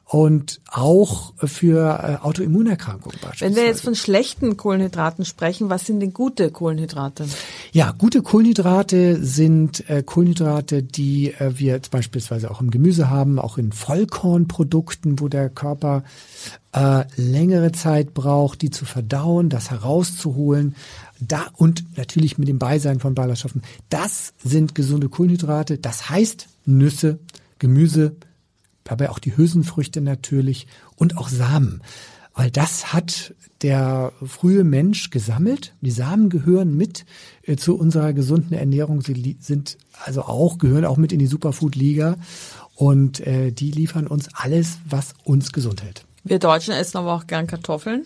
und 0.06 0.62
auch 0.70 1.34
für 1.38 2.20
äh, 2.22 2.26
Autoimmunerkrankungen 2.26 3.18
beispielsweise. 3.22 3.46
Wenn 3.46 3.56
wir 3.56 3.66
jetzt 3.66 3.82
von 3.82 3.96
schlechten 3.96 4.58
Kohlenhydraten 4.58 5.26
sprechen, 5.26 5.70
was 5.70 5.86
sind 5.86 6.00
denn 6.00 6.14
gute 6.14 6.52
Kohlenhydrate? 6.52 7.26
Ja, 7.72 7.92
gute 7.92 8.22
Kohlenhydrate 8.22 9.24
sind 9.24 9.84
Kohlenhydrate, 10.06 10.84
die 10.84 11.34
wir 11.40 11.74
jetzt 11.74 11.92
beispielsweise 11.92 12.52
auch 12.52 12.62
im 12.62 12.72
Gemüse 12.72 13.10
haben, 13.10 13.40
auch 13.40 13.58
in 13.58 13.72
Vollkornprodukten, 13.72 15.20
wo 15.20 15.28
der 15.28 15.50
Körper 15.50 16.04
äh, 16.74 17.06
längere 17.16 17.72
Zeit 17.72 18.14
braucht, 18.14 18.62
die 18.62 18.70
zu 18.70 18.86
verdauen, 18.86 19.50
das 19.50 19.72
herauszuholen. 19.72 20.76
Da 21.20 21.48
und 21.54 21.98
natürlich 21.98 22.38
mit 22.38 22.48
dem 22.48 22.60
Beisein 22.60 23.00
von 23.00 23.16
Ballaststoffen. 23.16 23.62
Das 23.90 24.34
sind 24.44 24.76
gesunde 24.76 25.10
Kohlenhydrate. 25.10 25.78
Das 25.78 26.10
heißt 26.10 26.48
Nüsse, 26.66 27.20
Gemüse, 27.60 28.16
dabei 28.84 29.10
auch 29.10 29.20
die 29.20 29.36
Hülsenfrüchte 29.36 30.02
natürlich 30.02 30.68
und 30.96 31.18
auch 31.18 31.30
Samen. 31.30 31.82
Weil 32.34 32.50
das 32.50 32.94
hat 32.94 33.36
der 33.62 34.12
frühe 34.26 34.64
Mensch 34.64 35.12
gesammelt. 35.12 35.76
Die 35.82 35.92
Samen 35.92 36.30
gehören 36.30 36.76
mit 36.76 37.06
äh, 37.44 37.56
zu 37.56 37.78
unserer 37.78 38.14
gesunden 38.14 38.58
Ernährung. 38.58 39.02
Sie 39.02 39.38
sind 39.40 39.78
also 40.04 40.24
auch, 40.24 40.58
gehören 40.58 40.86
auch 40.86 40.98
mit 40.98 41.12
in 41.12 41.20
die 41.20 41.28
Superfood-Liga. 41.28 42.18
Und 42.76 43.20
äh, 43.20 43.52
die 43.52 43.72
liefern 43.72 44.08
uns 44.08 44.30
alles, 44.34 44.80
was 44.90 45.14
uns 45.24 45.52
gesund 45.54 45.84
hält. 45.84 46.06
Wir 46.24 46.40
Deutschen 46.40 46.74
essen 46.74 46.98
aber 46.98 47.14
auch 47.14 47.28
gern 47.28 47.48
Kartoffeln. 47.48 48.06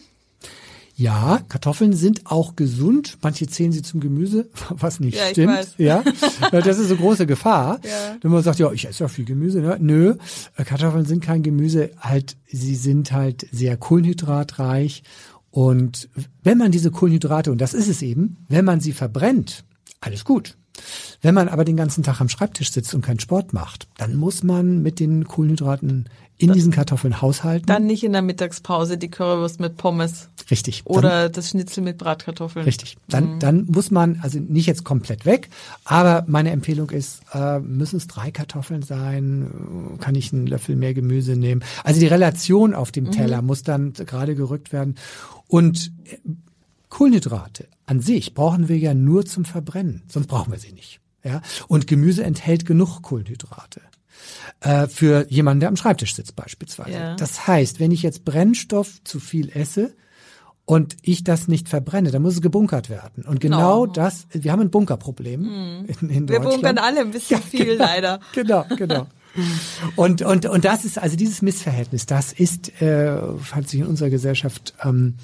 Ja, 0.96 1.42
Kartoffeln 1.48 1.94
sind 1.94 2.26
auch 2.26 2.56
gesund. 2.56 3.20
Manche 3.22 3.46
zählen 3.46 3.72
sie 3.72 3.84
zum 3.84 4.00
Gemüse, 4.00 4.50
was 4.70 5.00
nicht 5.00 5.16
Ja, 5.18 5.28
stimmt. 5.30 5.54
weiß. 5.54 5.74
Ja, 5.78 6.04
das 6.52 6.80
ist 6.80 6.90
eine 6.90 7.00
große 7.00 7.28
Gefahr. 7.28 7.80
Ja. 7.88 8.18
Wenn 8.22 8.32
man 8.32 8.42
sagt, 8.42 8.58
ja, 8.58 8.72
ich 8.72 8.88
esse 8.88 9.04
ja 9.04 9.08
viel 9.08 9.26
Gemüse. 9.26 9.60
Ne? 9.62 9.78
Nö, 9.80 10.16
äh, 10.56 10.64
Kartoffeln 10.64 11.06
sind 11.06 11.24
kein 11.24 11.44
Gemüse. 11.44 11.92
Halt, 12.00 12.36
sie 12.52 12.76
sind 12.76 13.12
halt 13.12 13.48
sehr 13.52 13.78
kohlenhydratreich. 13.78 15.04
Und 15.52 16.10
wenn 16.44 16.58
man 16.58 16.72
diese 16.72 16.90
Kohlenhydrate, 16.92 17.52
und 17.52 17.60
das 17.62 17.74
ist 17.76 17.88
es 17.88 18.02
eben, 18.02 18.38
wenn 18.50 18.66
man 18.66 18.80
sie 18.80 18.92
verbrennt, 18.94 19.64
alles 20.02 20.26
gut. 20.26 20.58
Wenn 21.22 21.34
man 21.34 21.50
aber 21.50 21.66
den 21.66 21.78
ganzen 21.78 22.04
Tag 22.04 22.22
am 22.22 22.30
Schreibtisch 22.30 22.72
sitzt 22.72 22.94
und 22.94 23.02
keinen 23.02 23.20
Sport 23.20 23.54
macht, 23.54 23.88
dann 23.98 24.16
muss 24.16 24.44
man 24.44 24.82
mit 24.82 25.00
den 25.00 25.26
Kohlenhydraten 25.26 26.10
in 26.40 26.54
diesen 26.54 26.72
Kartoffeln 26.72 27.20
haushalten. 27.22 27.66
Dann 27.66 27.88
nicht 27.88 28.04
in 28.04 28.14
der 28.14 28.22
Mittagspause 28.22 28.98
die 28.98 29.10
Currywurst 29.10 29.60
mit 29.60 29.78
Pommes 29.78 30.30
Richtig. 30.52 30.84
Dann- 30.84 30.98
oder 30.98 31.30
das 31.30 31.50
Schnitzel 31.50 31.84
mit 31.84 31.98
Bratkartoffeln. 31.98 32.64
Richtig. 32.64 32.98
Dann, 33.10 33.40
dann 33.40 33.66
muss 33.66 33.90
man, 33.92 34.20
also 34.22 34.40
nicht 34.40 34.68
jetzt 34.68 34.84
komplett 34.84 35.26
weg, 35.26 35.50
aber 35.84 36.24
meine 36.28 36.52
Empfehlung 36.52 36.92
ist, 36.92 37.22
äh, 37.34 37.60
müssen 37.60 37.98
es 37.98 38.08
drei 38.08 38.32
Kartoffeln 38.32 38.84
sein, 38.84 39.98
kann 40.00 40.16
ich 40.16 40.32
einen 40.32 40.48
Löffel 40.48 40.76
mehr 40.76 40.94
Gemüse 40.94 41.36
nehmen. 41.36 41.64
Also 41.84 42.00
die 42.00 42.08
Relation 42.08 42.76
auf 42.76 42.92
dem 42.92 43.12
Teller 43.12 43.42
muss 43.42 43.64
dann 43.64 43.94
gerade 43.94 44.36
gerückt 44.36 44.72
werden. 44.72 44.96
Und 45.48 45.92
äh, 46.06 46.18
Kohlenhydrate 46.90 47.68
an 47.86 48.02
sich 48.02 48.34
brauchen 48.34 48.68
wir 48.70 48.78
ja 48.78 48.94
nur 48.94 49.26
zum 49.26 49.46
Verbrennen, 49.46 50.04
sonst 50.08 50.28
brauchen 50.28 50.52
wir 50.52 50.60
sie 50.60 50.72
nicht. 50.74 51.00
Ja? 51.24 51.42
Und 51.68 51.88
Gemüse 51.88 52.24
enthält 52.24 52.66
genug 52.66 53.02
Kohlenhydrate. 53.02 53.82
Äh, 54.62 54.88
für 54.88 55.26
jemanden, 55.30 55.60
der 55.62 55.70
am 55.70 55.76
Schreibtisch 55.78 56.16
sitzt 56.16 56.36
beispielsweise. 56.36 56.92
Ja. 56.92 57.16
Das 57.16 57.48
heißt, 57.48 57.80
wenn 57.80 57.92
ich 57.92 58.02
jetzt 58.04 58.26
Brennstoff 58.26 59.04
zu 59.04 59.20
viel 59.20 59.50
esse, 59.50 59.94
und 60.70 60.98
ich 61.02 61.24
das 61.24 61.48
nicht 61.48 61.70
verbrenne, 61.70 62.12
dann 62.12 62.22
muss 62.22 62.34
es 62.34 62.42
gebunkert 62.42 62.90
werden. 62.90 63.24
Und 63.26 63.40
genau 63.40 63.84
Oh. 63.84 63.86
das, 63.86 64.28
wir 64.32 64.52
haben 64.52 64.60
ein 64.60 64.70
Bunkerproblem 64.70 65.86
in, 65.88 66.10
in 66.10 66.28
Wir 66.28 66.40
Deutschland. 66.40 66.44
bunkern 66.56 66.78
alle 66.78 67.00
ein 67.00 67.12
bisschen 67.12 67.42
viel, 67.42 67.76
leider. 67.76 68.20
Genau, 68.34 68.66
genau. 68.76 69.08
Und, 69.96 70.22
und, 70.22 70.46
und 70.46 70.66
das 70.66 70.86
ist, 70.86 70.98
also 70.98 71.16
dieses 71.16 71.42
Missverhältnis, 71.42 72.06
das 72.06 72.34
ist, 72.34 72.82
äh, 72.82 73.18
hat 73.52 73.68
sich 73.68 73.82
in 73.82 73.86
unserer 73.86 74.10
Gesellschaft 74.10 74.74
ähm, 74.84 75.16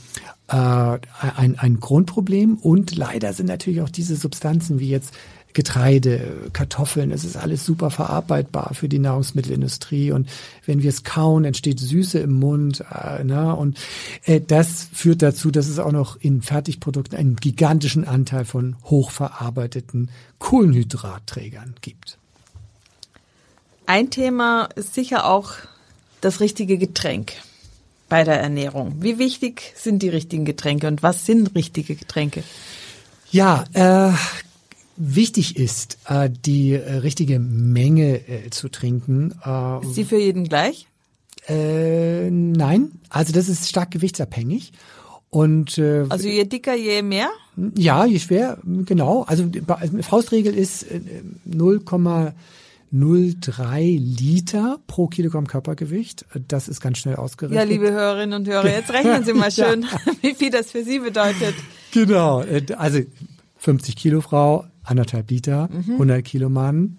äh, 0.48 0.56
ein, 0.56 1.58
ein 1.58 1.80
Grundproblem. 1.80 2.58
Und 2.58 2.96
leider 2.96 3.34
sind 3.34 3.48
natürlich 3.48 3.82
auch 3.82 3.90
diese 3.90 4.16
Substanzen 4.16 4.80
wie 4.80 4.90
jetzt 4.90 5.14
Getreide, 5.54 6.50
Kartoffeln, 6.52 7.12
es 7.12 7.24
ist 7.24 7.38
alles 7.38 7.64
super 7.64 7.92
verarbeitbar 7.92 8.74
für 8.74 8.90
die 8.90 9.00
Nahrungsmittelindustrie. 9.00 10.12
Und 10.12 10.28
wenn 10.66 10.82
wir 10.82 10.90
es 10.90 11.04
kauen, 11.04 11.46
entsteht 11.46 11.80
Süße 11.80 12.20
im 12.20 12.34
Mund. 12.34 12.84
Äh, 12.92 13.24
ne? 13.24 13.56
Und 13.56 13.80
äh, 14.26 14.42
das 14.42 14.90
führt 14.92 15.22
dazu, 15.22 15.52
dass 15.52 15.68
es 15.68 15.80
auch 15.80 15.92
noch 15.92 16.18
in 16.20 16.42
Fertigprodukten 16.42 17.18
einen 17.18 17.36
gigantischen 17.36 18.06
Anteil 18.08 18.46
von 18.46 18.76
hochverarbeiteten 18.86 20.10
Kohlenhydratträgern 20.40 21.76
gibt. 21.82 22.18
Ein 23.86 24.10
Thema 24.10 24.70
ist 24.76 24.94
sicher 24.94 25.26
auch 25.26 25.52
das 26.22 26.40
richtige 26.40 26.78
Getränk 26.78 27.34
bei 28.08 28.24
der 28.24 28.40
Ernährung. 28.40 28.96
Wie 29.00 29.18
wichtig 29.18 29.74
sind 29.76 30.02
die 30.02 30.10
richtigen 30.10 30.46
Getränke 30.46 30.88
und 30.88 31.04
was 31.04 31.26
sind 31.26 31.54
richtige 31.56 31.96
Getränke? 31.96 32.44
Ja, 33.32 33.66
äh, 33.74 34.14
wichtig 34.96 35.58
ist, 35.58 35.98
äh, 36.08 36.30
die 36.30 36.76
richtige 36.76 37.40
Menge 37.40 38.28
äh, 38.28 38.50
zu 38.52 38.70
trinken. 38.70 39.34
Äh, 39.46 39.86
ist 39.86 39.96
sie 39.96 40.06
für 40.06 40.18
jeden 40.18 40.46
gleich? 40.46 40.88
Äh, 41.48 42.30
nein, 42.30 42.92
also 43.10 43.34
das 43.34 43.50
ist 43.50 43.68
stark 43.68 43.92
gewichtsabhängig. 43.92 44.72
Und, 45.30 45.78
äh, 45.80 46.06
also 46.10 46.28
je 46.28 46.46
dicker, 46.46 46.76
je 46.76 47.02
mehr? 47.02 47.30
Ja, 47.76 48.06
je 48.06 48.20
schwer, 48.20 48.60
genau. 48.64 49.24
Also 49.24 49.50
Faustregel 50.02 50.54
ist 50.54 50.84
äh, 50.84 51.02
0,5 51.50 52.34
0,3 52.94 53.98
Liter 54.00 54.80
pro 54.86 55.08
Kilogramm 55.08 55.48
Körpergewicht. 55.48 56.26
Das 56.48 56.68
ist 56.68 56.80
ganz 56.80 57.00
schnell 57.00 57.16
ausgerechnet. 57.16 57.60
Ja, 57.60 57.66
liebe 57.66 57.92
Hörerinnen 57.92 58.40
und 58.40 58.48
Hörer, 58.48 58.70
jetzt 58.70 58.94
rechnen 58.94 59.24
Sie 59.24 59.34
mal 59.34 59.52
schön, 59.52 59.82
ja. 59.84 59.90
wie 60.22 60.36
viel 60.36 60.52
das 60.52 60.72
für 60.72 60.84
Sie 60.84 61.00
bedeutet. 61.00 61.56
Genau, 61.92 62.44
also 62.78 63.00
50 63.58 63.96
Kilo 63.96 64.22
Frau, 64.22 64.66
anderthalb 64.84 65.32
Liter, 65.32 65.70
mhm. 65.72 65.94
100 65.94 66.24
Kilo 66.24 66.50
Mann, 66.50 66.98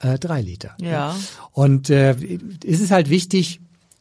äh, 0.00 0.18
drei 0.18 0.40
Liter. 0.40 0.74
Ja. 0.80 1.14
Und 1.52 1.90
äh, 1.90 2.12
ist 2.12 2.64
es 2.64 2.80
ist 2.80 2.90
halt 2.90 3.08
wichtig, 3.08 3.60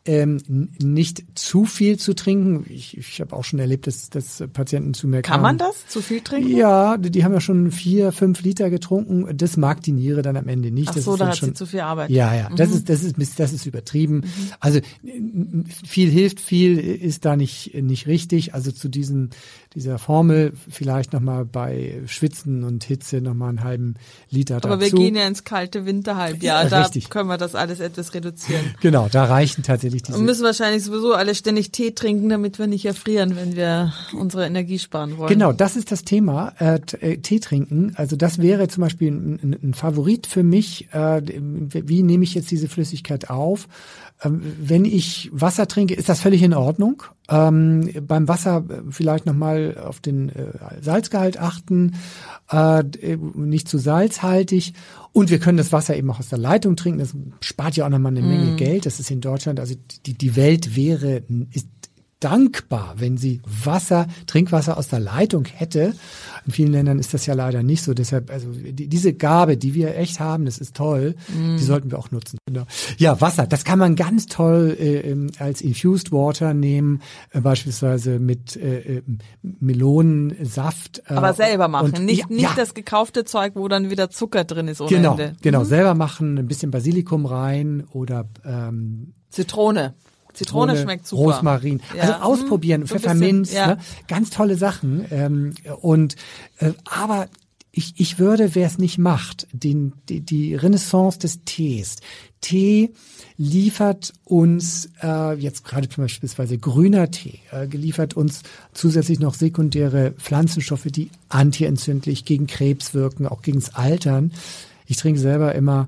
ähm, 0.09 0.69
nicht 0.81 1.23
zu 1.35 1.65
viel 1.65 1.97
zu 1.97 2.15
trinken. 2.15 2.65
Ich, 2.67 2.97
ich 2.97 3.21
habe 3.21 3.35
auch 3.35 3.43
schon 3.43 3.59
erlebt, 3.59 3.85
dass, 3.85 4.09
dass 4.09 4.43
Patienten 4.53 4.93
zu 4.95 5.07
mir 5.07 5.21
Kann 5.21 5.33
kamen. 5.33 5.43
man 5.43 5.57
das? 5.59 5.85
Zu 5.87 6.01
viel 6.01 6.21
trinken? 6.21 6.49
Ja, 6.55 6.97
die, 6.97 7.11
die 7.11 7.23
haben 7.23 7.33
ja 7.33 7.41
schon 7.41 7.71
vier, 7.71 8.11
fünf 8.11 8.41
Liter 8.41 8.69
getrunken. 8.69 9.37
Das 9.37 9.55
mag 9.57 9.83
die 9.83 9.91
Niere 9.91 10.21
dann 10.23 10.35
am 10.35 10.47
Ende 10.47 10.71
nicht. 10.71 10.89
Ach 10.89 10.95
das 10.95 11.03
so, 11.03 11.15
da 11.15 11.27
hat 11.27 11.37
schon, 11.37 11.49
sie 11.49 11.53
zu 11.53 11.65
viel 11.67 11.81
Arbeit. 11.81 12.09
Ja, 12.09 12.33
ja, 12.33 12.49
das 12.55 12.71
ist 12.71 12.89
das 12.89 13.03
ist 13.03 13.39
das 13.39 13.53
ist 13.53 13.65
übertrieben. 13.65 14.23
Also 14.59 14.79
n- 15.03 15.65
viel 15.85 16.09
hilft, 16.09 16.39
viel 16.39 16.77
ist 16.79 17.25
da 17.25 17.35
nicht 17.35 17.75
nicht 17.75 18.07
richtig. 18.07 18.53
Also 18.55 18.71
zu 18.71 18.89
diesen 18.89 19.29
dieser 19.75 19.99
Formel 19.99 20.53
vielleicht 20.69 21.13
noch 21.13 21.19
mal 21.19 21.45
bei 21.45 22.01
Schwitzen 22.07 22.63
und 22.63 22.83
Hitze 22.83 23.21
noch 23.21 23.35
mal 23.35 23.49
einen 23.49 23.63
halben 23.63 23.95
Liter 24.29 24.57
Aber 24.57 24.77
dazu. 24.77 24.81
wir 24.81 24.91
gehen 24.91 25.15
ja 25.15 25.27
ins 25.27 25.43
kalte 25.43 25.85
Winterhalbjahr, 25.85 26.63
Ja, 26.63 26.69
da 26.69 26.81
richtig. 26.81 27.09
können 27.09 27.29
wir 27.29 27.37
das 27.37 27.53
alles 27.53 27.79
etwas 27.79 28.13
reduzieren. 28.13 28.61
Genau, 28.81 29.07
da 29.11 29.25
reichen 29.25 29.63
tatsächlich 29.63 30.03
diese 30.03 30.17
Wir 30.17 30.23
müssen 30.25 30.43
wahrscheinlich 30.43 30.83
sowieso 30.83 31.13
alle 31.13 31.35
ständig 31.35 31.71
Tee 31.71 31.91
trinken, 31.91 32.29
damit 32.29 32.57
wir 32.59 32.67
nicht 32.67 32.85
erfrieren, 32.85 33.35
wenn 33.35 33.55
wir 33.55 33.93
unsere 34.17 34.45
Energie 34.45 34.79
sparen 34.79 35.17
wollen. 35.17 35.29
Genau, 35.29 35.51
das 35.53 35.75
ist 35.75 35.91
das 35.91 36.03
Thema. 36.03 36.53
Äh, 36.59 36.79
äh, 37.01 37.17
Tee 37.17 37.39
trinken. 37.39 37.93
Also 37.95 38.15
das 38.15 38.39
wäre 38.39 38.67
zum 38.69 38.81
Beispiel 38.81 39.11
ein, 39.11 39.39
ein, 39.43 39.59
ein 39.63 39.73
Favorit 39.73 40.27
für 40.27 40.43
mich. 40.43 40.87
Äh, 40.93 41.21
wie 41.25 42.03
nehme 42.03 42.23
ich 42.23 42.33
jetzt 42.33 42.49
diese 42.51 42.69
Flüssigkeit 42.69 43.29
auf? 43.29 43.67
Ähm, 44.21 44.41
wenn 44.59 44.85
ich 44.85 45.29
Wasser 45.31 45.67
trinke, 45.67 45.93
ist 45.93 46.09
das 46.09 46.21
völlig 46.21 46.43
in 46.43 46.53
Ordnung. 46.53 47.03
Ähm, 47.29 47.89
beim 48.01 48.27
Wasser 48.27 48.63
äh, 48.69 48.81
vielleicht 48.89 49.25
nochmal 49.25 49.77
auf 49.77 49.99
den 49.99 50.29
äh, 50.29 50.51
Salzgehalt 50.81 51.39
achten, 51.39 51.95
äh, 52.49 52.83
nicht 53.35 53.67
zu 53.67 53.77
salzhaltig. 53.77 54.73
Und 55.13 55.29
wir 55.29 55.39
können 55.39 55.57
das 55.57 55.71
Wasser 55.71 55.95
eben 55.95 56.11
auch 56.11 56.19
aus 56.19 56.29
der 56.29 56.39
Leitung 56.39 56.75
trinken. 56.75 56.99
Das 56.99 57.15
spart 57.41 57.75
ja 57.75 57.85
auch 57.85 57.89
nochmal 57.89 58.11
eine 58.11 58.21
Menge 58.21 58.55
Geld. 58.55 58.85
Das 58.85 58.99
ist 58.99 59.09
in 59.09 59.21
Deutschland, 59.21 59.59
also 59.59 59.75
die, 60.05 60.13
die 60.13 60.35
Welt 60.35 60.75
wäre, 60.75 61.23
ist 61.51 61.67
dankbar, 62.19 62.95
wenn 62.97 63.17
sie 63.17 63.41
Wasser, 63.45 64.07
Trinkwasser 64.27 64.77
aus 64.77 64.87
der 64.89 64.99
Leitung 64.99 65.45
hätte. 65.45 65.93
In 66.45 66.51
vielen 66.51 66.71
Ländern 66.71 66.99
ist 66.99 67.13
das 67.13 67.25
ja 67.25 67.33
leider 67.33 67.63
nicht 67.63 67.81
so. 67.83 67.93
Deshalb, 67.93 68.29
also 68.31 68.49
die, 68.51 68.87
diese 68.87 69.13
Gabe, 69.13 69.55
die 69.57 69.73
wir 69.73 69.95
echt 69.97 70.19
haben, 70.19 70.45
das 70.45 70.57
ist 70.57 70.75
toll. 70.75 71.15
Die 71.29 71.63
sollten 71.63 71.91
wir 71.91 71.99
auch 71.99 72.11
nutzen. 72.11 72.37
Genau. 72.45 72.63
Ja, 72.97 73.21
Wasser, 73.21 73.47
das 73.47 73.63
kann 73.63 73.79
man 73.79 73.95
ganz 73.95 74.25
toll 74.25 74.75
äh, 74.79 74.97
ähm, 75.11 75.31
als 75.39 75.61
Infused 75.61 76.11
Water 76.11 76.53
nehmen, 76.53 77.01
äh, 77.31 77.41
beispielsweise 77.41 78.19
mit 78.19 78.55
äh, 78.57 78.97
äh, 78.97 79.01
Melonensaft. 79.99 81.01
Äh, 81.07 81.13
Aber 81.13 81.33
selber 81.33 81.67
machen, 81.67 81.93
und- 81.93 82.05
nicht, 82.05 82.21
ja, 82.21 82.27
nicht 82.29 82.41
ja, 82.41 82.53
das 82.55 82.73
gekaufte 82.73 83.23
Zeug, 83.25 83.53
wo 83.55 83.67
dann 83.67 83.89
wieder 83.89 84.09
Zucker 84.09 84.43
drin 84.43 84.67
ist 84.67 84.81
ohne 84.81 84.89
Genau, 84.89 85.11
Ende. 85.11 85.33
genau, 85.41 85.63
selber 85.63 85.95
machen, 85.95 86.37
ein 86.37 86.47
bisschen 86.47 86.71
Basilikum 86.71 87.25
rein 87.25 87.85
oder 87.91 88.25
ähm, 88.45 89.13
Zitrone. 89.29 89.93
Zitrone 90.39 90.77
schmeckt 90.81 91.07
super. 91.07 91.35
Rosmarin. 91.35 91.81
Ja. 91.95 92.03
Also 92.03 92.13
ausprobieren, 92.13 92.81
Hm, 92.81 92.87
so 92.87 92.95
Pfefferminz, 92.95 93.49
bisschen, 93.49 93.57
ja. 93.57 93.75
ne? 93.75 93.77
ganz 94.07 94.29
tolle 94.29 94.55
Sachen. 94.55 95.05
Ähm, 95.11 95.53
und 95.81 96.15
äh, 96.59 96.71
aber 96.85 97.27
ich, 97.71 97.93
ich 97.97 98.19
würde, 98.19 98.55
wer 98.55 98.67
es 98.67 98.77
nicht 98.77 98.97
macht, 98.97 99.47
den, 99.53 99.93
die, 100.09 100.21
die 100.21 100.55
Renaissance 100.55 101.19
des 101.19 101.43
Tees. 101.45 101.97
Tee 102.41 102.91
liefert 103.37 104.13
uns 104.25 104.89
äh, 105.03 105.33
jetzt 105.35 105.63
gerade 105.63 105.87
beispielsweise 105.87 106.57
grüner 106.57 107.11
Tee, 107.11 107.39
äh, 107.51 107.67
geliefert 107.67 108.15
uns 108.15 108.41
zusätzlich 108.73 109.19
noch 109.19 109.33
sekundäre 109.33 110.11
Pflanzenstoffe, 110.11 110.87
die 110.89 111.09
antientzündlich 111.29 112.25
gegen 112.25 112.47
Krebs 112.47 112.93
wirken, 112.93 113.27
auch 113.27 113.41
gegens 113.41 113.75
Altern. 113.75 114.31
Ich 114.87 114.97
trinke 114.97 115.19
selber 115.19 115.53
immer 115.53 115.87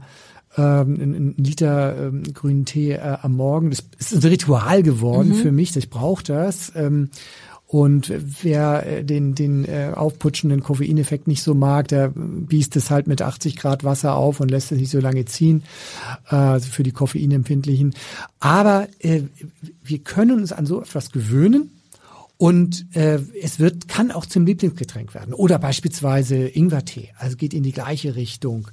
ähm, 0.57 0.99
einen 1.01 1.35
Liter 1.37 2.07
ähm, 2.07 2.23
grünen 2.33 2.65
Tee 2.65 2.93
äh, 2.93 3.17
am 3.21 3.35
Morgen. 3.35 3.69
Das 3.69 3.83
ist 3.99 4.13
ein 4.13 4.29
Ritual 4.29 4.83
geworden 4.83 5.33
für 5.33 5.51
mich. 5.51 5.75
Ich 5.75 5.89
brauche 5.89 6.23
das. 6.23 6.71
Ähm, 6.75 7.09
und 7.71 8.11
wer 8.43 8.85
äh, 8.85 9.03
den, 9.05 9.33
den 9.33 9.63
äh, 9.63 9.93
aufputschenden 9.95 10.61
Koffeineffekt 10.61 11.27
nicht 11.27 11.41
so 11.41 11.53
mag, 11.53 11.87
der 11.87 12.11
biest 12.13 12.75
es 12.75 12.91
halt 12.91 13.07
mit 13.07 13.21
80 13.21 13.55
Grad 13.55 13.85
Wasser 13.85 14.15
auf 14.15 14.41
und 14.41 14.51
lässt 14.51 14.73
es 14.73 14.77
nicht 14.77 14.91
so 14.91 14.99
lange 14.99 15.23
ziehen, 15.23 15.63
äh, 16.29 16.35
also 16.35 16.69
für 16.69 16.83
die 16.83 16.91
Koffeinempfindlichen. 16.91 17.93
Aber 18.41 18.89
äh, 18.99 19.21
wir 19.83 19.99
können 19.99 20.39
uns 20.41 20.51
an 20.51 20.65
so 20.65 20.81
etwas 20.81 21.11
gewöhnen 21.11 21.71
Und 22.41 22.87
äh, 22.95 23.19
es 23.39 23.59
wird 23.59 23.87
kann 23.87 24.11
auch 24.11 24.25
zum 24.25 24.47
Lieblingsgetränk 24.47 25.13
werden 25.13 25.33
oder 25.35 25.59
beispielsweise 25.59 26.37
Ingwertee. 26.47 27.13
Also 27.19 27.37
geht 27.37 27.53
in 27.53 27.61
die 27.61 27.71
gleiche 27.71 28.15
Richtung. 28.15 28.67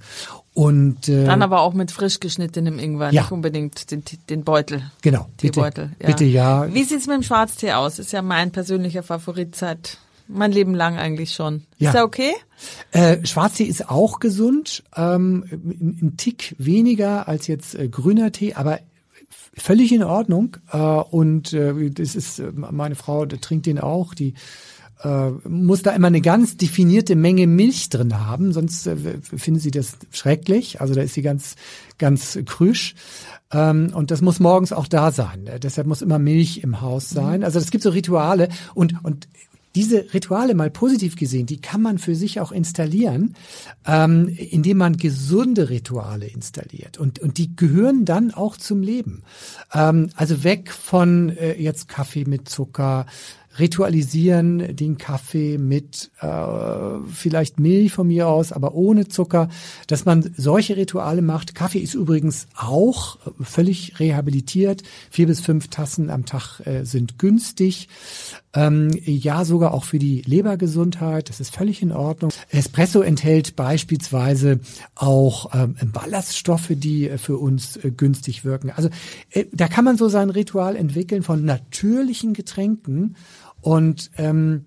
Und 0.58 1.08
äh, 1.08 1.24
Dann 1.24 1.42
aber 1.42 1.60
auch 1.60 1.72
mit 1.72 1.92
frisch 1.92 2.18
geschnittenem 2.18 2.80
Ingwer, 2.80 3.12
Ja. 3.12 3.22
nicht 3.22 3.30
unbedingt 3.30 3.92
den, 3.92 4.02
den 4.28 4.42
Beutel. 4.42 4.82
genau, 5.02 5.28
bitte, 5.40 5.52
Teebeutel. 5.52 5.92
Ja. 6.00 6.06
bitte 6.08 6.24
ja. 6.24 6.74
Wie 6.74 6.82
sieht's 6.82 7.06
mit 7.06 7.14
dem 7.14 7.22
Schwarztee 7.22 7.74
aus? 7.74 8.00
Ist 8.00 8.12
ja 8.12 8.22
mein 8.22 8.50
persönlicher 8.50 9.04
Favorit 9.04 9.54
seit 9.54 9.98
mein 10.26 10.50
Leben 10.50 10.74
lang 10.74 10.98
eigentlich 10.98 11.32
schon. 11.32 11.62
Ja. 11.78 11.90
Ist 11.90 11.94
der 11.94 12.04
okay? 12.04 12.32
Äh, 12.90 13.24
Schwarztee 13.24 13.66
ist 13.66 13.88
auch 13.88 14.18
gesund, 14.18 14.82
ähm, 14.96 15.44
ein, 15.48 16.14
Tick 16.16 16.56
weniger 16.58 17.28
als 17.28 17.46
jetzt 17.46 17.76
äh, 17.76 17.88
grüner 17.88 18.32
Tee, 18.32 18.54
aber 18.54 18.80
völlig 19.56 19.92
in 19.92 20.02
Ordnung. 20.02 20.56
Äh, 20.72 20.76
und 20.76 21.52
äh, 21.52 21.88
das 21.90 22.16
ist 22.16 22.40
äh, 22.40 22.50
meine 22.52 22.96
Frau 22.96 23.26
trinkt 23.26 23.66
den 23.66 23.78
auch. 23.78 24.12
Die 24.12 24.34
äh, 25.02 25.30
muss 25.48 25.82
da 25.82 25.92
immer 25.92 26.08
eine 26.08 26.20
ganz 26.20 26.56
definierte 26.56 27.16
Menge 27.16 27.46
Milch 27.46 27.88
drin 27.88 28.18
haben, 28.18 28.52
sonst 28.52 28.86
äh, 28.86 28.96
findet 29.22 29.62
sie 29.62 29.70
das 29.70 29.98
schrecklich. 30.10 30.80
Also 30.80 30.94
da 30.94 31.02
ist 31.02 31.14
sie 31.14 31.22
ganz 31.22 31.56
ganz 31.98 32.38
krüsch. 32.44 32.94
Ähm, 33.52 33.90
und 33.94 34.10
das 34.10 34.20
muss 34.20 34.40
morgens 34.40 34.72
auch 34.72 34.86
da 34.86 35.10
sein. 35.10 35.46
Äh, 35.46 35.60
deshalb 35.60 35.86
muss 35.86 36.02
immer 36.02 36.18
Milch 36.18 36.58
im 36.62 36.80
Haus 36.80 37.10
sein. 37.10 37.44
Also 37.44 37.58
es 37.58 37.70
gibt 37.70 37.84
so 37.84 37.90
Rituale 37.90 38.48
und 38.74 39.04
und 39.04 39.28
diese 39.74 40.12
Rituale 40.12 40.54
mal 40.54 40.70
positiv 40.70 41.14
gesehen, 41.14 41.46
die 41.46 41.60
kann 41.60 41.80
man 41.80 41.98
für 41.98 42.16
sich 42.16 42.40
auch 42.40 42.50
installieren, 42.50 43.36
ähm, 43.86 44.28
indem 44.28 44.78
man 44.78 44.96
gesunde 44.96 45.70
Rituale 45.70 46.26
installiert. 46.26 46.98
Und, 46.98 47.20
und 47.20 47.38
die 47.38 47.54
gehören 47.54 48.04
dann 48.04 48.32
auch 48.32 48.56
zum 48.56 48.82
Leben. 48.82 49.22
Ähm, 49.72 50.10
also 50.16 50.42
weg 50.42 50.72
von 50.72 51.28
äh, 51.28 51.54
jetzt 51.60 51.86
Kaffee 51.86 52.24
mit 52.24 52.48
Zucker, 52.48 53.06
ritualisieren 53.58 54.76
den 54.76 54.98
Kaffee 54.98 55.58
mit 55.58 56.10
äh, 56.20 56.28
vielleicht 57.12 57.58
Milch 57.58 57.92
von 57.92 58.06
mir 58.06 58.28
aus, 58.28 58.52
aber 58.52 58.74
ohne 58.74 59.08
Zucker, 59.08 59.48
dass 59.86 60.04
man 60.04 60.32
solche 60.36 60.76
Rituale 60.76 61.22
macht. 61.22 61.54
Kaffee 61.54 61.80
ist 61.80 61.94
übrigens 61.94 62.46
auch 62.56 63.16
äh, 63.26 63.44
völlig 63.44 63.98
rehabilitiert. 64.00 64.82
Vier 65.10 65.26
bis 65.26 65.40
fünf 65.40 65.68
Tassen 65.68 66.10
am 66.10 66.24
Tag 66.26 66.60
äh, 66.66 66.84
sind 66.84 67.18
günstig. 67.18 67.88
Ähm, 68.54 68.90
ja, 69.04 69.44
sogar 69.44 69.74
auch 69.74 69.84
für 69.84 69.98
die 69.98 70.22
Lebergesundheit. 70.22 71.28
Das 71.28 71.38
ist 71.38 71.54
völlig 71.54 71.82
in 71.82 71.92
Ordnung. 71.92 72.32
Espresso 72.50 73.02
enthält 73.02 73.56
beispielsweise 73.56 74.60
auch 74.94 75.54
ähm, 75.54 75.76
Ballaststoffe, 75.92 76.70
die 76.70 77.08
äh, 77.08 77.18
für 77.18 77.36
uns 77.36 77.76
äh, 77.76 77.90
günstig 77.90 78.44
wirken. 78.44 78.70
Also 78.70 78.88
äh, 79.30 79.44
da 79.52 79.68
kann 79.68 79.84
man 79.84 79.98
so 79.98 80.08
sein 80.08 80.30
Ritual 80.30 80.76
entwickeln 80.76 81.22
von 81.22 81.44
natürlichen 81.44 82.32
Getränken 82.32 83.16
und 83.68 84.10
ähm, 84.16 84.64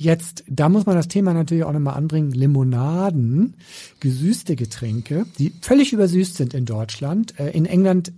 Jetzt, 0.00 0.44
da 0.46 0.68
muss 0.68 0.86
man 0.86 0.94
das 0.94 1.08
Thema 1.08 1.34
natürlich 1.34 1.64
auch 1.64 1.72
nochmal 1.72 1.96
anbringen, 1.96 2.30
Limonaden, 2.30 3.56
gesüßte 3.98 4.54
Getränke, 4.54 5.26
die 5.40 5.52
völlig 5.60 5.92
übersüßt 5.92 6.36
sind 6.36 6.54
in 6.54 6.66
Deutschland. 6.66 7.36
Äh, 7.40 7.50
In 7.50 7.66
England 7.66 8.12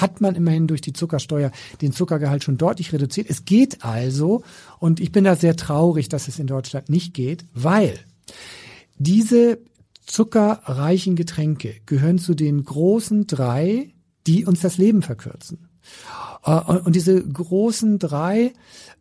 hat 0.00 0.20
man 0.20 0.36
immerhin 0.36 0.68
durch 0.68 0.80
die 0.80 0.92
Zuckersteuer 0.92 1.50
den 1.82 1.92
Zuckergehalt 1.92 2.44
schon 2.44 2.56
deutlich 2.56 2.92
reduziert. 2.92 3.28
Es 3.28 3.44
geht 3.44 3.84
also, 3.84 4.44
und 4.78 5.00
ich 5.00 5.10
bin 5.10 5.24
da 5.24 5.34
sehr 5.34 5.56
traurig, 5.56 6.08
dass 6.08 6.28
es 6.28 6.38
in 6.38 6.46
Deutschland 6.46 6.88
nicht 6.88 7.14
geht, 7.14 7.44
weil 7.52 7.98
diese 8.96 9.58
zuckerreichen 10.06 11.16
Getränke 11.16 11.74
gehören 11.84 12.20
zu 12.20 12.34
den 12.34 12.62
großen 12.62 13.26
drei, 13.26 13.92
die 14.28 14.44
uns 14.46 14.60
das 14.60 14.78
Leben 14.78 15.02
verkürzen. 15.02 15.68
Äh, 16.44 16.50
Und 16.50 16.94
diese 16.96 17.22
großen 17.22 17.98
drei, 17.98 18.52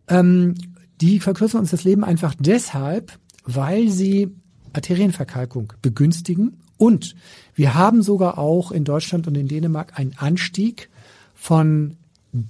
ähm, 0.07 0.55
die 1.01 1.19
verkürzen 1.19 1.59
uns 1.59 1.71
das 1.71 1.83
Leben 1.83 2.03
einfach 2.03 2.35
deshalb, 2.37 3.17
weil 3.45 3.89
sie 3.89 4.29
Arterienverkalkung 4.73 5.73
begünstigen. 5.81 6.59
Und 6.77 7.15
wir 7.53 7.75
haben 7.75 8.01
sogar 8.01 8.37
auch 8.37 8.71
in 8.71 8.83
Deutschland 8.83 9.27
und 9.27 9.35
in 9.35 9.47
Dänemark 9.47 9.99
einen 9.99 10.15
Anstieg 10.17 10.89
von 11.33 11.97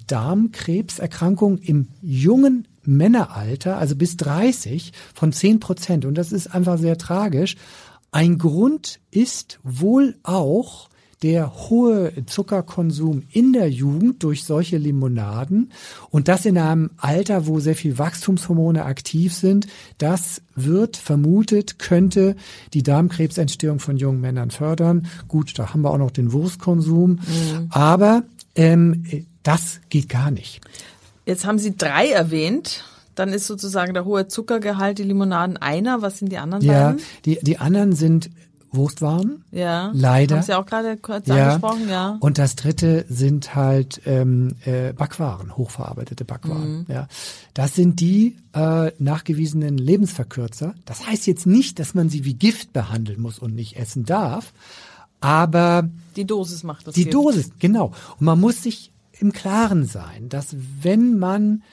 Darmkrebserkrankungen 0.07 1.59
im 1.59 1.87
jungen 2.01 2.67
Männeralter, 2.83 3.77
also 3.77 3.95
bis 3.95 4.17
30, 4.17 4.93
von 5.13 5.33
10 5.33 5.59
Prozent. 5.59 6.05
Und 6.05 6.15
das 6.15 6.31
ist 6.31 6.53
einfach 6.53 6.77
sehr 6.77 6.97
tragisch. 6.97 7.55
Ein 8.11 8.37
Grund 8.37 8.99
ist 9.11 9.59
wohl 9.63 10.15
auch 10.23 10.89
der 11.23 11.69
hohe 11.69 12.11
Zuckerkonsum 12.25 13.23
in 13.31 13.53
der 13.53 13.69
Jugend 13.69 14.21
durch 14.23 14.43
solche 14.43 14.77
Limonaden 14.77 15.71
und 16.09 16.27
das 16.27 16.45
in 16.45 16.57
einem 16.57 16.91
Alter, 16.97 17.47
wo 17.47 17.59
sehr 17.59 17.75
viel 17.75 17.97
Wachstumshormone 17.97 18.83
aktiv 18.83 19.33
sind, 19.33 19.67
das 19.97 20.41
wird 20.55 20.97
vermutet, 20.97 21.79
könnte 21.79 22.35
die 22.73 22.83
Darmkrebsentstehung 22.83 23.79
von 23.79 23.97
jungen 23.97 24.19
Männern 24.21 24.51
fördern. 24.51 25.07
Gut, 25.29 25.57
da 25.57 25.73
haben 25.73 25.81
wir 25.81 25.91
auch 25.91 25.97
noch 25.97 26.11
den 26.11 26.33
Wurstkonsum, 26.33 27.19
aber 27.69 28.23
ähm, 28.55 29.05
das 29.43 29.79
geht 29.89 30.09
gar 30.09 30.29
nicht. 30.29 30.61
Jetzt 31.25 31.45
haben 31.45 31.57
Sie 31.57 31.75
drei 31.77 32.09
erwähnt. 32.09 32.83
Dann 33.15 33.29
ist 33.29 33.45
sozusagen 33.47 33.93
der 33.93 34.05
hohe 34.05 34.27
Zuckergehalt, 34.27 34.97
die 34.97 35.03
Limonaden 35.03 35.55
einer. 35.57 36.01
Was 36.01 36.17
sind 36.17 36.31
die 36.31 36.37
anderen 36.37 36.63
Ja, 36.65 36.87
beiden? 36.89 37.01
die, 37.25 37.39
die 37.41 37.59
anderen 37.59 37.93
sind 37.93 38.29
Wurstwaren. 38.75 39.43
Ja. 39.51 39.91
Leider. 39.93 40.37
Haben 40.37 40.43
Sie 40.43 40.53
auch 40.57 40.65
gerade 40.65 40.97
kurz 40.97 41.29
angesprochen, 41.29 41.89
ja. 41.89 42.17
Und 42.19 42.37
das 42.37 42.55
dritte 42.55 43.05
sind 43.09 43.55
halt 43.55 44.01
ähm, 44.05 44.55
äh, 44.65 44.93
Backwaren, 44.93 45.55
hochverarbeitete 45.55 46.25
Backwaren. 46.25 46.79
Mhm. 46.79 46.85
Ja, 46.87 47.07
das 47.53 47.75
sind 47.75 47.99
die 47.99 48.37
äh, 48.53 48.91
nachgewiesenen 48.99 49.77
Lebensverkürzer. 49.77 50.73
Das 50.85 51.05
heißt 51.07 51.27
jetzt 51.27 51.45
nicht, 51.45 51.79
dass 51.79 51.93
man 51.93 52.09
sie 52.09 52.25
wie 52.25 52.33
Gift 52.33 52.73
behandeln 52.73 53.21
muss 53.21 53.39
und 53.39 53.55
nicht 53.55 53.77
essen 53.77 54.05
darf, 54.05 54.53
aber 55.21 55.89
Die 56.15 56.25
Dosis 56.25 56.63
macht 56.63 56.87
das. 56.87 56.95
die 56.95 57.03
Gift. 57.03 57.13
Dosis, 57.13 57.51
genau. 57.59 57.93
Und 58.19 58.25
man 58.25 58.39
muss 58.39 58.61
sich 58.63 58.91
im 59.19 59.31
Klaren 59.31 59.85
sein, 59.85 60.27
dass 60.29 60.55
wenn 60.81 61.17
man 61.17 61.63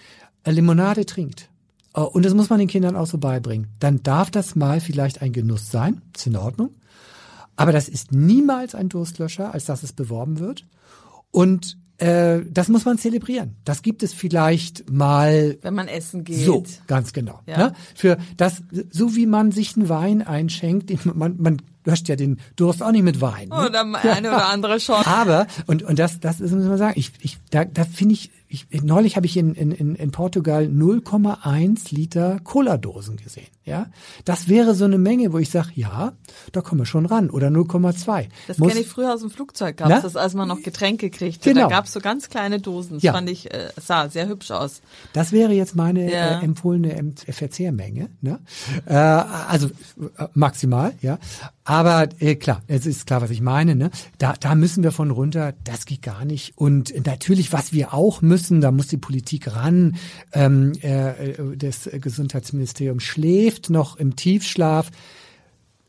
äh, 0.45 0.53
Limonade 0.53 1.05
trinkt, 1.07 1.49
äh, 1.95 2.01
und 2.01 2.25
das 2.25 2.35
muss 2.35 2.49
man 2.51 2.59
den 2.61 2.69
Kindern 2.69 2.95
auch 2.97 3.07
so 3.07 3.19
beibringen, 3.19 3.67
dann 3.81 4.03
darf 4.03 4.31
das 4.31 4.55
mal 4.55 4.81
vielleicht 4.81 5.23
ein 5.23 5.33
Genuss 5.33 5.71
sein, 5.71 6.03
ist 6.15 6.27
in 6.27 6.37
Ordnung. 6.37 6.71
Aber 7.57 7.73
das 7.73 7.89
ist 7.89 8.13
niemals 8.13 8.75
ein 8.75 8.89
Durstlöscher, 8.89 9.53
als 9.53 9.67
dass 9.67 9.83
es 9.83 9.93
beworben 9.93 10.39
wird. 10.39 10.67
Und 11.31 11.79
äh, 12.01 12.41
das 12.51 12.69
muss 12.69 12.87
man 12.87 12.97
zelebrieren. 12.97 13.57
Das 13.65 13.83
gibt 13.83 14.03
es 14.03 14.15
vielleicht 14.15 14.91
mal 14.91 15.59
Wenn 15.61 15.75
man 15.75 15.87
essen 15.87 16.25
geht. 16.25 16.39
so, 16.47 16.65
ganz 16.87 17.13
genau. 17.13 17.41
Ja. 17.47 17.59
Ne? 17.59 17.73
Für 17.95 18.17
das, 18.39 18.63
so 18.91 19.15
wie 19.17 19.27
man 19.27 19.53
sich 19.53 19.77
einen 19.77 19.91
Wein 19.91 20.23
einschenkt, 20.23 20.91
man, 21.15 21.37
man 21.39 21.59
löscht 21.85 22.09
ja 22.09 22.17
den 22.17 22.41
Durst 22.57 22.83
auch 22.83 22.93
nicht 22.93 23.03
mit 23.03 23.21
Wein. 23.21 23.49
Ne? 23.49 23.67
Oder 23.67 23.81
eine 24.03 24.29
oder 24.29 24.49
andere 24.49 24.81
schon. 24.81 25.05
Aber, 25.05 25.47
und, 25.67 25.83
und 25.83 25.99
das, 25.99 26.21
das 26.21 26.41
ist, 26.41 26.53
muss 26.53 26.65
man 26.65 26.79
sagen, 26.79 26.99
ich, 26.99 27.13
ich, 27.21 27.39
da, 27.51 27.67
da 27.67 27.85
finde 27.85 28.15
ich, 28.15 28.31
ich, 28.49 28.67
neulich 28.83 29.17
habe 29.17 29.27
ich 29.27 29.37
in, 29.37 29.55
in, 29.55 29.71
in 29.71 29.95
in 29.95 30.11
Portugal 30.11 30.65
0,1 30.65 31.95
Liter 31.95 32.41
Cola-Dosen 32.43 33.17
gesehen. 33.17 33.47
Ja, 33.71 33.87
das 34.25 34.49
wäre 34.49 34.75
so 34.75 34.85
eine 34.85 34.99
Menge, 34.99 35.33
wo 35.33 35.39
ich 35.39 35.51
sage, 35.51 35.71
ja, 35.75 36.13
da 36.53 36.61
kommen 36.61 36.81
wir 36.81 36.87
schon 36.87 37.07
ran. 37.07 37.31
Oder 37.31 37.49
0,2. 37.49 38.27
Das 38.49 38.59
Muss- 38.59 38.69
kenne 38.69 38.81
ich 38.81 38.89
früher 38.89 39.15
aus 39.15 39.21
dem 39.21 39.31
Flugzeug, 39.31 39.77
gab's 39.77 39.91
Na? 39.91 40.01
das, 40.01 40.17
als 40.17 40.35
man 40.35 40.49
noch 40.49 40.63
Getränke 40.63 41.09
kriegte. 41.11 41.49
Genau. 41.53 41.69
Da 41.69 41.77
gab's 41.77 41.93
so 41.93 42.01
ganz 42.01 42.29
kleine 42.29 42.61
Dosen. 42.61 42.95
Das 42.95 43.03
Ja. 43.03 43.13
fand 43.13 43.31
ich, 43.31 43.53
äh, 43.55 43.69
sah 43.81 44.09
sehr 44.09 44.29
hübsch 44.29 44.51
aus. 44.51 44.83
Das 45.13 45.33
wäre 45.33 45.53
jetzt 45.53 45.77
meine 45.77 46.11
Ja. 46.11 46.41
äh, 46.41 46.45
empfohlene 46.45 46.95
em- 46.97 47.15
Verzehrmenge. 47.17 48.11
Ne? 48.21 48.41
Äh, 48.87 48.95
also 48.95 49.69
äh, 49.69 50.27
maximal, 50.35 50.93
ja. 51.01 51.19
Aber 51.65 52.09
äh, 52.19 52.35
klar, 52.35 52.63
es 52.67 52.85
ist 52.87 53.07
klar, 53.07 53.23
was 53.23 53.31
ich 53.31 53.41
meine. 53.41 53.77
Ne? 53.77 53.91
Da, 54.19 54.35
da 54.39 54.55
müssen 54.57 54.83
wir 54.83 54.91
von 54.91 55.11
runter. 55.13 55.55
Das 55.63 55.87
geht 55.87 56.03
gar 56.03 56.25
nicht. 56.25 56.59
Und 56.59 56.93
natürlich, 57.07 57.53
was 57.53 57.73
wir 57.73 57.95
auch 57.95 58.23
müssen, 58.23 58.61
da 58.61 58.73
muss 58.73 58.89
die 58.89 58.97
Politik 58.97 59.55
ran. 59.55 59.97
Ähm, 60.33 60.73
äh, 60.83 61.31
äh, 61.33 61.57
das 61.57 61.89
Gesundheitsministerium 61.93 62.99
schläft 63.01 63.60
noch 63.69 63.97
im 63.97 64.17
Tiefschlaf. 64.17 64.91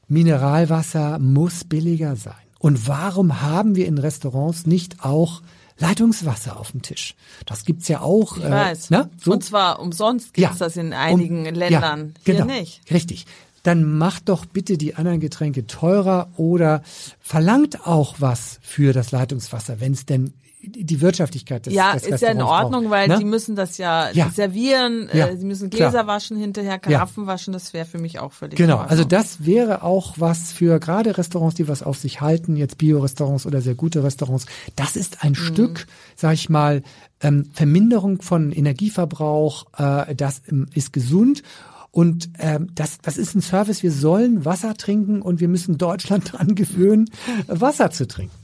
Mineralwasser 0.08 1.20
muss 1.20 1.64
billiger 1.64 2.16
sein. 2.16 2.34
Und 2.60 2.88
warum 2.88 3.42
haben 3.42 3.76
wir 3.76 3.88
in 3.88 3.98
Restaurants 3.98 4.66
nicht 4.66 5.04
auch 5.04 5.42
Leitungswasser 5.80 6.60
auf 6.60 6.72
dem 6.72 6.82
Tisch? 6.82 7.16
Das 7.46 7.66
gibt's 7.66 7.88
ja 7.88 8.02
auch. 8.02 8.38
Ich 8.38 8.44
weiß. 8.44 8.90
Ne? 8.90 9.10
So? 9.24 9.32
Und 9.32 9.44
zwar 9.44 9.80
umsonst 9.80 10.34
gibt's 10.34 10.60
Ja. 10.60 10.66
das 10.66 10.76
in 10.78 10.94
einigen 10.94 11.48
Um- 11.48 11.54
Ländern. 11.56 12.14
Ja, 12.18 12.22
Hier 12.26 12.34
genau. 12.36 12.46
nicht. 12.48 12.82
Richtig. 12.92 13.26
dann 13.64 13.84
macht 14.00 14.28
doch 14.28 14.48
bitte 14.48 14.76
die 14.76 14.96
anderen 14.96 15.20
Getränke 15.20 15.68
teurer 15.68 16.30
oder 16.36 16.82
verlangt 17.20 17.86
auch 17.86 18.16
was 18.18 18.58
für 18.64 18.92
das 18.92 19.12
Leitungswasser, 19.12 19.80
wenn 19.80 19.92
es 19.92 20.08
denn 20.08 20.34
die 20.64 21.02
Wirtschaftlichkeit 21.02 21.66
des 21.66 21.74
Ja, 21.74 21.94
des 21.94 22.04
ist 22.04 22.22
ja 22.22 22.30
in 22.30 22.42
Ordnung, 22.42 22.84
braucht, 22.84 22.92
weil 22.92 23.08
ne? 23.08 23.18
die 23.18 23.26
müssen 23.26 23.56
das 23.56 23.78
ja, 23.78 24.10
Ja. 24.12 24.30
servieren, 24.30 25.10
Ja, 25.14 25.28
äh, 25.28 25.38
sie 25.38 25.46
müssen 25.46 25.70
Gläser 25.70 25.90
klar. 25.92 26.08
waschen 26.08 26.38
hinterher, 26.38 26.80
Karaffen 26.80 27.28
waschen, 27.28 27.54
das 27.54 27.74
wäre 27.74 27.86
für 27.86 27.98
mich 27.98 28.20
auch 28.20 28.32
völlig 28.32 28.58
Genau, 28.58 28.78
also 28.78 29.04
das 29.04 29.46
wäre 29.46 29.84
auch 29.84 30.16
was 30.18 30.52
für 30.52 30.80
gerade 30.80 31.18
Restaurants, 31.18 31.56
die 31.56 31.68
was 31.68 31.84
auf 31.84 31.98
sich 31.98 32.22
halten, 32.22 32.56
jetzt 32.56 32.78
Bio-Restaurants 32.78 33.46
oder 33.46 33.62
sehr 33.62 33.76
gute 33.76 34.04
Restaurants. 34.04 34.46
Das 34.76 34.96
ist 34.96 35.24
ein 35.24 35.36
Stück, 35.36 35.88
sag 36.16 36.34
ich 36.34 36.50
mal, 36.50 36.84
ähm, 37.22 37.50
Verminderung 37.54 38.22
von 38.22 38.52
Energieverbrauch. 38.52 39.66
Äh, 39.78 40.16
das 40.16 40.42
ähm, 40.50 40.68
ist 40.74 40.94
gesund. 40.94 41.44
Und 41.92 42.30
ähm, 42.40 42.70
das, 42.74 43.00
das 43.02 43.18
ist 43.18 43.36
ein 43.36 43.42
Service. 43.42 43.84
Wir 43.84 43.92
sollen 43.92 44.46
Wasser 44.46 44.76
trinken 44.76 45.22
und 45.22 45.40
wir 45.42 45.50
müssen 45.50 45.78
Deutschland 45.78 46.32
dran 46.32 46.56
gewöhnen, 46.56 47.10
Wasser 47.48 47.92
zu 47.92 48.08
trinken. 48.08 48.41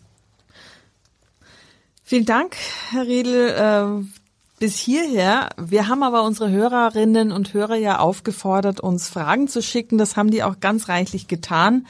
Vielen 2.10 2.24
Dank, 2.24 2.56
Herr 2.92 3.06
Riedel, 3.06 3.50
äh, 3.50 4.06
bis 4.60 4.78
hierher. 4.78 5.50
Wir 5.58 5.90
haben 5.90 6.04
aber 6.04 6.24
unsere 6.24 6.50
Hörerinnen 6.50 7.34
und 7.34 7.54
Hörer 7.54 7.76
ja 7.76 8.00
aufgefordert, 8.00 8.80
uns 8.80 9.10
Fragen 9.10 9.50
zu 9.50 9.62
schicken. 9.62 9.98
Das 9.98 10.16
haben 10.16 10.32
die 10.32 10.42
auch 10.42 10.62
ganz 10.62 10.88
reichlich 10.88 11.28
getan. 11.28 11.86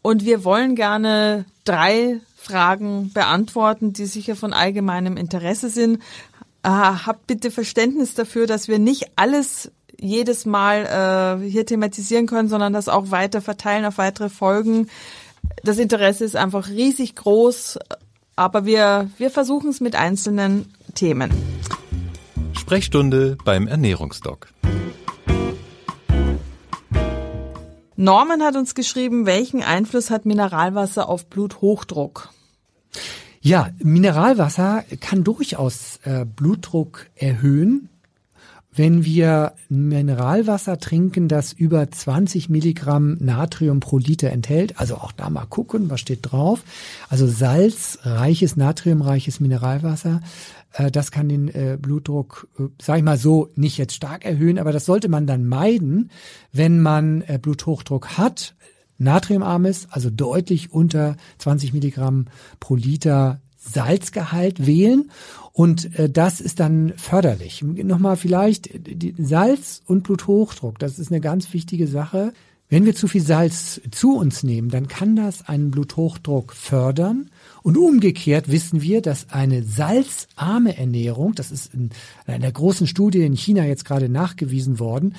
Und 0.00 0.24
wir 0.24 0.44
wollen 0.44 0.76
gerne 0.76 1.44
drei 1.64 2.20
Fragen 2.36 3.12
beantworten, 3.12 3.92
die 3.92 4.06
sicher 4.06 4.36
von 4.36 4.52
allgemeinem 4.52 5.16
Interesse 5.16 5.70
sind. 5.70 5.96
Äh, 6.62 6.68
habt 6.68 7.26
bitte 7.26 7.50
Verständnis 7.50 8.14
dafür, 8.14 8.46
dass 8.46 8.68
wir 8.68 8.78
nicht 8.78 9.10
alles 9.16 9.72
jedes 9.98 10.46
Mal 10.46 11.40
äh, 11.42 11.50
hier 11.50 11.66
thematisieren 11.66 12.28
können, 12.28 12.48
sondern 12.48 12.72
das 12.72 12.88
auch 12.88 13.10
weiter 13.10 13.40
verteilen 13.40 13.86
auf 13.86 13.98
weitere 13.98 14.28
Folgen. 14.28 14.88
Das 15.64 15.78
Interesse 15.78 16.24
ist 16.24 16.36
einfach 16.36 16.68
riesig 16.68 17.16
groß, 17.16 17.80
aber 18.38 18.64
wir, 18.64 19.10
wir 19.18 19.30
versuchen 19.30 19.70
es 19.70 19.80
mit 19.80 19.96
einzelnen 19.96 20.72
Themen. 20.94 21.30
Sprechstunde 22.52 23.36
beim 23.44 23.66
Ernährungsdoc. 23.66 24.48
Norman 27.96 28.42
hat 28.42 28.54
uns 28.54 28.76
geschrieben, 28.76 29.26
welchen 29.26 29.62
Einfluss 29.62 30.10
hat 30.10 30.24
Mineralwasser 30.24 31.08
auf 31.08 31.26
Bluthochdruck? 31.26 32.28
Ja, 33.40 33.70
Mineralwasser 33.78 34.84
kann 35.00 35.24
durchaus 35.24 35.98
äh, 36.04 36.24
Blutdruck 36.24 37.06
erhöhen. 37.16 37.88
Wenn 38.78 39.04
wir 39.04 39.54
Mineralwasser 39.68 40.78
trinken, 40.78 41.26
das 41.26 41.52
über 41.52 41.90
20 41.90 42.48
Milligramm 42.48 43.16
Natrium 43.18 43.80
pro 43.80 43.98
Liter 43.98 44.30
enthält, 44.30 44.78
also 44.78 44.94
auch 44.94 45.10
da 45.10 45.30
mal 45.30 45.46
gucken, 45.46 45.90
was 45.90 45.98
steht 45.98 46.20
drauf. 46.22 46.62
Also 47.08 47.26
salzreiches, 47.26 48.54
natriumreiches 48.54 49.40
Mineralwasser, 49.40 50.20
äh, 50.74 50.92
das 50.92 51.10
kann 51.10 51.28
den 51.28 51.48
äh, 51.48 51.76
Blutdruck, 51.76 52.46
äh, 52.56 52.68
sag 52.80 52.98
ich 52.98 53.02
mal 53.02 53.18
so, 53.18 53.50
nicht 53.56 53.78
jetzt 53.78 53.94
stark 53.94 54.24
erhöhen, 54.24 54.60
aber 54.60 54.70
das 54.70 54.84
sollte 54.84 55.08
man 55.08 55.26
dann 55.26 55.44
meiden, 55.44 56.12
wenn 56.52 56.80
man 56.80 57.24
Bluthochdruck 57.42 58.16
hat, 58.16 58.54
natriumarmes, 58.96 59.88
also 59.90 60.08
deutlich 60.08 60.72
unter 60.72 61.16
20 61.38 61.72
Milligramm 61.72 62.26
pro 62.60 62.76
Liter 62.76 63.40
Salzgehalt 63.72 64.66
wählen 64.66 65.10
und 65.52 65.98
äh, 65.98 66.08
das 66.08 66.40
ist 66.40 66.60
dann 66.60 66.92
förderlich. 66.96 67.62
Nochmal 67.62 68.16
vielleicht 68.16 68.68
äh, 68.68 69.14
Salz 69.18 69.82
und 69.86 70.04
Bluthochdruck, 70.04 70.78
das 70.78 70.98
ist 70.98 71.10
eine 71.10 71.20
ganz 71.20 71.52
wichtige 71.52 71.88
Sache. 71.88 72.32
Wenn 72.70 72.84
wir 72.84 72.94
zu 72.94 73.08
viel 73.08 73.22
Salz 73.22 73.80
zu 73.90 74.16
uns 74.16 74.42
nehmen, 74.42 74.68
dann 74.68 74.88
kann 74.88 75.16
das 75.16 75.48
einen 75.48 75.70
Bluthochdruck 75.70 76.52
fördern. 76.52 77.30
Und 77.62 77.78
umgekehrt 77.78 78.52
wissen 78.52 78.82
wir, 78.82 79.00
dass 79.00 79.30
eine 79.30 79.62
salzarme 79.62 80.76
Ernährung, 80.76 81.34
das 81.34 81.50
ist 81.50 81.72
in 81.72 81.90
einer 82.26 82.52
großen 82.52 82.86
Studie 82.86 83.22
in 83.22 83.36
China 83.36 83.64
jetzt 83.64 83.86
gerade 83.86 84.10
nachgewiesen 84.10 84.78
worden, 84.78 85.14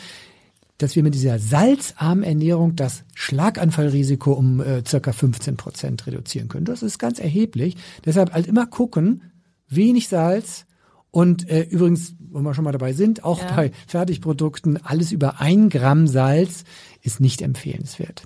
dass 0.80 0.96
wir 0.96 1.04
mit 1.04 1.14
dieser 1.14 1.38
salzarmen 1.38 2.24
Ernährung 2.24 2.76
das 2.76 3.04
Schlaganfallrisiko 3.14 4.34
um 4.34 4.60
äh, 4.62 4.84
circa 4.88 5.12
15 5.12 5.56
Prozent 5.58 6.08
reduzieren 6.08 6.48
können. 6.48 6.66
Das 6.66 6.82
ist 6.82 6.98
ganz 6.98 7.20
erheblich. 7.20 7.78
Deshalb 8.06 8.34
halt 8.34 8.48
immer 8.48 8.66
gucken, 8.66 9.22
wenig 9.68 10.08
Salz 10.10 10.66
und 11.12 11.48
äh, 11.50 11.62
übrigens, 11.64 12.16
wenn 12.32 12.44
wir 12.44 12.54
schon 12.54 12.64
mal 12.64 12.72
dabei 12.72 12.94
sind, 12.94 13.24
auch 13.24 13.40
Ja. 13.42 13.56
bei 13.56 13.72
Fertigprodukten, 13.88 14.84
alles 14.84 15.12
über 15.12 15.40
ein 15.42 15.70
Gramm 15.70 16.08
Salz 16.08 16.64
ist 17.02 17.20
nicht 17.20 17.42
empfehlenswert. 17.42 18.24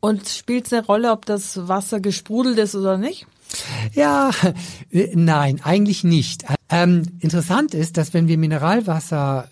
Und 0.00 0.28
spielt 0.28 0.66
es 0.66 0.72
eine 0.72 0.84
Rolle, 0.86 1.10
ob 1.12 1.26
das 1.26 1.68
Wasser 1.68 2.00
gesprudelt 2.00 2.58
ist 2.58 2.74
oder 2.74 2.98
nicht? 2.98 3.26
Ja, 3.94 4.30
äh, 4.90 5.10
nein, 5.14 5.60
eigentlich 5.62 6.04
nicht. 6.04 6.44
Ähm, 6.68 7.02
interessant 7.20 7.74
ist, 7.74 7.96
dass 7.96 8.14
wenn 8.14 8.28
wir 8.28 8.38
Mineralwasser 8.38 9.48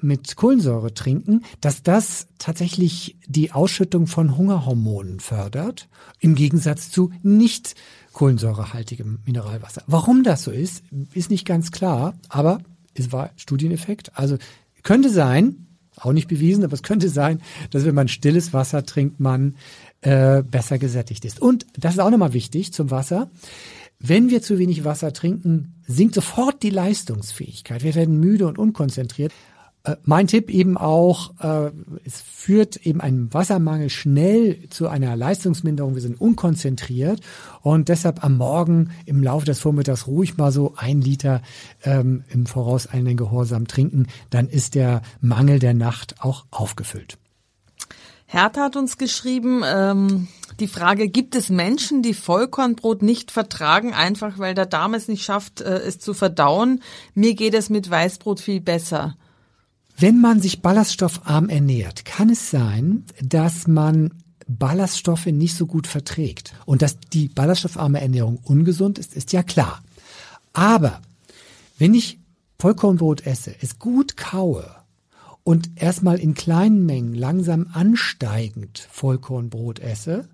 mit 0.00 0.36
Kohlensäure 0.36 0.94
trinken, 0.94 1.42
dass 1.60 1.82
das 1.82 2.28
tatsächlich 2.38 3.16
die 3.26 3.52
Ausschüttung 3.52 4.06
von 4.06 4.36
Hungerhormonen 4.36 5.20
fördert, 5.20 5.88
im 6.20 6.34
Gegensatz 6.34 6.90
zu 6.90 7.12
nicht 7.22 7.74
kohlensäurehaltigem 8.12 9.18
Mineralwasser. 9.24 9.82
Warum 9.86 10.22
das 10.22 10.44
so 10.44 10.50
ist, 10.50 10.82
ist 11.12 11.30
nicht 11.30 11.46
ganz 11.46 11.70
klar, 11.70 12.14
aber 12.28 12.60
es 12.94 13.12
war 13.12 13.30
Studieneffekt. 13.36 14.16
Also 14.16 14.38
könnte 14.82 15.10
sein, 15.10 15.66
auch 15.96 16.12
nicht 16.12 16.28
bewiesen, 16.28 16.64
aber 16.64 16.74
es 16.74 16.82
könnte 16.82 17.08
sein, 17.08 17.40
dass 17.70 17.84
wenn 17.84 17.94
man 17.94 18.08
stilles 18.08 18.52
Wasser 18.52 18.86
trinkt, 18.86 19.20
man 19.20 19.56
äh, 20.00 20.42
besser 20.42 20.78
gesättigt 20.78 21.24
ist. 21.24 21.40
Und 21.40 21.66
das 21.76 21.94
ist 21.94 22.00
auch 22.00 22.10
nochmal 22.10 22.32
wichtig 22.32 22.72
zum 22.72 22.90
Wasser. 22.90 23.30
Wenn 23.98 24.30
wir 24.30 24.42
zu 24.42 24.58
wenig 24.58 24.84
Wasser 24.84 25.12
trinken, 25.12 25.74
sinkt 25.86 26.14
sofort 26.14 26.62
die 26.62 26.70
Leistungsfähigkeit. 26.70 27.82
Wir 27.82 27.96
werden 27.96 28.20
müde 28.20 28.46
und 28.46 28.58
unkonzentriert. 28.58 29.32
Äh, 29.84 29.96
Mein 30.04 30.26
Tipp 30.26 30.50
eben 30.50 30.76
auch, 30.76 31.32
äh, 31.40 31.70
es 32.04 32.20
führt 32.20 32.76
eben 32.76 33.00
ein 33.00 33.32
Wassermangel 33.32 33.90
schnell 33.90 34.68
zu 34.70 34.88
einer 34.88 35.16
Leistungsminderung. 35.16 35.94
Wir 35.94 36.02
sind 36.02 36.20
unkonzentriert 36.20 37.20
und 37.62 37.88
deshalb 37.88 38.24
am 38.24 38.36
Morgen 38.36 38.90
im 39.06 39.22
Laufe 39.22 39.46
des 39.46 39.60
Vormittags 39.60 40.06
ruhig 40.06 40.36
mal 40.36 40.52
so 40.52 40.74
ein 40.76 41.00
Liter 41.00 41.42
ähm, 41.84 42.24
im 42.30 42.46
vorauseilenden 42.46 43.16
Gehorsam 43.16 43.66
trinken. 43.66 44.06
Dann 44.30 44.48
ist 44.48 44.74
der 44.74 45.02
Mangel 45.20 45.58
der 45.58 45.74
Nacht 45.74 46.16
auch 46.20 46.46
aufgefüllt. 46.50 47.18
Hertha 48.30 48.64
hat 48.64 48.76
uns 48.76 48.98
geschrieben, 48.98 49.62
ähm, 49.64 50.28
die 50.60 50.68
Frage, 50.68 51.08
gibt 51.08 51.34
es 51.34 51.48
Menschen, 51.48 52.02
die 52.02 52.12
Vollkornbrot 52.12 53.00
nicht 53.00 53.30
vertragen, 53.30 53.94
einfach 53.94 54.38
weil 54.38 54.54
der 54.54 54.66
Darm 54.66 54.92
es 54.92 55.08
nicht 55.08 55.24
schafft, 55.24 55.62
äh, 55.62 55.78
es 55.78 55.98
zu 55.98 56.12
verdauen? 56.12 56.82
Mir 57.14 57.34
geht 57.34 57.54
es 57.54 57.70
mit 57.70 57.88
Weißbrot 57.88 58.40
viel 58.40 58.60
besser. 58.60 59.16
Wenn 60.00 60.20
man 60.20 60.40
sich 60.40 60.62
ballaststoffarm 60.62 61.48
ernährt, 61.48 62.04
kann 62.04 62.30
es 62.30 62.50
sein, 62.50 63.04
dass 63.20 63.66
man 63.66 64.14
Ballaststoffe 64.46 65.26
nicht 65.26 65.56
so 65.56 65.66
gut 65.66 65.88
verträgt. 65.88 66.54
Und 66.66 66.82
dass 66.82 67.00
die 67.00 67.28
ballaststoffarme 67.28 68.00
Ernährung 68.00 68.38
ungesund 68.44 69.00
ist, 69.00 69.14
ist 69.14 69.32
ja 69.32 69.42
klar. 69.42 69.82
Aber 70.52 71.02
wenn 71.78 71.94
ich 71.94 72.20
Vollkornbrot 72.60 73.26
esse, 73.26 73.54
es 73.60 73.80
gut 73.80 74.16
kaue 74.16 74.70
und 75.42 75.70
erstmal 75.74 76.20
in 76.20 76.34
kleinen 76.34 76.86
Mengen 76.86 77.14
langsam 77.14 77.66
ansteigend 77.72 78.86
Vollkornbrot 78.90 79.80
esse, 79.80 80.28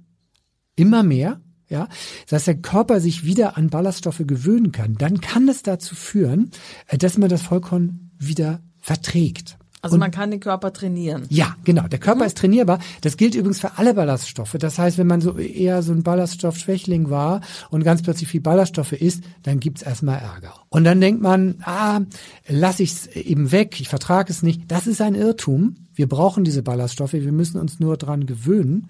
immer 0.77 1.03
mehr, 1.03 1.41
ja, 1.71 1.89
dass 2.29 2.45
der 2.45 2.57
Körper 2.57 3.01
sich 3.01 3.25
wieder 3.25 3.57
an 3.57 3.71
Ballaststoffe 3.71 4.25
gewöhnen 4.27 4.73
kann, 4.73 4.97
dann 4.97 5.23
kann 5.23 5.49
es 5.49 5.63
dazu 5.63 5.95
führen, 5.95 6.51
äh, 6.89 6.99
dass 6.99 7.17
man 7.17 7.31
das 7.31 7.41
Vollkorn 7.41 8.11
wieder 8.19 8.61
verträgt. 8.85 9.57
Also 9.81 9.99
man 9.99 10.11
kann 10.11 10.31
den 10.31 10.41
Körper 10.41 10.73
trainieren. 10.73 11.27
Ja, 11.29 11.57
genau. 11.65 11.87
Der 11.89 11.99
Körper 11.99 12.25
ist 12.25 12.39
trainierbar. 12.39 12.79
Das 13.03 13.19
gilt 13.19 13.35
übrigens 13.35 13.61
für 13.61 13.77
alle 13.77 13.93
Ballaststoffe. 13.93 14.57
Das 14.59 14.79
heißt, 14.79 14.97
wenn 14.97 15.07
man 15.07 15.21
so 15.21 15.37
eher 15.37 15.83
so 15.83 15.93
ein 15.93 16.03
Ballaststoffschwächling 16.03 17.11
war 17.11 17.43
und 17.69 17.85
ganz 17.85 18.03
plötzlich 18.03 18.31
viel 18.31 18.41
Ballaststoffe 18.41 18.93
isst, 18.93 19.25
dann 19.43 19.61
gibt's 19.61 19.83
erstmal 19.83 20.21
Ärger. 20.21 20.55
Und 20.71 20.85
dann 20.85 21.03
denkt 21.03 21.21
man, 21.21 21.57
ah, 21.65 22.01
lass 22.49 22.81
ich's 22.81 23.09
eben 23.09 23.53
weg, 23.53 23.79
ich 23.79 23.91
vertrage 23.91 24.33
es 24.33 24.43
nicht. 24.43 24.63
Das 24.69 24.87
ist 24.87 25.03
ein 25.03 25.15
Irrtum. 25.15 25.77
Wir 25.95 26.09
brauchen 26.09 26.45
diese 26.45 26.63
Ballaststoffe, 26.63 27.13
wir 27.13 27.33
müssen 27.33 27.61
uns 27.61 27.79
nur 27.79 27.99
dran 27.99 28.25
gewöhnen. 28.25 28.89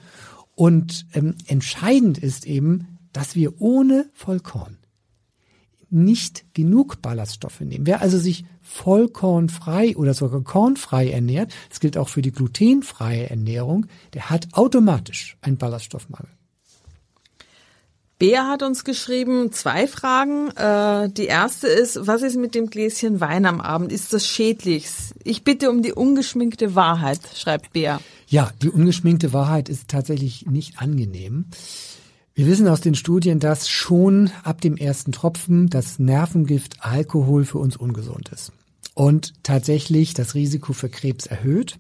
Und 0.55 1.07
ähm, 1.13 1.35
entscheidend 1.47 2.19
ist 2.19 2.47
eben, 2.47 2.99
dass 3.13 3.35
wir 3.35 3.61
ohne 3.61 4.07
Vollkorn 4.13 4.77
nicht 5.95 6.45
genug 6.55 7.01
Ballaststoffe 7.01 7.61
nehmen. 7.61 7.87
Wer 7.87 8.03
also 8.03 8.19
sich 8.19 8.45
vollkornfrei 8.63 9.97
oder 9.97 10.15
sogar 10.15 10.43
kornfrei 10.43 11.11
ernährt, 11.11 11.55
das 11.69 11.81
gilt 11.81 11.97
auch 11.97 12.09
für 12.09 12.23
die 12.23 12.33
glutenfreie 12.33 13.31
Ernährung, 13.31 13.87
der 14.15 14.31
hat 14.31 14.49
automatisch 14.53 15.37
einen 15.41 15.57
Ballaststoffmangel. 15.57 16.29
Bea 18.19 18.49
hat 18.49 18.63
uns 18.63 18.85
geschrieben, 18.85 19.53
zwei 19.53 19.87
Fragen. 19.87 20.49
Äh, 20.51 21.11
die 21.11 21.27
erste 21.27 21.67
ist, 21.67 22.07
was 22.07 22.23
ist 22.23 22.37
mit 22.37 22.55
dem 22.55 22.71
Gläschen 22.71 23.21
Wein 23.21 23.45
am 23.45 23.61
Abend? 23.61 23.93
Ist 23.93 24.13
das 24.13 24.27
schädlich? 24.27 24.89
Ich 25.25 25.43
bitte 25.43 25.69
um 25.69 25.83
die 25.83 25.93
ungeschminkte 25.93 26.75
Wahrheit, 26.75 27.21
schreibt 27.35 27.73
Bea. 27.73 28.01
Ja, 28.29 28.51
die 28.63 28.71
ungeschminkte 28.71 29.33
Wahrheit 29.33 29.69
ist 29.69 29.89
tatsächlich 29.89 30.47
nicht 30.47 30.81
angenehm. 30.81 31.47
Wir 32.37 32.49
wissen 32.49 32.67
aus 32.67 32.81
den 32.81 32.97
Studien, 32.97 33.39
dass 33.39 33.69
schon 33.69 34.29
ab 34.43 34.61
dem 34.61 34.77
ersten 34.77 35.13
Tropfen 35.13 35.71
das 35.71 36.01
Nervengift 36.01 36.79
Alkohol 36.81 37.45
für 37.45 37.59
uns 37.59 37.77
ungesund 37.77 38.31
ist 38.31 38.51
und 38.95 39.35
tatsächlich 39.45 40.15
das 40.15 40.35
Risiko 40.35 40.73
für 40.73 40.89
Krebs 40.89 41.27
erhöht. 41.27 41.79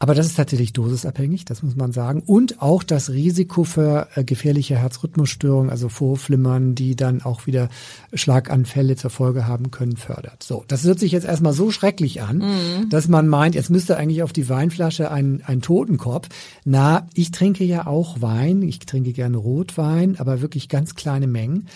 Aber 0.00 0.14
das 0.14 0.26
ist 0.26 0.36
tatsächlich 0.36 0.72
dosisabhängig, 0.72 1.44
das 1.44 1.64
muss 1.64 1.74
man 1.74 1.90
sagen. 1.90 2.22
Und 2.24 2.62
auch 2.62 2.84
das 2.84 3.10
Risiko 3.10 3.64
für 3.64 4.08
äh, 4.14 4.22
gefährliche 4.22 4.76
Herzrhythmusstörungen, 4.76 5.70
also 5.70 5.88
Vorflimmern, 5.88 6.76
die 6.76 6.94
dann 6.94 7.22
auch 7.22 7.46
wieder 7.46 7.68
Schlaganfälle 8.12 8.94
zur 8.94 9.10
Folge 9.10 9.48
haben 9.48 9.72
können, 9.72 9.96
fördert. 9.96 10.44
So, 10.44 10.64
das 10.68 10.84
hört 10.84 11.00
sich 11.00 11.10
jetzt 11.10 11.26
erstmal 11.26 11.52
so 11.52 11.72
schrecklich 11.72 12.22
an, 12.22 12.38
mhm. 12.38 12.88
dass 12.90 13.08
man 13.08 13.26
meint, 13.26 13.56
jetzt 13.56 13.70
müsste 13.70 13.96
eigentlich 13.96 14.22
auf 14.22 14.32
die 14.32 14.48
Weinflasche 14.48 15.10
ein, 15.10 15.42
ein 15.44 15.62
Totenkopf. 15.62 16.28
Na, 16.64 17.08
ich 17.14 17.32
trinke 17.32 17.64
ja 17.64 17.88
auch 17.88 18.20
Wein, 18.20 18.62
ich 18.62 18.78
trinke 18.78 19.12
gerne 19.12 19.36
Rotwein, 19.36 20.18
aber 20.20 20.40
wirklich 20.40 20.68
ganz 20.68 20.94
kleine 20.94 21.26
Mengen. 21.26 21.66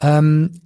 Ähm, 0.00 0.60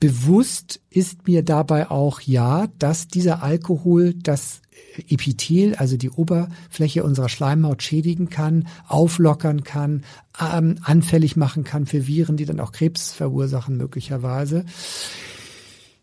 bewusst 0.00 0.80
ist 0.90 1.26
mir 1.26 1.42
dabei 1.44 1.90
auch 1.90 2.20
ja, 2.20 2.66
dass 2.78 3.08
dieser 3.08 3.42
Alkohol 3.42 4.14
das 4.14 4.61
Epithel, 5.08 5.74
also 5.76 5.96
die 5.96 6.10
Oberfläche 6.10 7.04
unserer 7.04 7.28
Schleimhaut 7.28 7.82
schädigen 7.82 8.28
kann, 8.28 8.68
auflockern 8.86 9.64
kann, 9.64 10.04
ähm, 10.40 10.76
anfällig 10.82 11.36
machen 11.36 11.64
kann 11.64 11.86
für 11.86 12.06
Viren, 12.06 12.36
die 12.36 12.44
dann 12.44 12.60
auch 12.60 12.72
Krebs 12.72 13.12
verursachen 13.12 13.76
möglicherweise. 13.76 14.64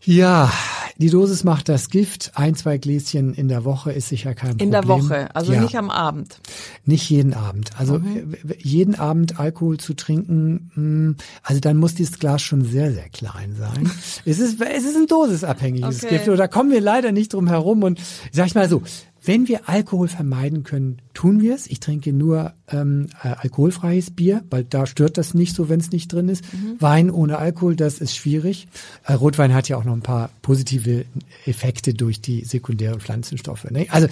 Ja, 0.03 0.51
die 0.99 1.09
Dosis 1.09 1.45
macht 1.45 1.69
das 1.69 1.89
Gift. 1.89 2.33
Ein, 2.35 2.55
zwei 2.55 2.77
Gläschen 2.77 3.33
in 3.33 3.47
der 3.47 3.63
Woche 3.63 3.93
ist 3.93 4.09
sicher 4.09 4.35
kein 4.35 4.51
Problem. 4.51 4.67
In 4.67 4.71
der 4.71 4.87
Woche, 4.87 5.33
also 5.33 5.53
ja. 5.53 5.61
nicht 5.61 5.77
am 5.77 5.89
Abend. 5.89 6.41
Nicht 6.83 7.09
jeden 7.09 7.33
Abend. 7.33 7.71
Also 7.77 7.95
okay. 7.95 8.25
jeden 8.57 8.95
Abend 8.95 9.39
Alkohol 9.39 9.77
zu 9.77 9.93
trinken, 9.93 10.71
hm, 10.73 11.15
also 11.41 11.61
dann 11.61 11.77
muss 11.77 11.95
dieses 11.95 12.19
Glas 12.19 12.41
schon 12.41 12.65
sehr, 12.65 12.91
sehr 12.91 13.07
klein 13.07 13.55
sein. 13.57 13.89
es 14.25 14.39
ist, 14.39 14.61
es 14.61 14.83
ist 14.83 14.97
ein 14.97 15.07
dosisabhängiges 15.07 16.03
okay. 16.03 16.17
Gift. 16.17 16.27
Oder 16.27 16.49
kommen 16.49 16.69
wir 16.69 16.81
leider 16.81 17.13
nicht 17.13 17.33
drum 17.33 17.47
herum. 17.47 17.83
Und 17.83 17.99
sag 18.33 18.47
ich 18.47 18.55
mal 18.55 18.67
so, 18.67 18.83
wenn 19.23 19.47
wir 19.47 19.67
Alkohol 19.67 20.07
vermeiden 20.07 20.63
können, 20.63 21.01
tun 21.13 21.41
wir 21.41 21.55
es. 21.55 21.67
Ich 21.67 21.79
trinke 21.79 22.13
nur 22.13 22.53
ähm, 22.69 23.07
äh, 23.23 23.29
alkoholfreies 23.29 24.11
Bier, 24.11 24.43
weil 24.49 24.63
da 24.63 24.85
stört 24.85 25.17
das 25.17 25.33
nicht 25.33 25.55
so, 25.55 25.69
wenn 25.69 25.79
es 25.79 25.91
nicht 25.91 26.11
drin 26.11 26.29
ist. 26.29 26.43
Mhm. 26.53 26.75
Wein 26.79 27.11
ohne 27.11 27.37
Alkohol, 27.37 27.75
das 27.75 27.99
ist 27.99 28.15
schwierig. 28.15 28.67
Äh, 29.05 29.13
Rotwein 29.13 29.53
hat 29.53 29.67
ja 29.67 29.77
auch 29.77 29.83
noch 29.83 29.93
ein 29.93 30.01
paar 30.01 30.29
positive 30.41 31.05
Effekte 31.45 31.93
durch 31.93 32.21
die 32.21 32.45
sekundären 32.45 32.99
Pflanzenstoffe. 32.99 33.69
Ne? 33.69 33.87
Also 33.89 34.07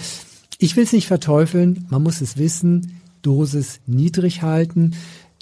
ich 0.58 0.76
will 0.76 0.84
es 0.84 0.92
nicht 0.92 1.06
verteufeln, 1.06 1.86
man 1.88 2.02
muss 2.02 2.20
es 2.20 2.36
wissen, 2.36 3.00
Dosis 3.22 3.80
niedrig 3.86 4.42
halten, 4.42 4.94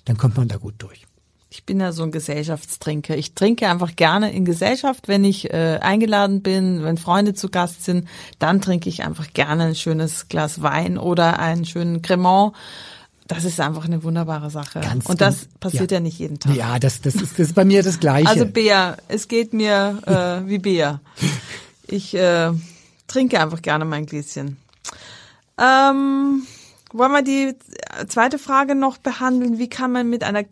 dann 0.05 0.17
kommt 0.17 0.37
man 0.37 0.49
da 0.49 0.57
gut 0.57 0.75
durch. 0.79 1.07
Ich 1.49 1.65
bin 1.65 1.79
ja 1.81 1.93
so 1.93 2.03
ein 2.03 2.11
Gesellschaftstrinker. 2.11 3.17
Ich 3.17 3.35
trinke 3.35 3.69
einfach 3.69 3.95
gerne 3.95 4.33
in 4.33 4.45
Gesellschaft, 4.45 5.07
wenn 5.07 5.25
ich 5.25 5.53
äh, 5.53 5.79
eingeladen 5.81 6.43
bin, 6.43 6.83
wenn 6.83 6.99
Freunde 6.99 7.35
zu 7.35 7.49
Gast 7.49 7.85
sind, 7.85 8.09
dann 8.39 8.61
trinke 8.61 8.89
ich 8.89 9.05
einfach 9.05 9.33
gerne 9.33 9.65
ein 9.65 9.75
schönes 9.77 10.29
Glas 10.29 10.61
Wein 10.61 10.99
oder 10.99 11.39
einen 11.39 11.65
schönen 11.65 12.03
Cremant. 12.03 12.53
Das 13.29 13.45
ist 13.45 13.61
einfach 13.61 13.85
eine 13.85 14.03
wunderbare 14.03 14.51
Sache. 14.51 14.81
Ganz 14.81 15.07
und 15.07 15.21
das 15.21 15.47
passiert 15.61 15.91
ja. 15.91 15.97
ja. 15.97 16.01
nicht 16.01 16.19
jeden 16.19 16.39
Tag. 16.39 16.55
Ja, 16.55 16.79
das, 16.79 17.01
das, 17.01 17.15
ist, 17.15 17.33
das 17.33 17.49
ist 17.49 17.55
bei 17.55 17.65
mir 17.65 17.83
das 17.83 18.01
Gleiche. 18.01 18.29
Also 18.29 18.47
Bea, 18.47 18.97
es 19.09 19.29
geht 19.29 19.53
mir 19.53 19.99
äh, 20.07 20.49
wie 20.49 20.59
Bea. 20.59 21.01
Ich 21.87 22.15
äh, 22.15 22.51
trinke 23.07 23.41
einfach 23.41 23.63
gerne 23.63 23.85
mein 23.85 24.07
Gläschen. 24.07 24.57
Ähm, 25.59 26.43
wollen 26.93 27.13
wir 27.13 27.23
die 27.23 27.55
zweite 28.09 28.39
Frage 28.39 28.75
noch 28.75 28.99
behandeln? 28.99 29.59
Wie 29.59 29.69
kann 29.69 29.93
man 29.93 30.09
mit 30.09 30.23
einer 30.23 30.45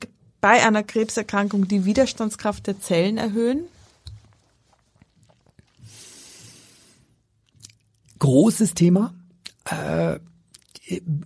bei 0.45 0.63
einer 0.63 0.83
Krebserkrankung 0.83 1.69
die 1.69 1.87
Widerstandskraft 1.87 2.67
der 2.67 2.79
Zellen 2.79 3.17
erhöhen? 3.17 3.65
Großes 8.19 8.75
Thema. 8.75 9.15
Äh, 9.65 10.19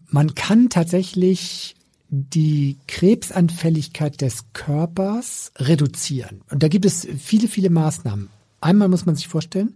man 0.09 0.37
kann 0.37 0.71
tatsächlich 0.71 1.75
die 2.11 2.77
Krebsanfälligkeit 2.87 4.21
des 4.21 4.53
Körpers 4.53 5.51
reduzieren. 5.57 6.43
Und 6.49 6.63
da 6.63 6.69
gibt 6.69 6.85
es 6.85 7.05
viele, 7.19 7.49
viele 7.49 7.71
Maßnahmen. 7.71 8.29
Einmal 8.61 8.87
muss 8.87 9.05
man 9.05 9.17
sich 9.17 9.27
vorstellen, 9.27 9.75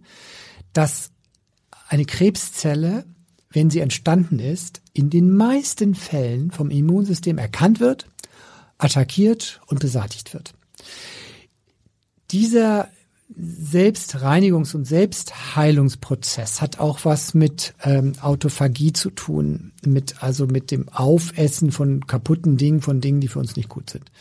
dass 0.71 1.11
eine 1.89 2.05
Krebszelle, 2.05 3.03
wenn 3.49 3.69
sie 3.69 3.81
entstanden 3.81 4.39
ist, 4.39 4.81
in 4.93 5.09
den 5.09 5.35
meisten 5.35 5.95
Fällen 5.95 6.49
vom 6.49 6.69
Immunsystem 6.69 7.37
erkannt 7.37 7.81
wird 7.81 8.07
attackiert 8.83 9.61
und 9.67 9.79
beseitigt 9.79 10.33
wird. 10.33 10.53
Dieser 12.31 12.89
Selbstreinigungs- 13.39 14.75
und 14.75 14.85
Selbstheilungsprozess 14.85 16.61
hat 16.61 16.79
auch 16.79 16.99
was 17.03 17.33
mit 17.33 17.73
ähm, 17.83 18.13
Autophagie 18.21 18.93
zu 18.93 19.09
tun, 19.09 19.71
mit 19.83 20.21
also 20.21 20.45
mit 20.45 20.69
dem 20.69 20.87
Aufessen 20.89 21.71
von 21.71 22.05
kaputten 22.05 22.57
Dingen, 22.57 22.81
von 22.81 23.01
Dingen, 23.01 23.21
die 23.21 23.27
für 23.27 23.39
uns 23.39 23.55
nicht 23.55 23.69
gut 23.69 23.89
sind. 23.89 24.11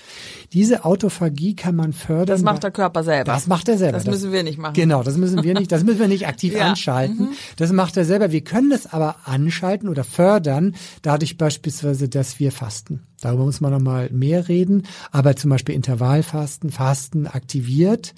Diese 0.53 0.85
Autophagie 0.85 1.55
kann 1.55 1.77
man 1.77 1.93
fördern. 1.93 2.27
Das 2.27 2.43
macht 2.43 2.63
der 2.63 2.71
Körper 2.71 3.05
selber. 3.05 3.33
Das 3.33 3.47
macht 3.47 3.69
er 3.69 3.77
selber. 3.77 3.99
Das, 3.99 4.05
das 4.05 4.15
müssen 4.15 4.33
wir 4.33 4.43
nicht 4.43 4.59
machen. 4.59 4.75
Genau, 4.75 5.03
das 5.03 5.19
müssen 5.19 5.43
wir 5.43 5.55
nicht. 5.55 5.71
Das 5.71 5.85
müssen 5.85 6.01
wir 6.01 6.09
nicht 6.09 6.27
aktiv 6.27 6.55
ja. 6.57 6.69
anschalten. 6.71 7.27
Mhm. 7.27 7.33
Das 7.57 7.71
macht 7.73 7.97
er 7.97 8.05
selber. 8.05 8.33
Wir 8.33 8.43
können 8.43 8.73
es 8.73 8.87
aber 8.93 9.17
anschalten 9.25 9.89
oder 9.89 10.05
fördern, 10.05 10.75
dadurch 11.03 11.37
beispielsweise, 11.37 12.09
dass 12.09 12.41
wir 12.41 12.51
fasten. 12.51 13.03
Darüber 13.21 13.45
muss 13.45 13.61
man 13.61 13.73
noch 13.73 13.81
mal 13.81 14.11
mehr 14.11 14.49
reden. 14.49 14.85
Aber 15.11 15.37
zum 15.37 15.51
Beispiel 15.51 15.75
Intervallfasten, 15.75 16.71
Fasten 16.71 17.27
aktiviert 17.27 18.15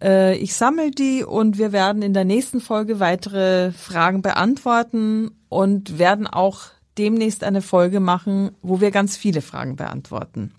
Äh, 0.03 0.39
ich 0.39 0.55
sammle 0.55 0.91
die 0.91 1.25
und 1.25 1.59
wir 1.59 1.73
werden 1.73 2.01
in 2.01 2.15
der 2.15 2.25
nächsten 2.25 2.63
Folge 2.63 3.01
weitere 3.01 3.73
Fragen 3.73 4.23
beantworten 4.23 5.33
und 5.51 5.99
werden 5.99 6.27
auch 6.27 6.61
demnächst 6.97 7.45
eine 7.45 7.61
Folge 7.61 8.01
machen, 8.01 8.53
wo 8.63 8.81
wir 8.81 8.91
ganz 8.91 9.19
viele 9.19 9.43
Fragen 9.43 9.77
beantworten. 9.77 10.55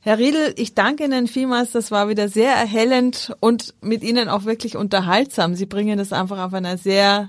Herr 0.00 0.16
Riedel, 0.16 0.54
ich 0.56 0.74
danke 0.74 1.04
Ihnen 1.04 1.26
vielmals. 1.26 1.72
Das 1.72 1.90
war 1.90 2.08
wieder 2.08 2.30
sehr 2.30 2.54
erhellend 2.54 3.36
und 3.40 3.74
mit 3.82 4.02
Ihnen 4.02 4.30
auch 4.30 4.46
wirklich 4.46 4.78
unterhaltsam. 4.78 5.54
Sie 5.54 5.66
bringen 5.66 5.98
das 5.98 6.14
einfach 6.14 6.38
auf 6.38 6.54
einer 6.54 6.78
sehr 6.78 7.28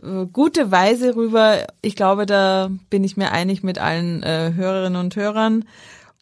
gute 0.00 0.70
Weise 0.70 1.16
rüber. 1.16 1.66
Ich 1.82 1.96
glaube, 1.96 2.26
da 2.26 2.70
bin 2.90 3.04
ich 3.04 3.16
mir 3.16 3.32
einig 3.32 3.62
mit 3.62 3.78
allen 3.78 4.22
äh, 4.22 4.52
Hörerinnen 4.54 5.00
und 5.00 5.16
Hörern. 5.16 5.64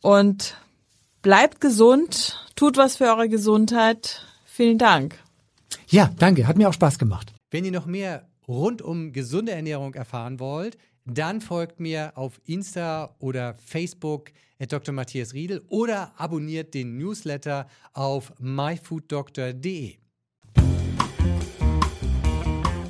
Und 0.03 0.57
bleibt 1.23 1.61
gesund, 1.61 2.39
tut 2.57 2.77
was 2.77 2.97
für 2.97 3.05
eure 3.05 3.29
Gesundheit. 3.29 4.27
Vielen 4.45 4.79
Dank. 4.79 5.19
Ja, 5.89 6.11
danke. 6.19 6.47
Hat 6.47 6.57
mir 6.57 6.69
auch 6.69 6.75
Spaß 6.75 6.99
gemacht. 6.99 7.33
Wenn 7.51 7.65
ihr 7.65 7.73
noch 7.73 7.87
mehr 7.87 8.29
rund 8.47 8.83
um 8.83 9.13
gesunde 9.13 9.53
Ernährung 9.53 9.95
erfahren 9.95 10.39
wollt, 10.39 10.77
dann 11.07 11.41
folgt 11.41 11.81
mir 11.81 12.13
auf 12.17 12.41
Insta 12.45 13.15
oder 13.19 13.57
Facebook 13.65 14.31
at 14.59 14.73
Dr. 14.73 14.95
Matthias 14.95 15.35
Riedel 15.35 15.63
oder 15.69 16.13
abonniert 16.17 16.75
den 16.75 16.97
Newsletter 16.97 17.69
auf 17.93 18.33
myfooddoctor.de. 18.39 19.97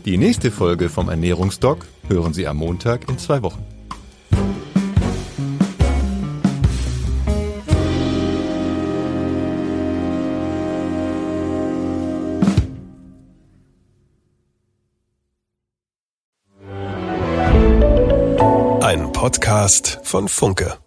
Die 0.04 0.18
nächste 0.18 0.50
Folge 0.50 0.90
vom 0.90 1.08
Ernährungsdoc 1.08 1.86
hören 2.08 2.34
Sie 2.34 2.46
am 2.46 2.58
Montag 2.58 3.08
in 3.08 3.16
zwei 3.18 3.40
Wochen. 3.42 3.64
Ein 18.82 19.10
Podcast 19.12 20.00
von 20.02 20.28
Funke. 20.28 20.83